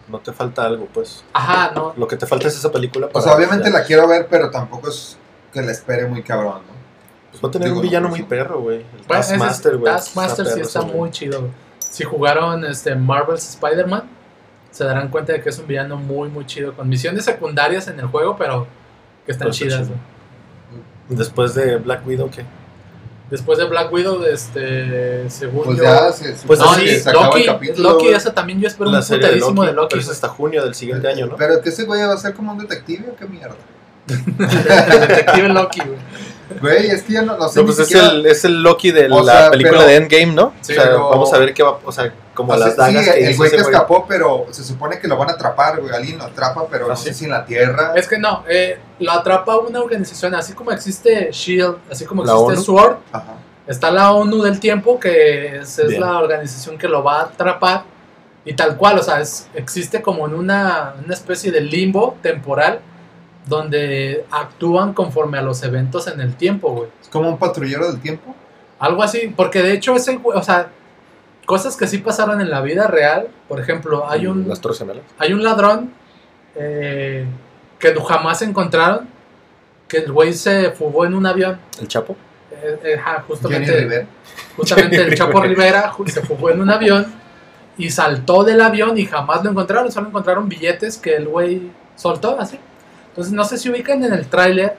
No 0.08 0.18
te 0.18 0.32
falta 0.32 0.64
algo, 0.66 0.86
pues. 0.92 1.24
Aja, 1.32 1.72
no, 1.74 1.94
Lo 1.96 2.06
que 2.06 2.16
te 2.16 2.26
falta 2.26 2.48
es 2.48 2.56
esa 2.56 2.70
película. 2.70 3.06
O 3.06 3.10
para- 3.10 3.24
sea, 3.24 3.34
obviamente 3.36 3.70
ya. 3.70 3.78
la 3.78 3.84
quiero 3.84 4.06
ver, 4.06 4.26
pero 4.28 4.50
tampoco 4.50 4.88
es 4.88 5.16
que 5.52 5.62
la 5.62 5.72
espere 5.72 6.06
muy 6.06 6.22
cabrón, 6.22 6.60
¿no? 6.66 6.74
Pues 7.30 7.42
va 7.42 7.48
a 7.48 7.50
tener 7.50 7.68
Digo, 7.68 7.80
un 7.80 7.82
villano 7.82 8.08
no, 8.08 8.14
muy 8.14 8.22
perro, 8.22 8.60
güey. 8.60 8.78
El 8.78 8.84
Bueno, 9.08 9.22
Taskmaster, 9.22 9.76
güey. 9.78 9.92
Taskmaster 9.92 10.46
sí 10.46 10.60
está 10.60 10.82
muy 10.82 11.10
chido. 11.10 11.40
güey. 11.40 11.52
Si 11.78 12.04
jugaron 12.04 12.64
este 12.64 12.94
Marvel's 12.94 13.48
Spider-Man, 13.50 14.02
se 14.70 14.84
darán 14.84 15.08
cuenta 15.08 15.32
de 15.32 15.40
que 15.40 15.48
es 15.48 15.58
un 15.58 15.66
villano 15.66 15.96
muy, 15.96 16.28
muy 16.28 16.44
chido. 16.44 16.74
Con 16.74 16.88
misiones 16.88 17.24
secundarias 17.24 17.88
en 17.88 17.98
el 18.00 18.06
juego, 18.06 18.36
pero 18.36 18.66
que 19.26 19.32
están 19.32 19.50
chidas. 19.50 19.82
chido. 19.86 19.96
Después 21.08 21.54
de 21.54 21.76
Black 21.76 22.06
Widow, 22.06 22.30
¿qué? 22.30 22.44
Después 23.30 23.58
de 23.58 23.64
Black 23.64 23.92
Widow, 23.92 24.22
este, 24.24 25.28
según 25.30 25.64
Pues 25.64 25.78
yo... 25.78 25.84
ya 25.84 26.12
se, 26.12 26.34
Pues 26.46 26.58
no, 26.58 26.70
así, 26.70 26.84
y 26.84 26.88
se 27.00 27.08
acaba 27.10 27.26
Loki, 27.26 27.40
el 27.40 27.46
capítulo. 27.46 27.90
Loki, 27.90 28.08
esa 28.08 28.34
también 28.34 28.60
yo 28.60 28.68
espero 28.68 28.90
La 28.90 28.98
un 28.98 29.02
serie 29.02 29.26
de 29.26 29.32
putadísimo 29.32 29.62
Loki, 29.62 29.66
de 29.66 29.76
Loki. 29.76 29.88
pero 29.90 30.02
es 30.02 30.08
hasta 30.10 30.28
junio 30.28 30.64
del 30.64 30.74
siguiente 30.74 31.08
año, 31.08 31.26
¿no? 31.26 31.36
Pero 31.36 31.60
que 31.60 31.70
ese 31.70 31.84
güey 31.84 32.02
va 32.02 32.12
a 32.12 32.16
ser 32.18 32.34
como 32.34 32.52
un 32.52 32.58
detective 32.58 33.10
o 33.10 33.16
qué 33.16 33.24
mierda. 33.26 33.56
Detective 34.06 35.48
Loki, 35.48 35.80
güey. 35.80 35.98
Güey, 36.60 36.88
es 36.90 37.02
que 37.02 37.14
ya 37.14 37.22
no, 37.22 37.36
no 37.36 37.48
sé 37.48 37.56
No, 37.60 37.62
ni 37.62 37.66
pues 37.68 37.78
es 37.80 37.86
siquiera- 37.88 38.10
el, 38.12 38.26
es 38.26 38.44
el 38.44 38.62
Loki 38.62 38.90
de 38.90 39.06
O 39.10 39.22
la 39.22 39.32
sea, 39.42 39.50
película 39.50 39.78
pero- 39.78 39.88
de 39.90 39.96
Endgame, 39.96 40.26
¿no? 40.34 40.52
Sí, 40.60 40.72
o 40.72 40.74
sea, 40.74 40.84
pero- 40.84 41.10
vamos 41.10 41.32
a 41.32 41.38
ver 41.38 41.54
qué 41.54 41.62
va, 41.62 41.78
o 41.84 41.92
sea, 41.92 42.12
como 42.34 42.52
O 42.52 42.56
sea, 42.56 42.66
las 42.66 42.76
dagas 42.76 43.04
sí, 43.04 43.10
que 43.12 43.26
el 43.28 43.36
güey 43.36 43.50
que 43.50 43.56
escapó, 43.56 44.06
pero 44.08 44.46
se 44.50 44.64
supone 44.64 44.98
que 44.98 45.06
lo 45.08 45.16
van 45.16 45.30
a 45.30 45.32
atrapar, 45.34 45.80
güey. 45.80 45.94
Alguien 45.94 46.18
lo 46.18 46.24
atrapa, 46.24 46.66
pero 46.70 46.86
¿Ah, 46.86 46.88
no 46.90 46.96
sí? 46.96 47.08
sé 47.08 47.14
si 47.14 47.24
en 47.26 47.30
la 47.30 47.44
tierra. 47.44 47.92
Es 47.96 48.08
que 48.08 48.18
no, 48.18 48.42
eh, 48.48 48.78
lo 48.98 49.12
atrapa 49.12 49.56
una 49.58 49.80
organización, 49.80 50.34
así 50.34 50.52
como 50.52 50.72
existe 50.72 51.30
SHIELD, 51.32 51.76
así 51.90 52.04
como 52.04 52.24
La 52.24 52.32
existe 52.32 52.52
ONU. 52.54 52.62
SWORD, 52.62 52.96
Ajá. 53.12 53.34
Está 53.66 53.90
la 53.90 54.12
ONU 54.12 54.42
del 54.42 54.60
tiempo, 54.60 55.00
que 55.00 55.56
es, 55.60 55.78
es 55.78 55.98
la 55.98 56.18
organización 56.18 56.76
que 56.76 56.86
lo 56.86 57.02
va 57.02 57.20
a 57.20 57.22
atrapar. 57.22 57.84
Y 58.44 58.52
tal 58.52 58.76
cual, 58.76 58.98
o 58.98 59.02
sea, 59.02 59.20
es- 59.22 59.46
existe 59.54 60.02
como 60.02 60.26
en 60.26 60.34
una, 60.34 60.94
una 61.02 61.14
especie 61.14 61.50
de 61.50 61.62
limbo 61.62 62.18
temporal 62.20 62.80
donde 63.46 64.24
actúan 64.30 64.94
conforme 64.94 65.38
a 65.38 65.42
los 65.42 65.62
eventos 65.62 66.06
en 66.06 66.20
el 66.20 66.34
tiempo, 66.34 66.70
güey. 66.72 66.88
Es 67.00 67.08
como 67.08 67.28
un 67.28 67.38
patrullero 67.38 67.90
del 67.90 68.00
tiempo. 68.00 68.34
Algo 68.78 69.02
así, 69.02 69.32
porque 69.36 69.62
de 69.62 69.72
hecho 69.72 69.94
ese, 69.94 70.16
güey, 70.16 70.38
o 70.38 70.42
sea, 70.42 70.68
cosas 71.44 71.76
que 71.76 71.86
sí 71.86 71.98
pasaron 71.98 72.40
en 72.40 72.50
la 72.50 72.60
vida 72.60 72.86
real. 72.86 73.28
Por 73.48 73.60
ejemplo, 73.60 74.08
hay 74.08 74.26
un, 74.26 74.48
Las 74.48 74.60
hay 75.18 75.32
un 75.32 75.42
ladrón 75.42 75.92
eh, 76.56 77.26
que 77.78 77.94
jamás 77.94 78.42
encontraron, 78.42 79.08
que 79.88 79.98
el 79.98 80.12
güey 80.12 80.32
se 80.32 80.70
fugó 80.70 81.04
en 81.04 81.14
un 81.14 81.26
avión. 81.26 81.58
El 81.80 81.88
Chapo. 81.88 82.16
Eh, 82.50 82.78
eh, 82.84 83.00
justamente. 83.26 84.06
Justamente 84.56 85.02
el 85.02 85.14
Chapo 85.14 85.40
Rivera. 85.40 85.92
Se 86.06 86.22
fugó 86.22 86.50
en 86.50 86.60
un 86.60 86.70
avión 86.70 87.06
y 87.76 87.90
saltó 87.90 88.44
del 88.44 88.60
avión 88.60 88.96
y 88.96 89.06
jamás 89.06 89.42
lo 89.44 89.50
encontraron, 89.50 89.90
solo 89.90 90.08
encontraron 90.08 90.48
billetes 90.48 90.96
que 90.96 91.16
el 91.16 91.28
güey 91.28 91.70
soltó 91.96 92.38
así. 92.38 92.58
Entonces 93.14 93.32
no 93.32 93.44
sé 93.44 93.58
si 93.58 93.70
ubican 93.70 94.02
en 94.02 94.12
el 94.12 94.26
tráiler, 94.26 94.76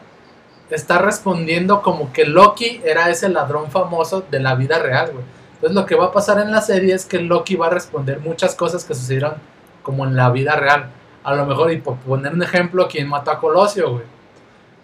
está 0.70 0.98
respondiendo 0.98 1.82
como 1.82 2.12
que 2.12 2.26
Loki 2.26 2.82
era 2.84 3.10
ese 3.10 3.30
ladrón 3.30 3.72
famoso 3.72 4.26
de 4.30 4.42
la 4.42 4.56
vida 4.56 4.78
real, 4.80 5.12
güey. 5.14 5.24
Entonces 5.54 5.74
lo 5.76 5.86
que 5.86 5.96
va 5.96 6.08
a 6.08 6.12
pasar 6.12 6.40
en 6.40 6.52
la 6.52 6.60
serie 6.62 6.94
es 6.94 7.06
que 7.06 7.20
Loki 7.20 7.56
va 7.56 7.68
a 7.68 7.70
responder 7.70 8.20
muchas 8.20 8.54
cosas 8.56 8.84
que 8.84 8.94
sucedieron 8.94 9.36
como 9.84 10.06
en 10.06 10.16
la 10.18 10.30
vida 10.32 10.56
real. 10.58 10.88
A 11.24 11.34
lo 11.34 11.46
mejor, 11.46 11.72
y 11.72 11.78
por 11.78 11.96
poner 11.98 12.34
un 12.34 12.44
ejemplo, 12.44 12.88
¿quién 12.90 13.08
mató 13.08 13.32
a 13.32 13.40
Colosio, 13.40 13.92
güey? 13.94 14.04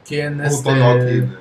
¿Quién, 0.07 0.37
Puto 0.37 0.47
este, 0.47 0.71
Loki. 0.75 1.33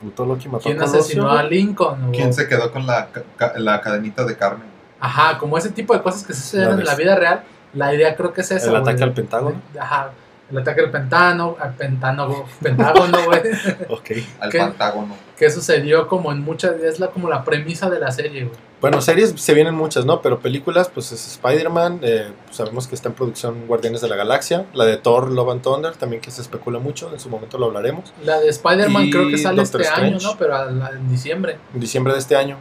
Puto 0.00 0.24
Loki 0.26 0.48
mató 0.48 0.64
¿quién 0.64 0.76
a 0.78 0.86
Colosio, 0.86 1.00
asesinó 1.00 1.28
güey. 1.28 1.38
a 1.38 1.42
Lincoln? 1.42 2.10
¿Quién 2.12 2.32
se 2.32 2.48
quedó 2.48 2.72
con 2.72 2.86
la, 2.86 3.08
ca- 3.12 3.22
ca- 3.36 3.52
la 3.58 3.80
cadenita 3.80 4.24
de 4.24 4.36
carne? 4.36 4.64
Ajá, 4.98 5.36
como 5.38 5.58
ese 5.58 5.70
tipo 5.70 5.92
de 5.94 6.02
cosas 6.02 6.24
que 6.24 6.32
suceden 6.32 6.78
en 6.78 6.84
la 6.84 6.94
vida 6.94 7.14
real, 7.16 7.42
la 7.74 7.94
idea 7.94 8.16
creo 8.16 8.32
que 8.32 8.40
es 8.40 8.50
esa. 8.50 8.64
El 8.66 8.70
güey. 8.70 8.82
ataque 8.82 9.02
al 9.04 9.12
Pentágono. 9.12 9.60
Ajá, 9.78 10.10
el 10.50 10.58
ataque 10.58 10.80
al 10.82 10.90
Pentágono, 10.90 11.56
al 11.60 11.74
Pentágono, 11.74 12.44
Pentágono, 12.62 13.18
güey. 13.24 13.40
Ok. 13.88 14.10
Al. 14.40 14.50
Pentágono. 14.50 15.16
que 15.36 15.50
sucedió 15.50 16.06
como 16.06 16.30
en 16.32 16.40
muchas, 16.42 16.74
es 16.82 17.00
la, 17.00 17.08
como 17.08 17.28
la 17.28 17.42
premisa 17.44 17.88
de 17.90 17.98
la 17.98 18.10
serie, 18.12 18.44
güey. 18.44 18.56
Bueno, 18.80 19.00
series 19.00 19.32
se 19.40 19.54
vienen 19.54 19.74
muchas, 19.74 20.04
¿no? 20.04 20.20
Pero 20.20 20.40
películas, 20.40 20.90
pues 20.92 21.10
es 21.12 21.26
Spider-Man. 21.26 22.00
eh, 22.02 22.30
pues, 22.44 22.56
sabemos 22.58 22.86
que 22.86 22.94
está 22.94 23.08
en 23.08 23.14
producción 23.14 23.66
Guardianes 23.66 24.02
de 24.02 24.08
la 24.08 24.16
Galaxia. 24.16 24.66
La 24.74 24.84
de 24.84 24.98
Thor, 24.98 25.30
Love 25.30 25.50
and 25.52 25.62
Thunder, 25.62 25.94
también 25.96 26.20
que 26.20 26.30
se 26.30 26.42
especula 26.42 26.78
mucho. 26.78 27.10
En 27.10 27.18
su 27.18 27.30
momento 27.30 27.56
lo 27.56 27.66
hablaremos. 27.66 28.12
La 28.22 28.38
de 28.40 28.48
Spider-Man 28.50 29.08
creo 29.10 29.28
que 29.30 29.38
sale 29.38 29.62
Doctor 29.62 29.80
este 29.80 29.94
año. 29.94 30.18
¿no? 30.22 30.36
Pero 30.38 30.54
a 30.56 30.66
la- 30.66 30.90
en 30.90 31.08
diciembre. 31.08 31.56
En 31.72 31.80
diciembre 31.80 32.12
de 32.12 32.18
este 32.18 32.36
año. 32.36 32.58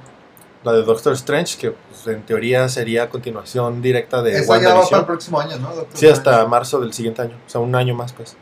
La 0.64 0.72
de 0.72 0.84
Doctor 0.84 1.14
Strange, 1.14 1.58
que 1.58 1.72
pues, 1.72 2.08
en 2.08 2.24
teoría 2.24 2.70
sería 2.70 3.10
continuación 3.10 3.82
directa 3.82 4.22
de 4.22 4.32
Esa 4.40 4.62
ya 4.62 4.74
va 4.74 4.84
para 4.86 5.00
el 5.00 5.06
próximo 5.06 5.40
año, 5.40 5.58
¿no? 5.58 5.70
Doctor 5.76 5.98
Sí, 5.98 6.08
hasta 6.08 6.30
Strange? 6.32 6.50
marzo 6.50 6.80
del 6.80 6.94
siguiente 6.94 7.22
año. 7.22 7.36
O 7.46 7.50
sea, 7.50 7.60
un 7.62 7.76
año 7.76 7.94
más, 7.96 8.14
pues. 8.14 8.36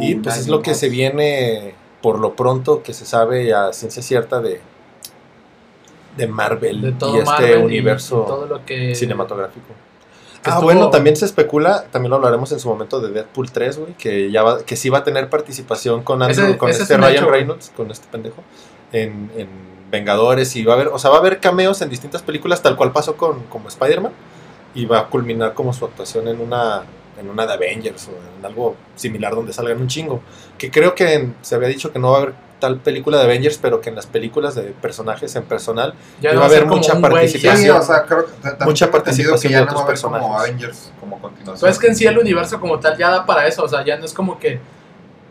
Y 0.00 0.14
pues 0.16 0.36
es 0.38 0.48
lo 0.48 0.62
que 0.62 0.70
más. 0.70 0.78
se 0.80 0.88
viene 0.88 1.74
por 2.00 2.18
lo 2.18 2.34
pronto 2.34 2.82
que 2.82 2.94
se 2.94 3.04
sabe 3.04 3.52
a 3.52 3.72
ciencia 3.74 4.02
cierta 4.02 4.40
de, 4.40 4.60
de 6.16 6.26
Marvel 6.26 6.80
De 6.80 6.92
todo 6.92 7.14
y 7.16 7.18
este 7.18 7.30
Marvel 7.30 7.60
y- 7.60 7.64
universo 7.64 8.22
y 8.24 8.28
todo 8.28 8.46
lo 8.46 8.64
que... 8.64 8.94
cinematográfico. 8.94 9.66
que 10.42 10.48
Ah, 10.50 10.54
estuvo- 10.54 10.62
bueno, 10.64 10.88
también 10.90 11.16
se 11.16 11.26
especula, 11.26 11.84
también 11.90 12.10
lo 12.10 12.16
hablaremos 12.16 12.50
en 12.52 12.60
su 12.60 12.68
momento 12.68 13.00
de 13.00 13.10
Deadpool 13.10 13.50
3, 13.50 13.78
güey, 13.78 13.92
que 13.94 14.30
ya 14.30 14.42
va, 14.42 14.62
que 14.64 14.76
sí 14.76 14.88
va 14.88 14.98
a 14.98 15.04
tener 15.04 15.28
participación 15.28 16.02
con 16.02 16.22
Andrew, 16.22 16.46
Ese- 16.48 16.56
con 16.58 16.70
ese 16.70 16.82
este 16.84 16.96
Ryan 16.96 17.12
hecho. 17.12 17.30
Reynolds, 17.30 17.72
con 17.76 17.90
este 17.90 18.06
pendejo, 18.10 18.42
en, 18.92 19.30
en 19.36 19.48
Vengadores 19.90 20.54
y 20.56 20.64
va 20.64 20.74
a 20.74 20.76
haber, 20.76 20.88
o 20.88 20.98
sea, 20.98 21.10
va 21.10 21.16
a 21.16 21.20
haber 21.20 21.40
cameos 21.40 21.82
en 21.82 21.88
distintas 21.90 22.22
películas, 22.22 22.62
tal 22.62 22.76
cual 22.76 22.92
pasó 22.92 23.16
con 23.16 23.40
como 23.44 23.68
Spider-Man, 23.68 24.12
y 24.74 24.86
va 24.86 25.00
a 25.00 25.06
culminar 25.08 25.54
como 25.54 25.72
su 25.72 25.84
actuación 25.84 26.28
en 26.28 26.40
una 26.40 26.82
en 27.18 27.28
una 27.28 27.44
de 27.46 27.52
Avengers 27.52 28.08
o 28.08 28.12
en 28.38 28.46
algo 28.46 28.76
similar 28.96 29.34
donde 29.34 29.52
salgan 29.52 29.78
un 29.78 29.88
chingo. 29.88 30.22
Que 30.56 30.70
creo 30.70 30.94
que 30.94 31.12
en- 31.14 31.34
se 31.42 31.54
había 31.54 31.68
dicho 31.68 31.92
que 31.92 31.98
no 31.98 32.12
va 32.12 32.16
a 32.16 32.20
haber 32.22 32.34
tal 32.60 32.78
película 32.78 33.18
de 33.18 33.24
Avengers, 33.24 33.58
pero 33.60 33.80
que 33.82 33.90
en 33.90 33.96
las 33.96 34.06
películas 34.06 34.54
de 34.54 34.62
personajes 34.62 35.34
en 35.36 35.42
personal 35.42 35.92
Ya 36.22 36.30
iba 36.30 36.38
no 36.38 36.42
a 36.42 36.46
haber 36.46 36.64
mucha 36.66 36.98
participación. 36.98 37.56
Sí, 37.62 37.68
o 37.68 37.82
sea, 37.82 38.04
creo 38.06 38.24
que 38.24 38.32
también 38.40 38.64
Mucha 38.68 38.90
participación 38.90 39.38
que 39.42 39.48
ya 39.50 39.60
de 39.60 39.66
no 39.66 39.72
va 39.74 39.80
a 39.80 39.84
otros 39.84 39.98
haber 39.98 40.00
como 40.00 40.16
personajes. 40.18 40.48
Avengers 40.48 40.92
como 40.98 41.18
continuación. 41.20 41.60
Pues 41.60 41.72
es 41.72 41.78
que 41.78 41.86
en 41.88 41.96
sí 41.96 42.06
el 42.06 42.18
universo 42.18 42.58
como 42.58 42.78
tal 42.80 42.96
ya 42.96 43.10
da 43.10 43.26
para 43.26 43.46
eso, 43.46 43.64
o 43.64 43.68
sea, 43.68 43.84
ya 43.84 43.98
no 43.98 44.06
es 44.06 44.14
como 44.14 44.38
que 44.38 44.60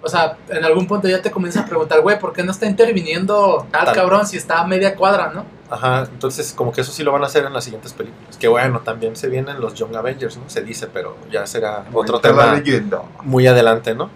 O 0.02 0.08
sea, 0.08 0.38
en 0.48 0.64
algún 0.64 0.88
punto 0.88 1.08
ya 1.08 1.22
te 1.22 1.30
comienzas 1.30 1.66
a 1.66 1.68
preguntar, 1.68 2.02
güey, 2.02 2.18
¿por 2.20 2.32
qué 2.32 2.44
no 2.44 2.52
está 2.52 2.66
interviniendo 2.66 3.68
tal, 3.72 3.86
Tal. 3.86 3.96
cabrón 3.96 4.26
si 4.26 4.38
está 4.38 4.62
a 4.62 4.68
media 4.68 4.96
cuadra, 4.96 5.32
no? 5.34 5.46
Ajá, 5.70 6.08
entonces 6.12 6.54
como 6.54 6.72
que 6.72 6.82
eso 6.82 6.92
sí 6.92 7.04
lo 7.04 7.12
van 7.12 7.24
a 7.24 7.26
hacer 7.26 7.46
en 7.46 7.54
las 7.54 7.64
siguientes 7.66 7.94
películas. 7.94 8.38
Que 8.38 8.48
bueno, 8.48 8.80
también 8.80 9.16
se 9.16 9.28
vienen 9.28 9.60
los 9.60 9.76
Young 9.76 9.96
Avengers, 9.96 10.38
¿no? 10.38 10.50
Se 10.50 10.62
dice, 10.62 10.88
pero 10.88 11.18
ya 11.32 11.46
será 11.46 11.86
otro 11.94 12.20
tema 12.20 12.54
leyendo. 12.54 13.06
muy 13.24 13.46
adelante, 13.46 13.94
¿no? 13.94 14.10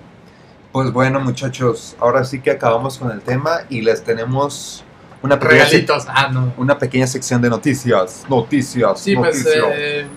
Pues 0.72 0.92
bueno, 0.92 1.20
muchachos, 1.20 1.96
ahora 2.00 2.24
sí 2.24 2.42
que 2.42 2.50
acabamos 2.50 2.98
con 2.98 3.12
el 3.12 3.22
tema 3.22 3.60
y 3.70 3.82
les 3.82 4.04
tenemos 4.04 4.84
una 5.22 5.40
pequeña. 5.40 5.66
Ah, 6.08 6.30
no. 6.32 6.54
una 6.58 6.78
pequeña 6.80 7.06
sección 7.06 7.42
de 7.42 7.50
noticias. 7.50 8.26
Noticias. 8.28 9.00
Sí, 9.00 9.16
pues 9.16 9.46
eh, 9.46 10.08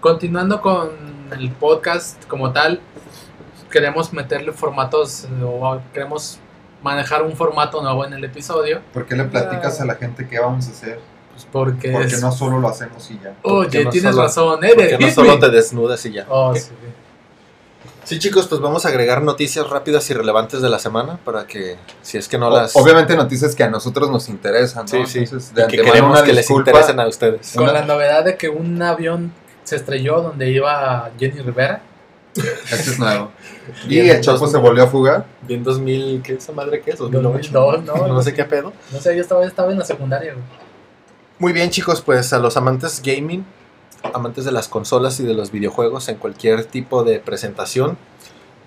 continuando 0.00 0.60
con 0.60 0.90
el 1.30 1.50
podcast 1.52 2.26
como 2.26 2.52
tal, 2.52 2.80
queremos 3.72 4.12
meterle 4.12 4.52
formatos 4.52 5.24
eh, 5.24 5.42
o 5.44 5.80
queremos 5.92 6.38
manejar 6.84 7.22
un 7.22 7.34
formato 7.36 7.82
nuevo 7.82 8.04
en 8.04 8.12
el 8.12 8.22
episodio, 8.24 8.80
¿Por 8.92 9.06
qué 9.06 9.16
le 9.16 9.24
platicas 9.24 9.80
a 9.80 9.84
la 9.84 9.96
gente 9.96 10.28
qué 10.28 10.38
vamos 10.38 10.68
a 10.68 10.70
hacer? 10.70 11.00
pues 11.32 11.46
porque, 11.50 11.90
Porque 11.92 12.14
es... 12.14 12.20
no 12.20 12.30
solo 12.30 12.58
lo 12.60 12.68
hacemos 12.68 13.10
y 13.10 13.18
ya. 13.18 13.34
Oye, 13.42 13.84
no 13.84 13.90
tienes 13.90 14.10
solo- 14.14 14.22
razón, 14.26 14.64
eh, 14.64 14.72
Porque 14.76 14.98
no 14.98 15.10
solo 15.10 15.38
te 15.38 15.48
desnudas 15.50 16.04
y 16.06 16.12
ya. 16.12 16.26
Oh, 16.28 16.54
sí. 16.54 16.70
Sí, 18.04 18.18
chicos, 18.18 18.48
pues 18.48 18.60
vamos 18.60 18.84
a 18.84 18.88
agregar 18.88 19.22
noticias 19.22 19.68
rápidas 19.70 20.10
y 20.10 20.14
relevantes 20.14 20.60
de 20.60 20.68
la 20.68 20.78
semana 20.80 21.18
para 21.24 21.46
que, 21.46 21.76
si 22.02 22.18
es 22.18 22.26
que 22.28 22.36
no 22.36 22.48
O- 22.48 22.50
las... 22.56 22.74
Obviamente 22.76 23.14
noticias 23.16 23.54
que 23.54 23.62
a 23.62 23.70
nosotros 23.70 24.10
nos 24.10 24.28
interesan, 24.28 24.82
¿no? 24.84 24.88
Sí, 24.88 25.06
sí. 25.06 25.18
Entonces, 25.20 25.54
de 25.54 25.62
y 25.62 25.66
que 25.68 25.76
queremos 25.82 26.10
una 26.10 26.24
que 26.24 26.32
les 26.32 26.50
interesen 26.50 26.98
a 27.00 27.06
ustedes. 27.06 27.52
Con 27.54 27.64
Una- 27.64 27.72
la 27.74 27.84
novedad 27.86 28.24
de 28.24 28.36
que 28.36 28.48
un 28.48 28.82
avión 28.82 29.32
se 29.64 29.76
estrelló 29.76 30.20
donde 30.20 30.50
iba 30.50 31.10
Jenny 31.18 31.40
Rivera. 31.42 31.80
Este 32.34 32.90
es 32.90 32.98
nuevo. 32.98 33.30
Y 33.88 34.00
el 34.00 34.20
Chapo 34.20 34.48
se 34.48 34.58
volvió 34.58 34.82
a 34.82 34.86
fugar. 34.88 35.24
Bien 35.42 35.62
2000, 35.62 36.20
¿qué 36.22 36.34
esa 36.34 36.52
madre 36.52 36.80
qué 36.80 36.90
es? 36.90 36.98
2008. 36.98 37.52
2002, 37.52 37.84
¿no? 37.84 38.08
No 38.14 38.22
sé 38.22 38.34
qué 38.34 38.44
pedo. 38.44 38.72
No 38.90 39.00
sé, 39.00 39.14
yo 39.14 39.22
estaba, 39.22 39.44
estaba 39.44 39.70
en 39.70 39.78
la 39.78 39.84
secundaria, 39.84 40.32
güey. 40.32 40.44
Muy 41.38 41.52
bien, 41.52 41.70
chicos, 41.70 42.00
pues 42.00 42.32
a 42.32 42.38
los 42.38 42.56
amantes 42.56 43.00
gaming, 43.04 43.44
amantes 44.14 44.44
de 44.44 44.52
las 44.52 44.68
consolas 44.68 45.18
y 45.20 45.24
de 45.24 45.34
los 45.34 45.50
videojuegos 45.50 46.08
en 46.08 46.16
cualquier 46.16 46.64
tipo 46.64 47.04
de 47.04 47.18
presentación, 47.18 47.96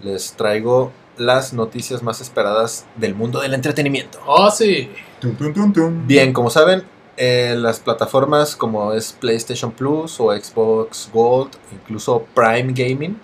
les 0.02 0.34
traigo 0.34 0.92
las 1.18 1.54
noticias 1.54 2.04
más 2.04 2.22
esperadas 2.22 2.86
del 2.96 3.16
mundo 3.16 3.42
del 3.42 3.54
entretenimiento. 3.54 4.20
Oh, 4.26 4.52
sí. 4.52 4.90
Tum, 5.20 5.36
tum, 5.36 5.54
tum, 5.54 5.74
tum. 5.74 6.08
Bien, 6.08 6.34
como 6.34 6.50
saben, 6.50 6.84
eh, 7.18 7.56
las 7.58 7.80
plataformas 7.80 8.56
como 8.56 8.92
es 8.92 9.14
PlayStation 9.14 9.72
Plus 9.72 10.20
o 10.20 10.32
Xbox 10.36 11.10
Gold, 11.14 11.52
incluso 11.72 12.26
Prime 12.34 12.74
Gaming, 12.74 13.18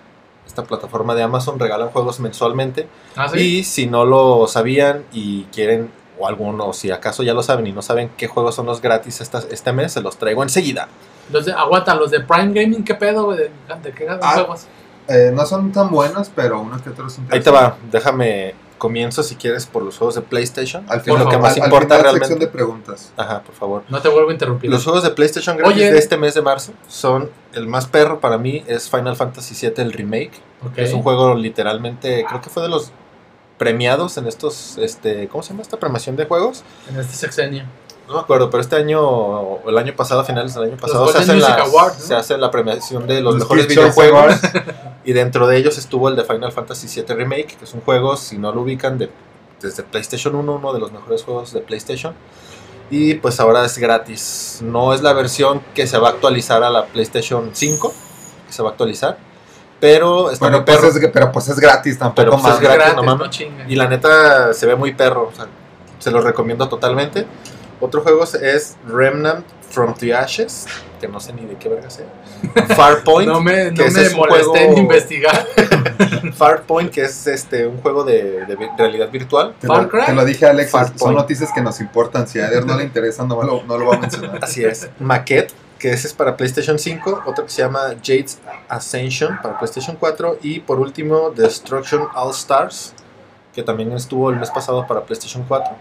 esta 0.52 0.64
plataforma 0.64 1.14
de 1.14 1.22
Amazon 1.22 1.58
regalan 1.58 1.88
juegos 1.88 2.20
mensualmente. 2.20 2.86
Ah, 3.16 3.26
sí. 3.28 3.38
Y 3.60 3.64
si 3.64 3.86
no 3.86 4.04
lo 4.04 4.46
sabían 4.46 5.04
y 5.12 5.44
quieren, 5.44 5.90
o 6.18 6.28
algunos, 6.28 6.76
si 6.76 6.90
acaso 6.90 7.22
ya 7.22 7.32
lo 7.32 7.42
saben 7.42 7.66
y 7.66 7.72
no 7.72 7.80
saben 7.80 8.10
qué 8.18 8.28
juegos 8.28 8.54
son 8.54 8.66
los 8.66 8.82
gratis 8.82 9.22
esta- 9.22 9.42
este 9.50 9.72
mes, 9.72 9.92
se 9.92 10.02
los 10.02 10.18
traigo 10.18 10.42
enseguida. 10.42 10.88
Los 11.30 11.46
de, 11.46 11.52
aguanta, 11.52 11.94
los 11.94 12.10
de 12.10 12.20
Prime 12.20 12.52
Gaming, 12.52 12.84
¿qué 12.84 12.94
pedo, 12.94 13.24
güey? 13.24 13.38
¿De, 13.38 13.50
qué 13.92 14.06
Ah, 14.20 14.32
juegos? 14.34 14.66
Eh, 15.08 15.32
no 15.34 15.46
son 15.46 15.72
tan 15.72 15.90
buenos, 15.90 16.30
pero 16.34 16.60
uno 16.60 16.80
que 16.82 16.90
otro 16.90 17.06
es 17.06 17.18
Ahí 17.30 17.40
te 17.40 17.50
va, 17.50 17.76
déjame 17.90 18.54
comienzo 18.82 19.22
si 19.22 19.36
quieres 19.36 19.66
por 19.66 19.84
los 19.84 19.96
juegos 19.96 20.16
de 20.16 20.22
PlayStation. 20.22 20.84
Al 20.88 21.02
final, 21.02 21.22
lo 21.24 21.28
que 21.30 21.38
más 21.38 21.52
al- 21.54 21.60
al 21.62 21.66
importa 21.68 21.84
final, 21.86 22.00
realmente. 22.02 22.26
sección 22.26 22.40
de 22.40 22.46
preguntas. 22.48 23.12
Ajá, 23.16 23.42
por 23.42 23.54
favor. 23.54 23.84
No 23.88 24.02
te 24.02 24.08
vuelvo 24.08 24.30
a 24.30 24.32
interrumpir. 24.32 24.68
Los 24.68 24.82
juegos 24.82 25.04
de 25.04 25.10
PlayStation 25.10 25.56
gratis 25.56 25.76
Oye. 25.76 25.92
de 25.92 25.98
este 25.98 26.16
mes 26.16 26.34
de 26.34 26.42
marzo 26.42 26.72
son 26.88 27.30
el 27.52 27.68
más 27.68 27.86
perro 27.86 28.18
para 28.18 28.38
mí 28.38 28.64
es 28.66 28.90
Final 28.90 29.14
Fantasy 29.14 29.54
VII 29.54 29.74
el 29.84 29.92
remake. 29.92 30.32
Ok. 30.66 30.72
Es 30.78 30.92
un 30.92 31.02
juego 31.04 31.34
literalmente, 31.36 32.24
creo 32.28 32.40
que 32.40 32.50
fue 32.50 32.62
de 32.64 32.68
los 32.68 32.90
premiados 33.58 34.16
en 34.16 34.26
estos, 34.26 34.76
este, 34.78 35.28
¿cómo 35.28 35.44
se 35.44 35.50
llama 35.50 35.62
esta 35.62 35.76
premiación 35.76 36.16
de 36.16 36.24
juegos? 36.26 36.64
En 36.90 36.98
este 36.98 37.14
sexenio. 37.14 37.64
No 38.08 38.14
me 38.14 38.20
acuerdo, 38.20 38.50
pero 38.50 38.60
este 38.60 38.74
año, 38.74 39.00
o 39.00 39.70
el 39.70 39.78
año 39.78 39.94
pasado, 39.94 40.20
a 40.22 40.24
finales 40.24 40.54
del 40.54 40.64
año 40.64 40.76
pasado, 40.76 41.06
se 41.06 41.12
Golden 41.18 41.22
hace, 41.22 41.52
Music 41.52 41.72
las- 41.72 42.02
se 42.02 42.14
hace 42.16 42.36
la 42.36 42.50
premiación 42.50 43.06
de 43.06 43.20
los, 43.20 43.34
Los 43.34 43.42
mejores 43.44 43.68
videojuegos. 43.68 44.34
Y 45.04 45.12
dentro 45.12 45.46
de 45.48 45.56
ellos 45.56 45.78
estuvo 45.78 46.08
el 46.08 46.16
de 46.16 46.24
Final 46.24 46.52
Fantasy 46.52 46.86
VII 46.86 47.14
Remake, 47.16 47.56
que 47.58 47.64
es 47.64 47.74
un 47.74 47.80
juego, 47.80 48.16
si 48.16 48.38
no 48.38 48.52
lo 48.52 48.62
ubican, 48.62 48.98
de, 48.98 49.10
desde 49.60 49.82
PlayStation 49.82 50.34
1, 50.34 50.52
uno 50.54 50.72
de 50.72 50.78
los 50.80 50.92
mejores 50.92 51.24
juegos 51.24 51.52
de 51.52 51.60
PlayStation. 51.60 52.14
Y 52.90 53.14
pues 53.14 53.40
ahora 53.40 53.64
es 53.64 53.78
gratis. 53.78 54.60
No 54.62 54.92
es 54.94 55.02
la 55.02 55.12
versión 55.12 55.62
que 55.74 55.86
se 55.86 55.98
va 55.98 56.08
a 56.08 56.10
actualizar 56.12 56.62
a 56.62 56.70
la 56.70 56.86
PlayStation 56.86 57.50
5, 57.52 57.92
que 58.46 58.52
se 58.52 58.62
va 58.62 58.68
a 58.68 58.72
actualizar. 58.72 59.18
Pero 59.80 60.30
está 60.30 60.44
Bueno, 60.44 60.58
muy 60.58 60.66
pues 60.66 60.76
perro. 60.78 60.88
es, 61.06 61.10
pero 61.12 61.32
pues 61.32 61.48
es 61.48 61.58
gratis 61.58 61.98
tampoco 61.98 62.16
Pero, 62.16 62.30
pues, 62.32 62.42
más. 62.44 62.54
es 62.54 62.60
gratis, 62.60 62.94
no 62.96 63.02
mames. 63.02 63.18
no 63.26 63.30
chingan. 63.30 63.70
Y 63.70 63.74
la 63.74 63.88
neta 63.88 64.52
se 64.54 64.66
ve 64.66 64.76
muy 64.76 64.94
perro. 64.94 65.30
o 65.32 65.34
sea, 65.34 65.46
se 65.98 66.10
los 66.12 66.22
recomiendo 66.22 66.68
totalmente. 66.68 67.26
Otro 67.80 68.02
juego 68.02 68.22
es 68.24 68.76
Remnant 68.86 69.44
from 69.70 69.94
the 69.94 70.14
Ashes, 70.14 70.66
que 71.02 71.08
no 71.08 71.18
sé 71.20 71.32
ni 71.32 71.44
de 71.44 71.56
qué 71.56 71.68
verga 71.68 71.90
sea. 71.90 72.06
Farpoint. 72.76 73.28
no 73.28 73.40
me, 73.42 73.72
no 73.72 73.84
que 73.84 73.90
me 73.90 74.02
es 74.02 74.12
un 74.12 74.18
molesté 74.20 74.42
juego- 74.44 74.56
en 74.72 74.78
investigar. 74.78 75.46
Farpoint, 76.34 76.90
que 76.92 77.02
es 77.02 77.26
este 77.26 77.66
un 77.66 77.78
juego 77.82 78.04
de, 78.04 78.46
de 78.46 78.56
realidad 78.78 79.10
virtual. 79.10 79.54
Te 79.60 79.66
Far 79.66 79.82
lo, 79.82 79.88
Cry. 79.88 80.06
te 80.06 80.12
lo 80.14 80.24
dije 80.24 80.46
Alex, 80.46 80.70
Far 80.70 80.96
son 80.98 81.14
noticias 81.16 81.50
que 81.52 81.60
nos 81.60 81.80
importan. 81.80 82.26
Si 82.28 82.38
a 82.38 82.46
Eder 82.46 82.64
no 82.64 82.76
le 82.76 82.84
interesa, 82.84 83.24
no 83.24 83.42
lo, 83.42 83.64
no 83.64 83.76
lo 83.76 83.86
va 83.88 83.96
a 83.96 83.98
mencionar. 83.98 84.38
Así 84.40 84.64
es. 84.64 84.88
Maquette, 85.00 85.52
que 85.78 85.90
ese 85.90 86.06
es 86.06 86.14
para 86.14 86.36
PlayStation 86.36 86.78
5. 86.78 87.24
Otro 87.26 87.44
que 87.44 87.50
se 87.50 87.62
llama 87.62 87.80
Jade's 88.02 88.38
Ascension 88.68 89.38
para 89.42 89.58
PlayStation 89.58 89.96
4. 89.98 90.38
Y 90.42 90.60
por 90.60 90.78
último, 90.78 91.30
Destruction 91.30 92.06
All 92.14 92.30
Stars, 92.30 92.94
que 93.52 93.64
también 93.64 93.90
estuvo 93.92 94.30
el 94.30 94.36
mes 94.36 94.50
pasado 94.50 94.86
para 94.86 95.00
PlayStation 95.02 95.44
4. 95.48 95.74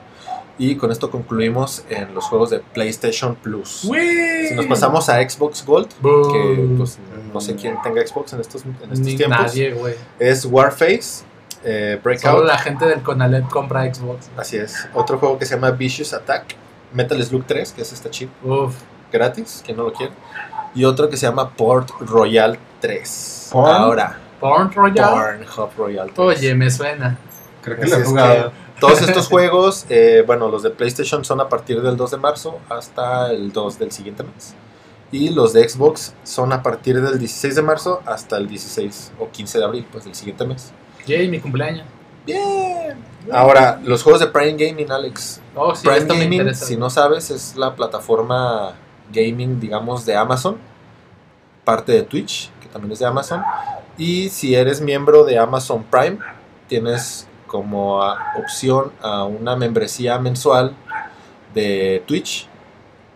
Y 0.62 0.76
con 0.76 0.92
esto 0.92 1.10
concluimos 1.10 1.84
en 1.90 2.14
los 2.14 2.26
juegos 2.26 2.52
de 2.52 2.60
PlayStation 2.60 3.34
Plus. 3.34 3.82
Si 3.82 4.54
nos 4.54 4.68
pasamos 4.68 5.10
a 5.10 5.28
Xbox 5.28 5.66
Gold, 5.66 5.88
que 5.88 6.70
pues 6.78 7.00
no 7.34 7.42
sé 7.42 7.56
quién 7.56 7.82
tenga 7.82 8.06
Xbox 8.06 8.34
en 8.34 8.42
estos, 8.42 8.64
en 8.66 8.76
estos 8.84 9.00
Ni 9.00 9.18
tiempos, 9.18 9.40
nadie, 9.40 9.74
güey. 9.74 9.96
es 10.20 10.46
Warface, 10.46 11.24
eh, 11.64 11.94
Solo 11.94 12.04
Breakout, 12.04 12.46
la 12.46 12.60
gente 12.60 12.86
del 12.86 13.02
Conalep 13.02 13.50
compra 13.50 13.92
Xbox. 13.92 14.30
así 14.38 14.58
es. 14.58 14.88
Otro 14.94 15.18
juego 15.18 15.40
que 15.40 15.48
se 15.48 15.56
llama 15.56 15.72
Vicious 15.72 16.14
Attack, 16.14 16.56
Metal 16.94 17.24
Slug 17.24 17.44
3, 17.48 17.72
que 17.72 17.82
es 17.82 17.92
esta 17.92 18.12
chip 18.12 18.30
Uf. 18.46 18.76
gratis, 19.12 19.64
quien 19.66 19.78
no 19.78 19.86
lo 19.86 19.94
quiere. 19.94 20.14
Y 20.76 20.84
otro 20.86 21.10
que 21.10 21.18
se 21.18 21.26
llama 21.26 21.50
Port 21.50 21.90
Royal 22.02 22.60
3. 22.82 23.50
¿Porn? 23.52 23.72
Ahora, 23.76 24.20
Porn 24.40 24.72
Royale. 24.72 25.44
Pornhub 25.48 25.70
Royal 25.76 26.12
3. 26.14 26.20
Oye, 26.20 26.54
me 26.54 26.70
suena. 26.70 27.18
Creo 27.64 27.80
que 27.80 27.88
lo 27.88 27.96
he 27.96 28.04
jugado. 28.04 28.52
que 28.52 28.56
todos 28.82 29.02
estos 29.02 29.28
juegos, 29.30 29.86
eh, 29.90 30.24
bueno, 30.28 30.50
los 30.50 30.64
de 30.64 30.72
PlayStation 30.72 31.24
son 31.24 31.40
a 31.40 31.48
partir 31.48 31.82
del 31.82 31.96
2 31.96 32.12
de 32.12 32.18
marzo 32.18 32.60
hasta 32.68 33.32
el 33.32 33.54
2 33.54 33.80
del 33.80 33.92
siguiente 33.92 34.24
mes. 34.24 34.54
Y 35.14 35.30
los 35.30 35.54
de 35.54 35.68
Xbox 35.68 36.14
son 36.24 36.52
a 36.52 36.64
partir 36.64 37.02
del 37.02 37.20
16 37.20 37.56
de 37.56 37.62
marzo 37.62 38.02
hasta 38.06 38.38
el 38.38 38.48
16 38.48 39.14
o 39.20 39.30
15 39.30 39.60
de 39.60 39.64
abril, 39.64 39.88
pues 39.92 40.06
del 40.06 40.16
siguiente 40.16 40.46
mes. 40.46 40.72
Yay, 41.06 41.30
mi 41.30 41.40
cumpleaños. 41.40 41.86
Bien. 42.26 42.98
Ahora, 43.32 43.80
los 43.84 44.04
juegos 44.04 44.22
de 44.22 44.28
Prime 44.28 44.54
Gaming, 44.54 44.92
Alex. 44.92 45.42
Oh, 45.56 45.76
sí, 45.76 45.88
Prime 45.88 46.06
Gaming, 46.06 46.56
si 46.56 46.78
no 46.78 46.90
sabes, 46.90 47.30
es 47.30 47.56
la 47.56 47.76
plataforma 47.76 48.74
gaming, 49.14 49.60
digamos, 49.60 50.06
de 50.06 50.16
Amazon. 50.16 50.58
Parte 51.64 51.92
de 51.92 52.04
Twitch, 52.04 52.50
que 52.62 52.68
también 52.68 52.94
es 52.94 53.00
de 53.00 53.06
Amazon. 53.06 53.44
Y 53.98 54.30
si 54.30 54.56
eres 54.56 54.82
miembro 54.82 55.24
de 55.26 55.38
Amazon 55.38 55.84
Prime, 55.84 56.20
tienes 56.68 57.28
como 57.52 58.02
ah, 58.02 58.34
opción 58.40 58.94
a 59.02 59.26
una 59.26 59.58
membresía 59.58 60.18
mensual 60.18 60.74
de 61.54 62.02
Twitch. 62.08 62.48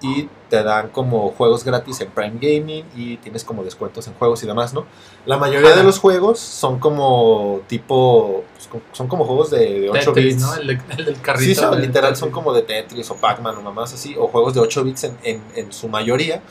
Y 0.01 0.27
te 0.49 0.61
dan 0.61 0.89
como 0.89 1.29
juegos 1.31 1.63
gratis 1.63 2.01
en 2.01 2.09
Prime 2.11 2.33
Gaming 2.39 2.85
y 2.95 3.17
tienes 3.17 3.43
como 3.43 3.63
descuentos 3.63 4.05
en 4.07 4.13
juegos 4.13 4.43
y 4.43 4.45
demás, 4.45 4.73
¿no? 4.73 4.85
La 5.25 5.37
mayoría 5.37 5.73
de 5.75 5.83
los 5.83 5.97
juegos 5.99 6.37
son 6.37 6.79
como 6.79 7.61
tipo, 7.67 8.43
pues, 8.53 8.83
son 8.91 9.07
como 9.07 9.23
juegos 9.25 9.49
de, 9.49 9.79
de 9.81 9.89
8 9.89 10.13
Tetris, 10.13 10.35
bits. 10.35 10.41
¿no? 10.45 10.55
El, 10.55 10.67
de- 10.67 10.81
el 10.97 11.05
del 11.05 11.21
carrito. 11.21 11.45
Sí, 11.45 11.55
son, 11.55 11.81
literal 11.81 12.09
Tetris. 12.09 12.19
son 12.19 12.29
como 12.31 12.53
de 12.53 12.61
Tetris 12.61 13.09
o 13.09 13.15
Pac-Man 13.15 13.55
o 13.57 13.61
mamás 13.61 13.93
así, 13.93 14.15
o 14.19 14.27
juegos 14.27 14.53
de 14.53 14.59
8 14.59 14.83
bits 14.83 15.05
en, 15.05 15.17
en- 15.23 15.43
en 15.55 15.73
su 15.73 15.87
mayoría. 15.87 16.41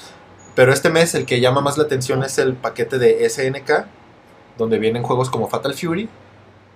Pero 0.56 0.72
este 0.72 0.88
mes 0.90 1.14
el 1.14 1.26
que 1.26 1.38
llama 1.40 1.60
más 1.60 1.76
la 1.78 1.84
atención 1.84 2.24
es 2.24 2.38
el 2.38 2.54
paquete 2.54 2.98
de 2.98 3.28
SNK, 3.28 3.86
donde 4.58 4.78
vienen 4.78 5.02
juegos 5.04 5.30
como 5.30 5.48
Fatal 5.48 5.74
Fury, 5.74 6.08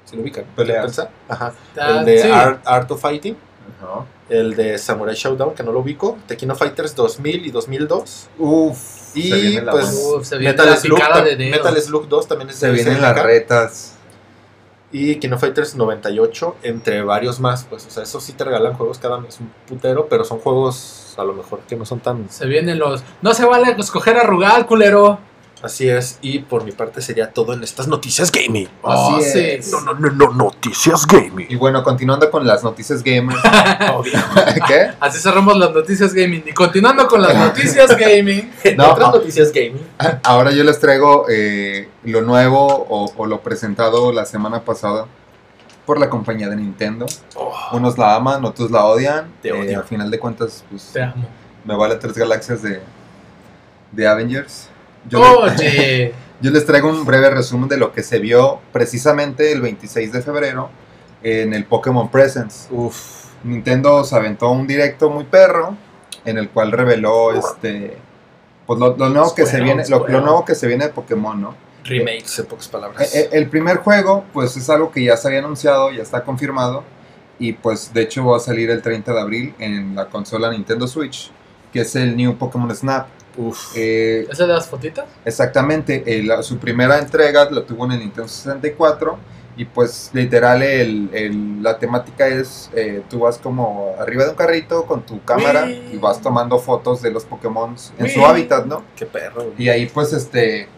si 0.08 0.16
lo 0.16 0.22
ubican. 0.22 0.44
Pensar. 0.56 1.10
Ajá. 1.28 1.52
Ah, 1.78 1.98
El 1.98 2.04
de 2.04 2.22
sí. 2.22 2.30
Art, 2.30 2.60
Art 2.64 2.90
of 2.90 3.00
Fighting, 3.00 3.36
Ajá. 3.82 4.04
el 4.28 4.56
de 4.56 4.78
Samurai 4.78 5.14
Showdown, 5.14 5.54
que 5.54 5.62
no 5.62 5.72
lo 5.72 5.80
ubico, 5.80 6.18
Tekkino 6.26 6.54
Fighters 6.54 6.94
2000 6.94 7.46
y 7.46 7.50
2002, 7.50 8.28
Uf. 8.38 9.16
Y, 9.16 9.30
se 9.30 9.36
viene 9.40 9.62
la 9.62 9.72
pues. 9.72 9.86
Uf, 9.86 10.24
se 10.24 10.38
viene 10.38 10.52
Metal 10.52 10.70
la 10.70 10.76
Slug, 10.76 10.98
de. 11.24 11.50
Metal 11.50 11.80
Slug 11.80 12.08
2 12.08 12.28
también 12.28 12.50
es 12.50 12.56
se 12.56 12.70
vienen 12.70 13.00
las 13.00 13.20
retas. 13.20 13.94
Y 14.90 15.16
Kino 15.16 15.38
Fighters 15.38 15.74
98, 15.76 16.56
entre 16.62 17.02
varios 17.02 17.40
más, 17.40 17.64
pues, 17.68 17.86
o 17.86 17.90
sea, 17.90 18.04
eso 18.04 18.20
sí 18.20 18.32
te 18.32 18.44
regalan 18.44 18.72
juegos 18.72 18.98
cada 18.98 19.20
mes, 19.20 19.38
un 19.38 19.52
putero, 19.66 20.08
pero 20.08 20.24
son 20.24 20.38
juegos 20.38 21.14
a 21.18 21.24
lo 21.24 21.34
mejor 21.34 21.60
que 21.68 21.76
no 21.76 21.84
son 21.84 22.00
tan... 22.00 22.30
Se 22.30 22.46
vienen 22.46 22.78
los. 22.78 23.02
No 23.20 23.34
se 23.34 23.44
vale 23.44 23.74
escoger 23.78 24.16
a 24.16 24.22
Rugal, 24.22 24.66
culero. 24.66 25.18
Así 25.60 25.88
es, 25.88 26.18
y 26.22 26.38
por 26.38 26.62
mi 26.64 26.70
parte 26.70 27.02
sería 27.02 27.32
todo 27.32 27.52
en 27.52 27.64
estas 27.64 27.88
noticias 27.88 28.30
gaming. 28.30 28.68
Oh, 28.82 29.16
Así 29.16 29.30
sí. 29.32 29.38
es. 29.40 29.72
No, 29.72 29.80
no, 29.80 29.94
no, 29.94 30.10
no, 30.10 30.32
noticias 30.32 31.04
gaming. 31.06 31.46
Y 31.50 31.56
bueno, 31.56 31.82
continuando 31.82 32.30
con 32.30 32.46
las 32.46 32.62
noticias 32.62 33.02
gamers. 33.02 33.40
¿Qué? 34.68 34.92
Así 35.00 35.18
cerramos 35.20 35.56
las 35.58 35.72
noticias 35.72 36.14
gaming. 36.14 36.44
Y 36.46 36.52
continuando 36.52 37.08
con 37.08 37.22
las 37.22 37.34
noticias 37.34 37.96
gaming. 37.98 38.52
No, 38.76 38.92
otras 38.92 39.08
ah. 39.08 39.12
noticias 39.16 39.52
gaming. 39.52 39.82
Ahora 40.22 40.52
yo 40.52 40.62
les 40.62 40.78
traigo 40.78 41.26
eh, 41.28 41.88
lo 42.04 42.20
nuevo 42.22 42.64
o, 42.88 43.12
o 43.16 43.26
lo 43.26 43.40
presentado 43.40 44.12
la 44.12 44.26
semana 44.26 44.60
pasada 44.64 45.06
por 45.86 45.98
la 45.98 46.08
compañía 46.08 46.48
de 46.48 46.56
Nintendo. 46.56 47.06
Oh, 47.34 47.52
Unos 47.72 47.98
la 47.98 48.14
aman, 48.14 48.44
otros 48.44 48.70
la 48.70 48.84
odian. 48.84 49.32
Te 49.42 49.48
Eh, 49.48 49.52
odio. 49.52 49.78
al 49.78 49.84
final 49.84 50.10
de 50.10 50.18
cuentas, 50.20 50.64
pues 50.70 50.90
Te 50.92 51.02
amo. 51.02 51.26
me 51.64 51.74
vale 51.74 51.96
tres 51.96 52.12
galaxias 52.14 52.62
de, 52.62 52.80
de 53.90 54.06
Avengers. 54.06 54.68
Yo, 55.08 55.46
les, 55.46 55.58
Oye. 55.60 56.14
yo 56.40 56.50
les 56.50 56.64
traigo 56.66 56.88
un 56.88 57.04
breve 57.04 57.30
resumen 57.30 57.68
de 57.68 57.76
lo 57.76 57.92
que 57.92 58.02
se 58.02 58.18
vio 58.18 58.60
precisamente 58.72 59.52
el 59.52 59.60
26 59.60 60.12
de 60.12 60.22
febrero 60.22 60.70
en 61.22 61.54
el 61.54 61.64
Pokémon 61.64 62.08
Presents. 62.10 62.68
uf. 62.70 63.18
Nintendo 63.44 64.02
se 64.04 64.16
aventó 64.16 64.50
un 64.50 64.66
directo 64.66 65.10
muy 65.10 65.24
perro 65.24 65.76
en 66.24 66.38
el 66.38 66.48
cual 66.50 66.72
reveló 66.72 67.32
este 67.32 67.96
pues 68.66 68.80
lo, 68.80 68.96
lo 68.96 69.08
nuevo 69.08 69.32
que 69.34 69.46
se 69.46 69.60
viene 69.60 69.84
lo, 69.88 69.98
lo 69.98 70.04
Squirrel. 70.04 70.24
nuevo 70.24 70.44
que 70.44 70.54
se 70.56 70.66
viene 70.66 70.86
de 70.88 70.92
Pokémon, 70.92 71.40
¿no? 71.40 71.54
Remakes, 71.84 72.38
en 72.40 72.46
pocas 72.46 72.66
Eh, 72.66 72.70
palabras. 72.70 73.14
eh, 73.14 73.28
El 73.32 73.48
primer 73.48 73.78
juego 73.78 74.24
pues 74.32 74.56
es 74.56 74.68
algo 74.68 74.90
que 74.90 75.04
ya 75.04 75.16
se 75.16 75.28
había 75.28 75.38
anunciado, 75.38 75.90
ya 75.92 76.02
está 76.02 76.22
confirmado 76.24 76.82
y 77.38 77.52
pues 77.52 77.94
de 77.94 78.02
hecho 78.02 78.26
va 78.26 78.36
a 78.38 78.40
salir 78.40 78.68
el 78.70 78.82
30 78.82 79.12
de 79.14 79.20
abril 79.20 79.54
en 79.60 79.94
la 79.94 80.06
consola 80.06 80.50
Nintendo 80.50 80.86
Switch, 80.88 81.30
que 81.72 81.80
es 81.82 81.94
el 81.96 82.16
New 82.16 82.36
Pokémon 82.36 82.74
Snap. 82.74 83.06
Uf. 83.38 83.72
Eh, 83.76 84.26
¿Ese 84.30 84.42
de 84.46 84.52
las 84.52 84.68
fotitas? 84.68 85.06
Exactamente, 85.24 86.02
eh, 86.06 86.22
la- 86.22 86.42
su 86.42 86.58
primera 86.58 86.98
entrega 86.98 87.48
la 87.50 87.62
tuvo 87.64 87.86
en 87.86 87.92
el 87.92 88.00
Nintendo 88.00 88.28
64 88.28 89.16
y 89.56 89.64
pues 89.64 90.10
literal 90.12 90.62
el- 90.62 91.08
el- 91.12 91.62
la 91.62 91.78
temática 91.78 92.26
es, 92.28 92.70
eh, 92.74 93.02
tú 93.08 93.20
vas 93.20 93.38
como 93.38 93.94
arriba 93.98 94.24
de 94.24 94.30
un 94.30 94.36
carrito 94.36 94.84
con 94.86 95.02
tu 95.06 95.24
cámara 95.24 95.64
Uy. 95.64 95.82
y 95.94 95.96
vas 95.96 96.20
tomando 96.20 96.58
fotos 96.58 97.00
de 97.02 97.10
los 97.10 97.24
Pokémon 97.24 97.74
en 97.98 98.08
su 98.10 98.24
hábitat, 98.26 98.66
¿no? 98.66 98.84
Qué 98.94 99.06
perro. 99.06 99.44
güey. 99.44 99.54
Y 99.58 99.68
ahí 99.68 99.86
pues 99.86 100.12
este, 100.12 100.68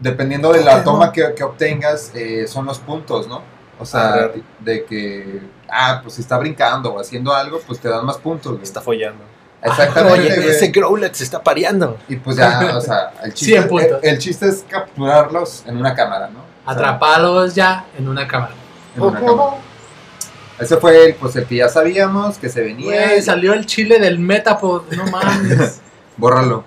dependiendo 0.00 0.52
de 0.52 0.62
la 0.64 0.84
toma 0.84 1.12
que, 1.12 1.34
que 1.34 1.42
obtengas, 1.44 2.12
eh, 2.14 2.46
son 2.46 2.66
los 2.66 2.78
puntos, 2.78 3.26
¿no? 3.28 3.42
O 3.78 3.84
sea, 3.84 4.14
Ah, 4.14 4.28
de, 4.28 4.42
de 4.72 4.84
que, 4.86 5.40
ah, 5.68 6.00
pues 6.02 6.14
si 6.14 6.22
está 6.22 6.38
brincando 6.38 6.94
o 6.94 6.98
haciendo 7.00 7.34
algo, 7.34 7.60
pues 7.66 7.78
te 7.80 7.88
dan 7.90 8.06
más 8.06 8.16
puntos. 8.16 8.52
güey. 8.52 8.62
Está 8.64 8.80
follando. 8.80 9.22
Exactamente, 9.66 10.12
Oye, 10.38 10.50
ese 10.50 10.68
Growlet 10.68 11.14
se 11.14 11.24
está 11.24 11.42
pareando. 11.42 11.98
Y 12.08 12.16
pues 12.16 12.36
ya, 12.36 12.76
o 12.76 12.80
sea, 12.80 13.12
el 13.24 13.34
chiste, 13.34 13.54
100 13.56 13.68
puntos. 13.68 13.98
el, 14.02 14.08
el 14.10 14.18
chiste 14.18 14.48
es 14.48 14.64
capturarlos 14.68 15.64
en 15.66 15.76
una 15.76 15.94
cámara, 15.94 16.28
¿no? 16.28 16.38
O 16.40 16.42
sea, 16.64 16.72
Atrapados 16.72 17.54
ya 17.54 17.84
en 17.98 18.08
una 18.08 18.26
cámara. 18.26 18.54
en 18.96 19.02
una 19.02 19.20
cámara. 19.20 19.50
Ese 20.58 20.76
fue 20.78 21.04
el, 21.04 21.14
pues, 21.16 21.36
el 21.36 21.44
que 21.46 21.56
ya 21.56 21.68
sabíamos 21.68 22.38
que 22.38 22.48
se 22.48 22.62
venía. 22.62 22.86
Güey, 23.08 23.22
salió 23.22 23.52
el 23.52 23.66
chile 23.66 23.98
del 23.98 24.18
Metapod. 24.18 24.84
No 24.92 25.04
mames. 25.10 25.80
Bórralo. 26.16 26.64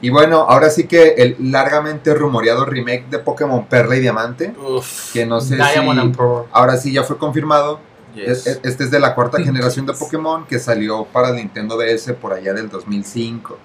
Y 0.00 0.10
bueno, 0.10 0.46
ahora 0.48 0.68
sí 0.68 0.88
que 0.88 1.10
el 1.16 1.36
largamente 1.52 2.12
rumoreado 2.12 2.64
remake 2.64 3.06
de 3.08 3.20
Pokémon 3.20 3.66
Perla 3.66 3.94
y 3.96 4.00
Diamante, 4.00 4.52
Uf. 4.60 5.12
que 5.12 5.24
no 5.26 5.40
sé 5.40 5.54
Diamond 5.54 6.00
si 6.00 6.06
and 6.06 6.16
Pearl. 6.16 6.44
ahora 6.50 6.76
sí 6.76 6.92
ya 6.92 7.04
fue 7.04 7.18
confirmado. 7.18 7.78
Yes. 8.14 8.28
Es- 8.28 8.46
es- 8.46 8.60
Este 8.64 8.84
es 8.84 8.90
de 8.90 8.98
la 9.00 9.14
cuarta 9.14 9.38
generación 9.42 9.86
de 9.86 9.92
Pokémon 9.92 10.44
que 10.46 10.58
salió 10.58 11.04
para 11.04 11.28
el 11.30 11.36
Nintendo 11.36 11.76
DS 11.76 12.12
por 12.14 12.32
allá 12.32 12.52
del 12.52 12.68
2005. 12.68 13.56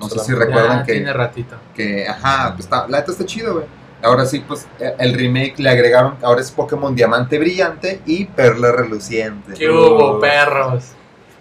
No 0.00 0.08
sé 0.08 0.18
si 0.20 0.32
recuerdan 0.34 0.80
Ya 0.80 0.84
que- 0.84 0.92
tiene 0.92 1.12
ratito. 1.12 1.56
que, 1.74 2.06
ajá, 2.06 2.52
pues 2.54 2.64
está, 2.66 2.86
la 2.88 2.98
neta 2.98 3.12
está 3.12 3.24
chido, 3.24 3.54
güey. 3.54 3.66
Ahora 4.02 4.26
sí, 4.26 4.44
pues 4.46 4.68
eh, 4.78 4.94
el 5.00 5.14
remake 5.14 5.54
le 5.58 5.70
agregaron, 5.70 6.14
ahora 6.22 6.40
es 6.40 6.50
Pokémon 6.52 6.94
Diamante 6.94 7.38
Brillante 7.38 8.00
y 8.06 8.26
Perla 8.26 8.70
Reluciente. 8.70 9.54
¿Qué 9.54 9.68
hubo, 9.68 10.20
perros? 10.20 10.84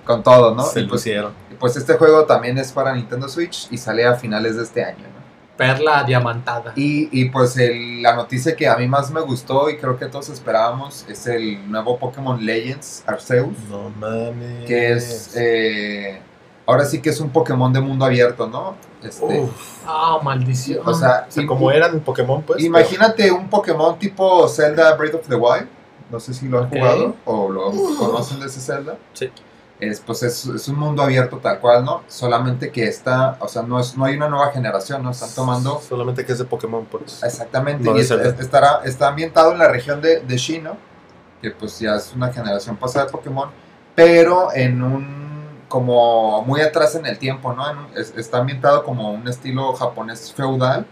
Con 0.05 0.23
todo, 0.23 0.55
¿no? 0.55 0.63
Se 0.63 0.79
Y 0.79 0.83
pues, 0.83 1.01
lucieron. 1.01 1.33
y 1.51 1.55
pues 1.55 1.75
este 1.75 1.93
juego 1.95 2.25
también 2.25 2.57
es 2.57 2.71
para 2.71 2.93
Nintendo 2.95 3.27
Switch 3.29 3.67
y 3.69 3.77
sale 3.77 4.05
a 4.07 4.15
finales 4.15 4.55
de 4.55 4.63
este 4.63 4.83
año, 4.83 5.03
¿no? 5.03 5.16
Perla 5.57 6.03
diamantada. 6.03 6.73
Y, 6.75 7.09
y 7.11 7.29
pues 7.29 7.57
el- 7.57 8.01
la 8.03 8.15
noticia 8.15 8.55
que 8.55 8.67
a 8.67 8.75
mí 8.77 8.87
más 8.87 9.09
me 9.11 9.21
gustó 9.21 9.69
y 9.69 9.77
creo 9.77 9.97
que 9.97 10.05
todos 10.05 10.29
esperábamos 10.29 11.05
es 11.09 11.25
el 11.27 11.69
nuevo 11.69 11.97
Pokémon 11.97 12.43
Legends 12.45 13.03
Arceus, 13.07 13.57
No 13.69 13.89
mames. 13.99 14.65
que 14.67 14.91
es, 14.93 15.35
eh, 15.35 16.21
ahora 16.65 16.85
sí 16.85 17.01
que 17.01 17.09
es 17.09 17.19
un 17.19 17.29
Pokémon 17.31 17.73
de 17.73 17.81
mundo 17.81 18.05
abierto, 18.05 18.47
¿no? 18.47 18.75
Este, 19.03 19.23
Uf. 19.41 19.79
Ah, 19.85 20.19
maldición. 20.23 20.81
o 20.85 20.93
sea, 20.93 21.25
O 21.27 21.31
sea, 21.31 21.43
im- 21.43 21.47
como 21.47 21.71
eran 21.71 21.99
Pokémon, 22.01 22.41
pues. 22.43 22.63
Imagínate 22.63 23.31
un 23.31 23.49
Pokémon 23.49 23.97
tipo 23.99 24.47
Zelda 24.47 24.95
Breath 24.95 25.15
of 25.15 25.27
the 25.27 25.35
Wild. 25.35 25.67
No 26.09 26.19
sé 26.19 26.33
si 26.33 26.47
lo 26.47 26.59
han 26.59 26.69
jugado 26.69 27.15
o 27.25 27.49
lo 27.49 27.69
conocen 27.97 28.39
de 28.39 28.45
ese 28.45 28.61
Zelda. 28.61 28.95
Sí. 29.13 29.29
Es, 29.79 29.99
pues 29.99 30.23
es, 30.23 30.45
es 30.47 30.67
un 30.69 30.79
mundo 30.79 31.03
abierto 31.03 31.37
tal 31.37 31.59
cual, 31.59 31.85
¿no? 31.85 32.01
Solamente 32.07 32.71
que 32.71 32.87
está, 32.87 33.37
o 33.39 33.47
sea, 33.47 33.61
no, 33.61 33.79
es, 33.79 33.95
no 33.95 34.05
hay 34.05 34.15
una 34.15 34.27
nueva 34.27 34.51
generación, 34.51 35.03
¿no? 35.03 35.11
Están 35.11 35.29
tomando 35.35 35.79
Solamente 35.87 36.25
que 36.25 36.31
es 36.31 36.39
de 36.39 36.45
Pokémon, 36.45 36.85
pues. 36.85 37.21
exactamente. 37.23 37.83
No 37.83 37.95
y 37.95 38.01
es- 38.01 38.09
estará, 38.09 38.81
está 38.85 39.07
ambientado 39.09 39.51
en 39.51 39.59
la 39.59 39.67
región 39.67 40.01
de, 40.01 40.21
de 40.21 40.37
Shino, 40.37 40.77
que 41.43 41.51
pues 41.51 41.77
ya 41.79 41.95
es 41.95 42.11
una 42.15 42.33
generación 42.33 42.75
pasada 42.77 43.05
de 43.05 43.11
Pokémon, 43.11 43.49
pero 43.93 44.51
en 44.51 44.81
un, 44.81 45.47
como 45.67 46.41
muy 46.41 46.61
atrás 46.61 46.95
en 46.95 47.05
el 47.05 47.19
tiempo, 47.19 47.53
¿no? 47.53 47.69
En 47.69 47.77
un- 47.77 47.87
es- 47.95 48.13
está 48.17 48.39
ambientado 48.39 48.83
como 48.83 49.11
un 49.11 49.27
estilo 49.27 49.73
japonés 49.73 50.33
feudal, 50.33 50.87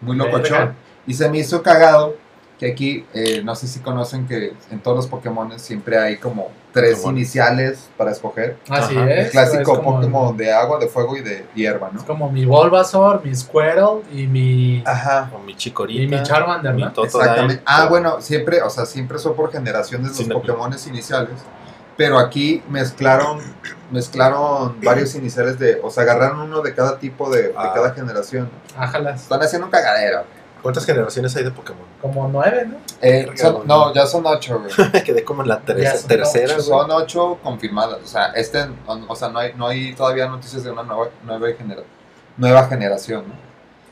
muy 0.00 0.16
locochón. 0.16 0.74
Y 1.06 1.14
se 1.14 1.30
me 1.30 1.38
hizo 1.38 1.62
cagado 1.62 2.16
que 2.60 2.70
aquí, 2.72 3.06
eh, 3.14 3.40
no 3.42 3.56
sé 3.56 3.66
si 3.66 3.80
conocen 3.80 4.28
que 4.28 4.52
en 4.70 4.80
todos 4.80 4.94
los 4.98 5.06
Pokémon 5.06 5.58
siempre 5.58 5.98
hay 5.98 6.18
como 6.18 6.48
tres 6.74 6.96
Pokémon. 6.98 7.16
iniciales 7.16 7.88
para 7.96 8.10
escoger. 8.10 8.58
Así 8.68 8.94
Ajá. 8.94 9.10
es. 9.10 9.24
El 9.26 9.30
clásico 9.32 9.72
es 9.72 9.78
como, 9.78 9.94
Pokémon 9.96 10.36
de 10.36 10.52
agua, 10.52 10.78
de 10.78 10.86
fuego 10.86 11.16
y 11.16 11.22
de 11.22 11.46
hierba, 11.54 11.88
¿no? 11.90 11.98
Es 12.00 12.04
como 12.04 12.30
mi 12.30 12.44
Bulbasaur, 12.44 13.24
mi 13.24 13.34
Squirtle 13.34 14.02
y 14.12 14.26
mi, 14.26 14.82
Ajá. 14.86 15.30
O 15.34 15.38
mi 15.38 15.56
Chikorita. 15.56 16.02
y 16.02 16.06
mi 16.06 16.22
Charmander, 16.22 16.74
mi 16.74 16.82
¿no? 16.82 16.92
Exactamente. 17.02 17.62
Ah, 17.64 17.86
bueno, 17.88 18.20
siempre, 18.20 18.60
o 18.60 18.68
sea, 18.68 18.84
siempre 18.84 19.18
son 19.18 19.34
por 19.34 19.50
generaciones 19.50 20.18
los 20.18 20.28
Pokémon 20.28 20.70
iniciales. 20.86 21.36
Pero 21.96 22.18
aquí 22.18 22.62
mezclaron, 22.68 23.40
mezclaron 23.90 24.76
varios 24.82 25.14
iniciales 25.14 25.58
de, 25.58 25.80
o 25.82 25.90
sea, 25.90 26.02
agarraron 26.02 26.40
uno 26.40 26.60
de 26.62 26.74
cada 26.74 26.98
tipo 26.98 27.30
de, 27.30 27.48
de 27.48 27.54
Ah. 27.56 27.72
cada 27.74 27.92
generación. 27.94 28.48
Ájalas. 28.76 29.22
Están 29.22 29.42
haciendo 29.42 29.66
un 29.66 29.70
cagadero. 29.72 30.24
¿Cuántas 30.62 30.84
generaciones 30.84 31.34
hay 31.36 31.44
de 31.44 31.50
Pokémon? 31.50 31.82
Como 32.02 32.28
nueve, 32.28 32.66
¿no? 32.66 32.76
Eh, 33.00 33.30
son- 33.36 33.66
no, 33.66 33.92
ya 33.94 34.06
son 34.06 34.26
ocho, 34.26 34.60
güey. 34.60 34.72
Me 34.92 35.02
quedé 35.02 35.24
como 35.24 35.42
en 35.42 35.48
la 35.48 35.60
ter- 35.60 35.80
Ya 35.80 35.96
son 35.96 36.08
tercera. 36.08 36.54
güey. 36.54 36.66
Son 36.66 36.90
ocho 36.90 37.38
confirmadas. 37.42 37.98
O 38.04 38.06
sea, 38.06 38.26
este, 38.32 38.66
o 38.86 39.16
sea, 39.16 39.28
no 39.28 39.38
hay, 39.38 39.52
no 39.54 39.66
hay 39.68 39.94
todavía 39.94 40.26
noticias 40.28 40.62
de 40.64 40.70
una 40.70 40.82
nueva, 40.82 41.08
nueva, 41.24 41.48
genera- 41.56 41.82
nueva 42.36 42.66
generación, 42.68 43.24
¿no? 43.28 43.34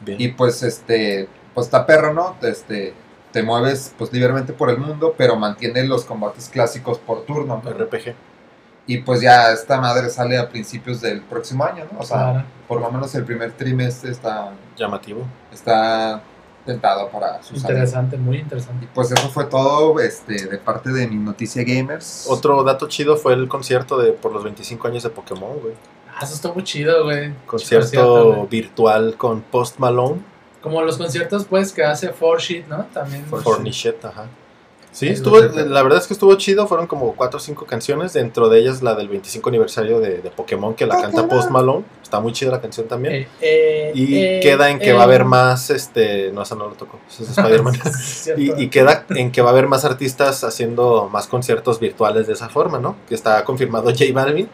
Bien. 0.01 0.21
Y 0.21 0.29
pues 0.29 0.63
este, 0.63 1.29
pues 1.55 1.67
está 1.67 1.85
perro, 1.87 2.13
¿no? 2.15 2.37
Este, 2.43 2.95
te 3.33 3.43
mueves 3.43 3.93
pues 3.99 4.13
libremente 4.13 4.53
por 4.53 4.71
el 4.71 4.79
mundo, 4.79 5.15
pero 5.19 5.37
mantiene 5.37 5.85
los 5.85 6.05
combates 6.05 6.49
clásicos 6.49 6.99
por 6.99 7.25
turno, 7.27 7.61
¿no? 7.65 7.71
RPG. 7.71 8.15
Y 8.87 8.99
pues 8.99 9.21
ya 9.21 9.53
esta 9.53 9.79
madre 9.81 10.09
sale 10.09 10.39
a 10.39 10.49
principios 10.49 11.03
del 11.03 11.21
próximo 11.21 11.63
año, 11.65 11.85
¿no? 11.93 11.99
O 11.99 12.05
sea, 12.05 12.17
Claro. 12.33 12.45
por 12.67 12.81
lo 12.81 12.91
menos 12.91 13.15
el 13.15 13.25
primer 13.25 13.53
trimestre 13.53 14.11
está, 14.11 14.51
Llamativo. 14.79 15.27
está 15.53 16.23
tentado 16.73 17.09
para 17.09 17.43
su 17.43 17.55
salida. 17.57 17.71
Interesante, 17.71 18.17
muy 18.19 18.37
Y 18.37 18.41
interesante. 18.41 18.89
pues 18.95 19.11
eso 19.11 19.29
fue 19.31 19.47
todo 19.47 19.99
este, 20.01 20.47
de 20.47 20.59
parte 20.59 20.91
de 20.91 21.07
mi 21.09 21.17
noticia 21.17 21.65
gamers. 21.65 22.27
Otro 22.29 22.63
dato 22.63 22.87
chido 22.89 23.17
fue 23.17 23.33
el 23.33 23.49
concierto 23.49 23.97
de 23.99 24.13
por 24.13 24.33
los 24.33 24.45
25 24.45 24.87
años 24.87 25.03
de 25.03 25.11
Pokémon, 25.11 25.59
güey. 25.61 25.75
Ah, 26.15 26.21
eso 26.25 26.35
estuvo 26.35 26.61
chido, 26.61 27.05
güey. 27.05 27.33
Concierto 27.47 27.87
Concierto, 27.87 28.35
güey. 28.35 28.47
virtual 28.49 29.15
con 29.17 29.41
Post 29.43 29.79
Malone. 29.79 30.21
Como 30.63 30.83
los 30.83 30.99
conciertos, 30.99 31.47
pues, 31.47 31.73
que 31.73 31.85
hace 31.85 32.11
Four 32.11 32.41
Sheet, 32.41 32.67
¿no? 32.69 32.85
También. 32.93 33.25
For- 33.27 33.43
Fornichet, 33.43 34.05
ajá. 34.05 34.27
Sí, 34.91 35.09
estuvo, 35.09 35.39
la 35.39 35.83
verdad 35.83 36.01
es 36.01 36.07
que 36.07 36.15
estuvo 36.15 36.35
chido, 36.37 36.67
fueron 36.67 36.87
como 36.87 37.15
4 37.15 37.37
o 37.37 37.41
5 37.41 37.67
canciones, 37.67 38.15
dentro 38.15 38.49
de 38.49 38.59
ellas 38.59 38.83
la 38.83 38.95
del 38.95 39.09
25 39.09 39.49
aniversario 39.49 40.01
de, 40.01 40.19
de 40.23 40.31
Pokémon 40.31 40.75
que 40.75 40.87
la 40.87 41.01
canta 41.01 41.29
Post 41.29 41.51
Malone, 41.51 41.85
está 42.03 42.19
muy 42.21 42.33
chida 42.33 42.51
la 42.51 42.61
canción 42.61 42.89
también. 42.89 43.15
Eh, 43.15 43.29
eh, 43.41 43.93
y 43.95 44.17
eh, 44.17 44.41
queda 44.43 44.71
en 44.71 44.79
que 44.79 44.91
eh. 44.91 44.93
va 44.95 45.03
a 45.03 45.05
haber 45.05 45.25
más, 45.25 45.71
este, 45.71 46.33
no, 46.33 46.43
esa 46.43 46.55
no 46.57 46.69
lo 46.69 46.75
tocó, 46.75 46.99
esa 47.09 47.23
es 47.23 47.37
de 47.37 47.43
Spider-Man. 47.43 47.75
Y, 48.39 48.63
y 48.63 48.69
queda 48.69 49.05
en 49.11 49.31
que 49.31 49.41
va 49.43 49.51
a 49.51 49.53
haber 49.53 49.69
más 49.69 49.85
artistas 49.85 50.43
haciendo 50.43 51.09
más 51.13 51.27
conciertos 51.27 51.79
virtuales 51.81 52.27
de 52.27 52.33
esa 52.33 52.49
forma, 52.49 52.79
¿no? 52.79 52.97
Que 53.09 53.15
está 53.15 53.45
confirmado 53.45 53.91
J 53.91 54.05
Balvin 54.13 54.49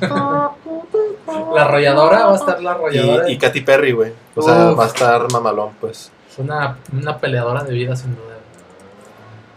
La 0.00 1.62
arrolladora, 1.62 2.26
va 2.26 2.32
a 2.32 2.36
estar 2.36 2.62
la 2.62 2.72
arrolladora. 2.72 3.28
y, 3.30 3.34
y 3.34 3.38
Katy 3.38 3.60
Perry, 3.60 3.92
güey. 3.92 4.12
O 4.34 4.42
sea, 4.42 4.70
Uf. 4.70 4.78
va 4.78 4.84
a 4.84 4.88
estar 4.88 5.30
mamalón, 5.32 5.70
pues. 5.80 6.10
Es 6.30 6.38
una, 6.38 6.78
una 6.92 7.18
peleadora 7.18 7.62
de 7.62 7.72
vida, 7.72 7.94
sin 7.94 8.14
duda. 8.14 8.33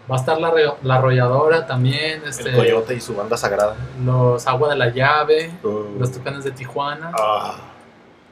Va 0.10 0.16
a 0.16 0.20
estar 0.20 0.40
la, 0.40 0.54
la 0.84 0.96
arrolladora 0.96 1.66
también. 1.68 2.22
Este, 2.26 2.50
El 2.50 2.56
Coyote 2.56 2.96
y 2.96 3.02
su 3.02 3.14
banda 3.16 3.36
sagrada. 3.38 3.76
Los 4.06 4.48
Agua 4.48 4.70
de 4.70 4.76
la 4.78 4.90
Llave. 4.90 5.52
Uh. 5.64 6.00
Los 6.00 6.12
Tucanes 6.12 6.44
de 6.46 6.52
Tijuana. 6.52 7.12
Ah. 7.20 7.56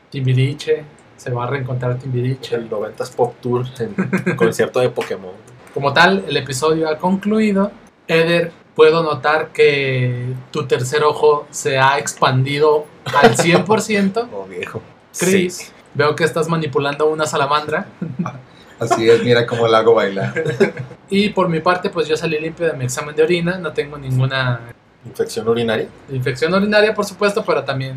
Timbiriche. 0.09 0.83
se 1.17 1.31
va 1.31 1.43
a 1.45 1.47
reencontrar 1.47 1.97
Timbiriche. 1.97 2.55
El 2.55 2.69
90s 2.69 3.13
Pop 3.15 3.35
Tour 3.41 3.65
en 3.79 4.35
concierto 4.37 4.79
de 4.79 4.89
Pokémon. 4.89 5.33
Como 5.73 5.91
tal, 5.93 6.23
el 6.27 6.37
episodio 6.37 6.87
ha 6.89 6.97
concluido. 6.97 7.71
Eder, 8.07 8.51
puedo 8.75 9.03
notar 9.03 9.49
que 9.49 10.33
tu 10.51 10.65
tercer 10.67 11.03
ojo 11.03 11.47
se 11.49 11.77
ha 11.77 11.97
expandido 11.99 12.85
al 13.05 13.35
100%. 13.35 14.27
Oh, 14.33 14.45
viejo. 14.45 14.81
Chris, 15.17 15.57
Sí. 15.57 15.65
veo 15.93 16.15
que 16.15 16.23
estás 16.23 16.47
manipulando 16.47 17.07
una 17.07 17.25
salamandra. 17.25 17.87
Así 18.91 19.09
es, 19.09 19.23
mira 19.23 19.45
cómo 19.45 19.67
la 19.67 19.79
hago 19.79 19.93
bailar. 19.95 20.33
Y 21.09 21.29
por 21.29 21.47
mi 21.49 21.59
parte, 21.59 21.91
pues 21.91 22.07
yo 22.07 22.17
salí 22.17 22.39
limpio 22.39 22.65
de 22.65 22.73
mi 22.73 22.85
examen 22.85 23.15
de 23.15 23.21
orina. 23.21 23.59
No 23.59 23.71
tengo 23.73 23.95
ninguna 23.97 24.59
Infección 25.05 25.47
urinaria, 25.47 25.87
infección 26.09 26.51
urinaria, 26.51 26.95
por 26.95 27.05
supuesto, 27.05 27.43
pero 27.45 27.63
también 27.63 27.95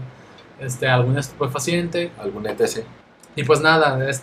este, 0.61 0.87
algún 0.87 1.17
estupefaciente. 1.17 2.11
algún 2.21 2.47
ETC. 2.47 2.85
Y 3.35 3.45
pues 3.45 3.61
nada, 3.61 4.07
es- 4.09 4.23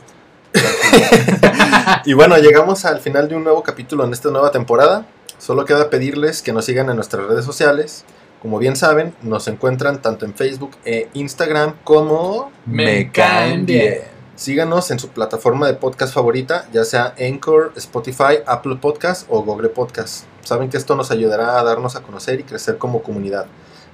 Y 2.06 2.14
bueno, 2.14 2.38
llegamos 2.38 2.86
al 2.86 3.00
final 3.00 3.28
de 3.28 3.36
un 3.36 3.44
nuevo 3.44 3.64
capítulo 3.64 4.06
en 4.06 4.14
esta 4.14 4.30
nueva 4.30 4.52
temporada. 4.52 5.06
Solo 5.40 5.66
queda 5.66 5.90
pedirles 5.90 6.42
que 6.44 6.54
nos 6.54 6.66
sigan 6.66 6.90
en 6.90 6.96
nuestras 6.96 7.26
redes 7.26 7.44
sociales. 7.46 8.06
Como 8.42 8.60
bien 8.60 8.76
saben, 8.76 9.14
nos 9.24 9.48
encuentran 9.48 10.02
tanto 10.02 10.26
en 10.26 10.36
Facebook 10.36 10.72
e 10.86 11.10
Instagram 11.14 11.74
como 11.84 12.52
Me 12.68 13.12
Caen 13.12 13.66
Bien. 13.66 14.02
Síganos 14.36 14.92
en 14.92 15.00
su 15.00 15.10
plataforma 15.10 15.66
de 15.66 15.76
podcast 15.76 16.14
favorita, 16.14 16.68
ya 16.74 16.84
sea 16.84 17.16
Anchor, 17.18 17.72
Spotify, 17.78 18.40
Apple 18.46 18.76
Podcast 18.82 19.26
o 19.30 19.42
Google 19.44 19.70
Podcast. 19.70 20.26
Saben 20.44 20.70
que 20.70 20.76
esto 20.76 20.96
nos 20.96 21.10
ayudará 21.10 21.58
a 21.58 21.64
darnos 21.64 21.96
a 21.96 22.02
conocer 22.02 22.42
y 22.42 22.44
crecer 22.44 22.78
como 22.78 23.02
comunidad. 23.02 23.46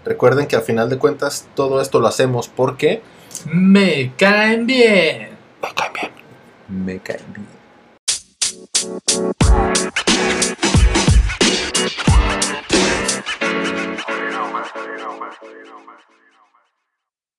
Recuerden 0.04 0.48
que 0.48 0.56
a 0.56 0.62
final 0.62 0.90
de 0.90 0.98
cuentas 0.98 1.48
todo 1.56 1.80
esto 1.80 2.00
lo 2.00 2.08
hacemos 2.08 2.48
porque 2.48 3.04
me 3.46 4.14
caen 4.18 4.66
bien. 4.66 5.30
me 5.62 5.74
caen 5.76 5.94
bien. 5.94 6.12
Me 6.86 7.00
caen 7.00 7.34
bien. 7.34 7.62